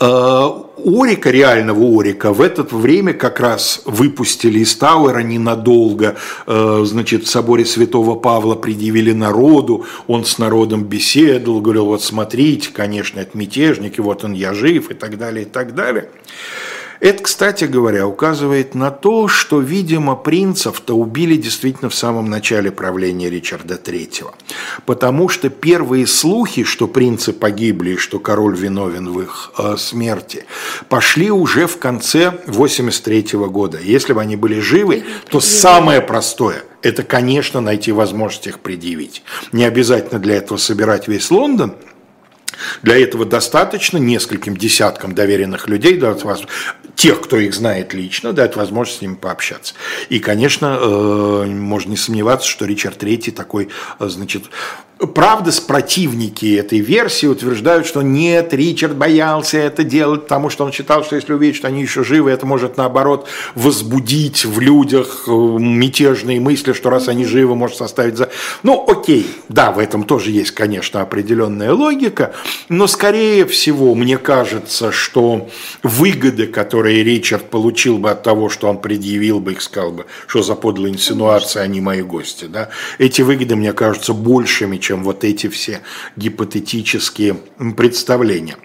Э, 0.00 0.48
Орика, 0.84 1.30
реального 1.30 2.00
Орика, 2.00 2.32
в 2.32 2.40
это 2.40 2.62
время 2.62 3.12
как 3.12 3.40
раз 3.40 3.82
выпустили 3.84 4.60
из 4.60 4.74
Тауэра 4.74 5.20
ненадолго, 5.20 6.16
э, 6.46 6.82
значит, 6.84 7.24
в 7.24 7.28
соборе 7.28 7.64
Святого 7.64 8.16
Павла 8.16 8.54
предъявили 8.54 9.12
народу, 9.12 9.86
он 10.06 10.24
с 10.24 10.38
народом 10.38 10.84
беседовал, 10.84 11.60
говорил, 11.60 11.86
вот 11.86 12.02
смотрите, 12.02 12.70
конечно, 12.72 13.20
это 13.20 13.36
мятежники, 13.36 14.00
вот 14.00 14.24
он, 14.24 14.32
я 14.32 14.54
жив, 14.54 14.90
и 14.90 14.94
так 14.94 15.18
далее, 15.18 15.44
и 15.44 15.48
так 15.48 15.74
далее. 15.74 16.08
Это, 17.02 17.24
кстати 17.24 17.64
говоря, 17.64 18.06
указывает 18.06 18.76
на 18.76 18.92
то, 18.92 19.26
что, 19.26 19.58
видимо, 19.58 20.14
принцев-то 20.14 20.96
убили 20.96 21.34
действительно 21.34 21.90
в 21.90 21.96
самом 21.96 22.30
начале 22.30 22.70
правления 22.70 23.28
Ричарда 23.28 23.74
III. 23.74 24.26
Потому 24.86 25.28
что 25.28 25.50
первые 25.50 26.06
слухи, 26.06 26.62
что 26.62 26.86
принцы 26.86 27.32
погибли 27.32 27.94
и 27.94 27.96
что 27.96 28.20
король 28.20 28.56
виновен 28.56 29.10
в 29.12 29.20
их 29.20 29.50
э, 29.58 29.74
смерти, 29.78 30.46
пошли 30.88 31.32
уже 31.32 31.66
в 31.66 31.80
конце 31.80 32.40
83 32.46 33.30
года. 33.48 33.80
Если 33.82 34.12
бы 34.12 34.20
они 34.20 34.36
были 34.36 34.60
живы, 34.60 35.02
то 35.28 35.40
самое 35.40 36.02
простое– 36.02 36.62
это, 36.82 37.02
конечно, 37.02 37.60
найти 37.60 37.90
возможность 37.90 38.46
их 38.46 38.60
предъявить. 38.60 39.24
Не 39.50 39.64
обязательно 39.64 40.20
для 40.20 40.36
этого 40.36 40.56
собирать 40.56 41.08
весь 41.08 41.32
Лондон– 41.32 41.74
для 42.82 42.98
этого 43.00 43.24
достаточно 43.24 43.98
нескольким 43.98 44.56
десяткам 44.56 45.14
доверенных 45.14 45.68
людей 45.68 45.96
тех, 46.94 47.20
кто 47.20 47.36
их 47.36 47.54
знает 47.54 47.94
лично, 47.94 48.32
дать 48.32 48.56
возможность 48.56 48.98
с 48.98 49.02
ними 49.02 49.14
пообщаться. 49.14 49.74
И, 50.08 50.18
конечно, 50.18 50.78
э, 50.80 51.44
можно 51.46 51.90
не 51.90 51.96
сомневаться, 51.96 52.48
что 52.48 52.64
Ричард 52.64 53.02
III 53.02 53.32
такой, 53.32 53.68
э, 53.98 54.08
значит, 54.08 54.44
Правда, 55.14 55.50
с 55.50 55.58
противники 55.58 56.56
этой 56.56 56.78
версии 56.78 57.26
утверждают, 57.26 57.86
что 57.88 58.02
нет, 58.02 58.54
Ричард 58.54 58.94
боялся 58.94 59.58
это 59.58 59.82
делать, 59.82 60.22
потому 60.22 60.48
что 60.48 60.64
он 60.64 60.70
считал, 60.70 61.02
что 61.02 61.16
если 61.16 61.32
увидеть, 61.32 61.56
что 61.56 61.66
они 61.66 61.82
еще 61.82 62.04
живы, 62.04 62.30
это 62.30 62.46
может 62.46 62.76
наоборот 62.76 63.26
возбудить 63.56 64.44
в 64.44 64.60
людях 64.60 65.24
э, 65.26 65.30
мятежные 65.32 66.38
мысли, 66.38 66.72
что 66.72 66.88
раз 66.88 67.08
они 67.08 67.24
живы, 67.24 67.56
может 67.56 67.78
составить 67.78 68.16
за... 68.16 68.30
Ну, 68.62 68.84
окей, 68.86 69.26
да, 69.48 69.72
в 69.72 69.80
этом 69.80 70.04
тоже 70.04 70.30
есть, 70.30 70.52
конечно, 70.52 71.00
определенная 71.00 71.72
логика, 71.72 72.32
но 72.68 72.86
скорее 72.86 73.44
всего, 73.46 73.96
мне 73.96 74.18
кажется, 74.18 74.92
что 74.92 75.48
выгоды, 75.82 76.46
которые 76.46 76.81
Ричард 76.82 77.50
получил 77.50 77.98
бы 77.98 78.10
от 78.10 78.22
того, 78.22 78.48
что 78.48 78.68
он 78.68 78.80
предъявил 78.80 79.40
бы 79.40 79.52
их, 79.52 79.62
сказал 79.62 79.92
бы, 79.92 80.06
что 80.26 80.42
за 80.42 80.54
подлая 80.54 80.92
инсинуация, 80.92 81.62
они 81.62 81.80
мои 81.80 82.02
гости, 82.02 82.46
да, 82.46 82.70
эти 82.98 83.22
выгоды, 83.22 83.56
мне 83.56 83.72
кажутся 83.72 84.14
большими, 84.14 84.78
чем 84.78 85.04
вот 85.04 85.24
эти 85.24 85.48
все 85.48 85.80
гипотетические 86.16 87.36
представления. 87.76 88.56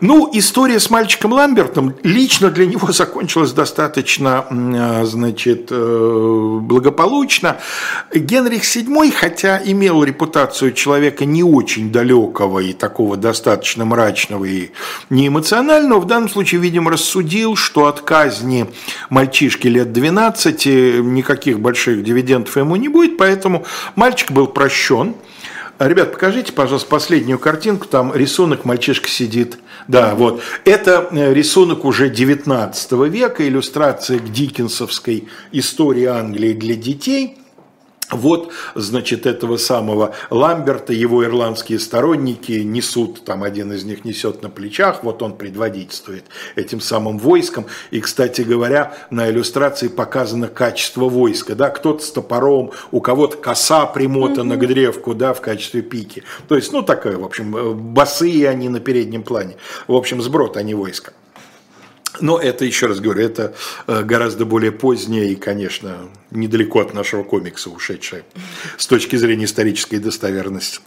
Ну, 0.00 0.30
история 0.32 0.78
с 0.78 0.90
мальчиком 0.90 1.32
Ламбертом 1.32 1.94
лично 2.04 2.50
для 2.50 2.66
него 2.66 2.92
закончилась 2.92 3.52
достаточно, 3.52 4.46
а, 4.48 5.04
значит, 5.04 5.68
э, 5.70 6.58
благополучно. 6.62 7.56
Генрих 8.14 8.62
VII, 8.62 9.10
хотя 9.10 9.60
имел 9.64 10.04
репутацию 10.04 10.72
человека 10.72 11.24
не 11.24 11.42
очень 11.42 11.90
далекого 11.90 12.60
и 12.60 12.74
такого 12.74 13.16
достаточно 13.16 13.84
мрачного 13.84 14.44
и 14.44 14.70
неэмоционального, 15.10 16.00
в 16.00 16.06
данном 16.06 16.28
случае, 16.28 16.60
видимо, 16.60 16.92
рассудил, 16.92 17.56
что 17.56 17.86
от 17.86 18.00
казни 18.00 18.66
мальчишки 19.10 19.66
лет 19.66 19.92
12 19.92 20.66
никаких 20.66 21.58
больших 21.58 22.04
дивидендов 22.04 22.56
ему 22.56 22.76
не 22.76 22.88
будет, 22.88 23.16
поэтому 23.16 23.64
мальчик 23.96 24.30
был 24.30 24.46
прощен– 24.46 25.16
Ребят, 25.78 26.12
покажите, 26.12 26.52
пожалуйста, 26.52 26.88
последнюю 26.88 27.38
картинку. 27.38 27.86
Там 27.86 28.14
рисунок, 28.14 28.64
мальчишка 28.64 29.08
сидит. 29.08 29.58
Да, 29.86 30.14
вот. 30.14 30.42
Это 30.64 31.08
э, 31.12 31.32
рисунок 31.32 31.84
уже 31.84 32.10
19 32.10 32.92
века, 33.08 33.46
иллюстрация 33.46 34.18
к 34.18 34.32
диккенсовской 34.32 35.28
истории 35.52 36.04
Англии 36.04 36.52
для 36.52 36.74
детей– 36.74 37.38
вот, 38.10 38.52
значит, 38.74 39.26
этого 39.26 39.56
самого 39.58 40.14
Ламберта, 40.30 40.92
его 40.92 41.24
ирландские 41.24 41.78
сторонники 41.78 42.52
несут, 42.52 43.24
там 43.24 43.42
один 43.42 43.72
из 43.72 43.84
них 43.84 44.04
несет 44.04 44.42
на 44.42 44.48
плечах, 44.48 45.02
вот 45.02 45.22
он 45.22 45.36
предводительствует 45.36 46.24
этим 46.56 46.80
самым 46.80 47.18
войском. 47.18 47.66
И, 47.90 48.00
кстати 48.00 48.42
говоря, 48.42 48.94
на 49.10 49.28
иллюстрации 49.28 49.88
показано 49.88 50.48
качество 50.48 51.08
войска, 51.08 51.54
да, 51.54 51.68
кто-то 51.70 52.02
с 52.02 52.10
топором, 52.10 52.72
у 52.90 53.00
кого-то 53.00 53.36
коса 53.36 53.86
примотана 53.86 54.54
mm-hmm. 54.54 54.64
к 54.64 54.68
древку, 54.68 55.14
да, 55.14 55.34
в 55.34 55.40
качестве 55.40 55.82
пики. 55.82 56.22
То 56.48 56.56
есть, 56.56 56.72
ну, 56.72 56.82
такое, 56.82 57.18
в 57.18 57.24
общем, 57.24 57.56
э, 57.56 57.72
босые 57.74 58.48
они 58.48 58.68
на 58.68 58.80
переднем 58.80 59.22
плане. 59.22 59.56
В 59.86 59.94
общем, 59.94 60.22
сброд, 60.22 60.56
а 60.56 60.62
не 60.62 60.74
войско. 60.74 61.12
Но 62.20 62.38
это, 62.38 62.64
еще 62.64 62.86
раз 62.86 63.00
говорю, 63.00 63.22
это 63.22 63.54
э, 63.86 64.02
гораздо 64.02 64.44
более 64.44 64.72
позднее 64.72 65.32
и, 65.32 65.36
конечно, 65.36 66.08
недалеко 66.30 66.80
от 66.80 66.94
нашего 66.94 67.22
комикса 67.22 67.70
ушедшее 67.70 68.24
с 68.76 68.86
точки 68.86 69.16
зрения 69.16 69.44
исторической 69.44 69.98
достоверности 69.98 70.80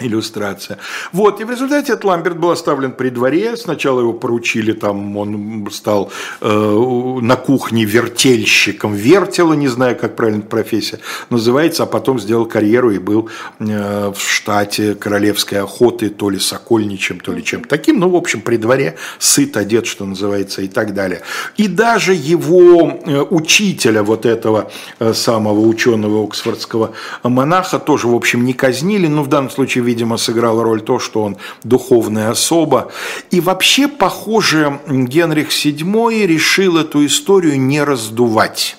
иллюстрация. 0.00 0.78
Вот, 1.12 1.40
и 1.40 1.44
в 1.44 1.50
результате 1.50 1.92
этот 1.92 2.04
Ламберт 2.04 2.38
был 2.38 2.50
оставлен 2.50 2.92
при 2.92 3.10
дворе. 3.10 3.56
Сначала 3.56 4.00
его 4.00 4.12
поручили, 4.12 4.72
там 4.72 5.16
он 5.16 5.68
стал 5.70 6.10
э, 6.40 6.48
на 6.48 7.36
кухне 7.36 7.84
вертельщиком 7.84 8.94
вертела, 8.94 9.54
не 9.54 9.68
знаю, 9.68 9.96
как 9.96 10.16
правильно 10.16 10.42
профессия 10.42 10.98
называется, 11.30 11.84
а 11.84 11.86
потом 11.86 12.18
сделал 12.18 12.46
карьеру 12.46 12.90
и 12.90 12.98
был 12.98 13.28
э, 13.58 14.12
в 14.14 14.20
штате 14.20 14.94
королевской 14.94 15.60
охоты, 15.60 16.10
то 16.10 16.30
ли 16.30 16.38
сокольничем, 16.38 17.20
то 17.20 17.32
ли 17.32 17.44
чем-то 17.44 17.68
таким. 17.68 17.98
Ну, 17.98 18.08
в 18.08 18.16
общем, 18.16 18.40
при 18.40 18.56
дворе 18.56 18.96
сыт, 19.18 19.56
одет, 19.56 19.86
что 19.86 20.04
называется, 20.04 20.62
и 20.62 20.68
так 20.68 20.94
далее. 20.94 21.22
И 21.56 21.68
даже 21.68 22.14
его 22.14 23.00
э, 23.04 23.20
учителя, 23.30 24.02
вот 24.02 24.26
этого 24.26 24.70
э, 24.98 25.12
самого 25.12 25.60
ученого 25.60 26.24
оксфордского 26.24 26.92
монаха, 27.22 27.78
тоже, 27.78 28.08
в 28.08 28.14
общем, 28.14 28.44
не 28.44 28.52
казнили, 28.52 29.06
но 29.06 29.22
в 29.22 29.28
данном 29.28 29.50
случае 29.50 29.84
видимо, 29.88 30.18
сыграло 30.18 30.62
роль 30.62 30.82
то, 30.82 30.98
что 30.98 31.22
он 31.22 31.36
духовная 31.64 32.30
особа. 32.30 32.92
И 33.30 33.40
вообще, 33.40 33.88
похоже, 33.88 34.80
Генрих 34.86 35.48
VII 35.48 36.26
решил 36.26 36.76
эту 36.76 37.06
историю 37.06 37.58
не 37.58 37.82
раздувать 37.82 38.77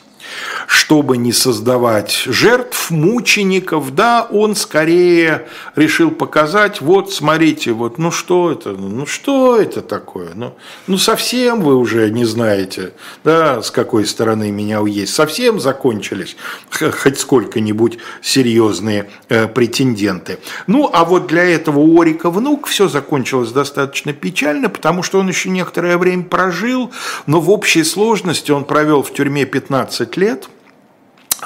чтобы 0.68 1.18
не 1.18 1.32
создавать 1.32 2.12
жертв, 2.26 2.92
мучеников, 2.92 3.94
да, 3.96 4.28
он 4.30 4.56
скорее 4.56 5.48
решил 5.76 6.12
показать, 6.12 6.82
вот, 6.82 7.14
смотрите, 7.14 7.72
вот, 7.72 7.98
ну 7.98 8.12
что 8.12 8.52
это, 8.52 8.72
ну 8.72 9.06
что 9.06 9.58
это 9.58 9.82
такое, 9.82 10.30
ну, 10.36 10.56
ну 10.88 10.98
совсем 10.98 11.62
вы 11.62 11.76
уже 11.76 12.10
не 12.10 12.26
знаете, 12.26 12.94
да, 13.24 13.62
с 13.62 13.72
какой 13.72 14.06
стороны 14.06 14.52
меня 14.52 14.82
уесть, 14.82 15.14
совсем 15.14 15.60
закончились 15.60 16.36
хоть 16.72 17.20
сколько-нибудь 17.20 18.00
серьезные 18.22 19.10
э, 19.30 19.48
претенденты. 19.48 20.40
Ну, 20.68 20.90
а 20.92 21.06
вот 21.06 21.28
для 21.28 21.44
этого 21.44 21.80
у 21.80 22.02
Орика 22.02 22.30
внук 22.30 22.68
все 22.68 22.88
закончилось 22.88 23.52
достаточно 23.52 24.14
печально, 24.14 24.70
потому 24.70 25.04
что 25.04 25.20
он 25.20 25.28
еще 25.28 25.50
некоторое 25.50 25.98
время 25.98 26.24
прожил, 26.24 26.92
но 27.26 27.40
в 27.40 27.50
общей 27.50 27.84
сложности 27.84 28.52
он 28.52 28.66
провел 28.66 29.04
в 29.04 29.14
тюрьме 29.14 29.46
15 29.46 30.18
лет– 30.18 30.29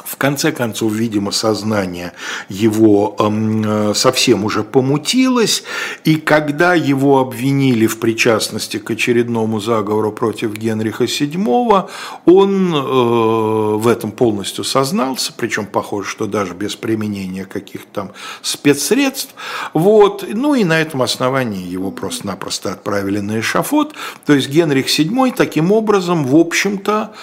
в 0.05 0.17
конце 0.17 0.51
концов, 0.51 0.91
видимо, 0.91 1.31
сознание 1.31 2.13
его 2.49 3.15
э, 3.19 3.93
совсем 3.93 4.43
уже 4.43 4.63
помутилось, 4.63 5.63
и 6.03 6.15
когда 6.15 6.73
его 6.73 7.19
обвинили 7.19 7.85
в 7.85 7.99
причастности 7.99 8.77
к 8.77 8.89
очередному 8.89 9.59
заговору 9.59 10.11
против 10.11 10.53
Генриха 10.53 11.03
VII, 11.03 11.89
он 12.25 12.73
э, 12.73 13.77
в 13.77 13.87
этом 13.87 14.11
полностью 14.11 14.63
сознался, 14.63 15.31
причем 15.35 15.67
похоже, 15.67 16.09
что 16.09 16.25
даже 16.25 16.53
без 16.53 16.75
применения 16.75 17.45
каких-то 17.45 17.89
там 17.93 18.11
спецсредств. 18.41 19.35
Вот. 19.73 20.25
Ну 20.33 20.55
и 20.55 20.63
на 20.63 20.81
этом 20.81 21.03
основании 21.03 21.67
его 21.67 21.91
просто-напросто 21.91 22.71
отправили 22.71 23.19
на 23.19 23.39
эшафот. 23.39 23.93
То 24.25 24.33
есть 24.33 24.49
Генрих 24.49 24.87
VII 24.87 25.33
таким 25.35 25.71
образом, 25.71 26.25
в 26.25 26.35
общем-то, 26.35 27.13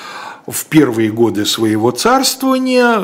в 0.51 0.67
первые 0.67 1.11
годы 1.11 1.47
своего 1.47 1.91
царствования 1.91 3.03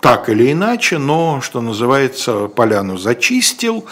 так 0.00 0.28
или 0.28 0.52
иначе, 0.52 0.98
но, 0.98 1.40
что 1.40 1.60
называется, 1.60 2.48
поляну 2.48 2.96
зачистил. 2.96 3.86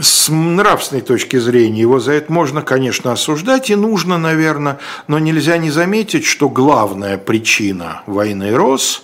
С 0.00 0.28
нравственной 0.28 1.02
точки 1.02 1.36
зрения 1.36 1.80
его 1.80 2.00
за 2.00 2.12
это 2.12 2.32
можно, 2.32 2.62
конечно, 2.62 3.12
осуждать 3.12 3.70
и 3.70 3.76
нужно, 3.76 4.18
наверное, 4.18 4.78
но 5.08 5.18
нельзя 5.18 5.58
не 5.58 5.70
заметить, 5.70 6.24
что 6.24 6.48
главная 6.48 7.18
причина 7.18 8.02
войны 8.06 8.54
Рос 8.54 9.03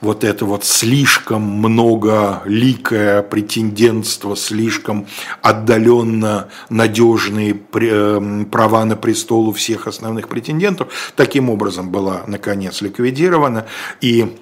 вот 0.00 0.24
это 0.24 0.44
вот 0.44 0.64
слишком 0.64 1.42
многоликое 1.42 3.22
претендентство, 3.22 4.34
слишком 4.36 5.06
отдаленно 5.42 6.48
надежные 6.68 7.60
эм, 7.74 8.46
права 8.46 8.84
на 8.84 8.96
престол 8.96 9.48
у 9.48 9.52
всех 9.52 9.86
основных 9.86 10.28
претендентов, 10.28 11.12
таким 11.16 11.50
образом 11.50 11.90
была, 11.90 12.22
наконец, 12.26 12.80
ликвидирована. 12.80 13.66
И 14.00 14.36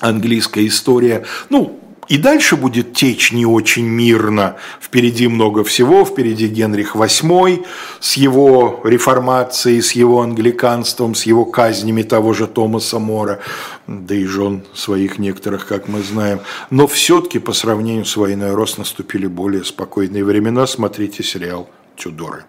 английская 0.00 0.66
история, 0.66 1.24
ну, 1.50 1.80
и 2.08 2.18
дальше 2.18 2.56
будет 2.56 2.94
течь 2.94 3.32
не 3.32 3.46
очень 3.46 3.86
мирно. 3.86 4.56
Впереди 4.80 5.28
много 5.28 5.64
всего, 5.64 6.04
впереди 6.04 6.46
Генрих 6.46 6.96
VIII 6.96 7.66
с 8.00 8.14
его 8.14 8.80
реформацией, 8.84 9.80
с 9.80 9.92
его 9.92 10.22
англиканством, 10.22 11.14
с 11.14 11.24
его 11.24 11.44
казнями 11.44 12.02
того 12.02 12.32
же 12.32 12.46
Томаса 12.46 12.98
Мора, 12.98 13.40
да 13.86 14.14
и 14.14 14.24
жен 14.24 14.62
своих 14.74 15.18
некоторых, 15.18 15.66
как 15.66 15.88
мы 15.88 16.02
знаем. 16.02 16.40
Но 16.70 16.86
все-таки 16.86 17.38
по 17.38 17.52
сравнению 17.52 18.04
с 18.04 18.16
войной 18.16 18.54
Рос 18.54 18.78
наступили 18.78 19.26
более 19.26 19.64
спокойные 19.64 20.24
времена. 20.24 20.66
Смотрите 20.66 21.22
сериал 21.22 21.68
Тюдоры. 21.96 22.44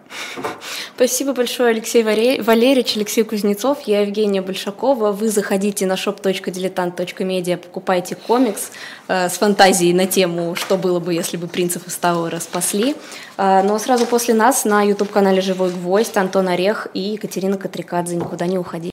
Спасибо 0.94 1.32
большое, 1.32 1.70
Алексей 1.70 2.02
Валерьевич, 2.02 2.96
Алексей 2.96 3.24
Кузнецов. 3.24 3.80
Я 3.82 4.02
Евгения 4.02 4.42
Большакова. 4.42 5.12
Вы 5.12 5.28
заходите 5.28 5.86
на 5.86 5.94
shop.diletant.media, 5.94 7.56
покупайте 7.56 8.14
комикс 8.14 8.70
э, 9.08 9.28
с 9.28 9.38
фантазией 9.38 9.94
на 9.94 10.06
тему, 10.06 10.54
что 10.54 10.76
было 10.76 11.00
бы, 11.00 11.14
если 11.14 11.36
бы 11.36 11.46
принцев 11.46 11.86
из 11.86 11.96
Тауэра 11.96 12.40
спасли. 12.40 12.94
Э, 13.36 13.62
но 13.62 13.78
сразу 13.78 14.06
после 14.06 14.34
нас 14.34 14.64
на 14.64 14.82
YouTube-канале 14.82 15.40
«Живой 15.40 15.70
гвоздь» 15.70 16.16
Антон 16.16 16.48
Орех 16.48 16.88
и 16.94 17.00
Екатерина 17.00 17.56
Катрикадзе. 17.56 18.16
Никуда 18.16 18.46
не 18.46 18.58
уходи. 18.58 18.86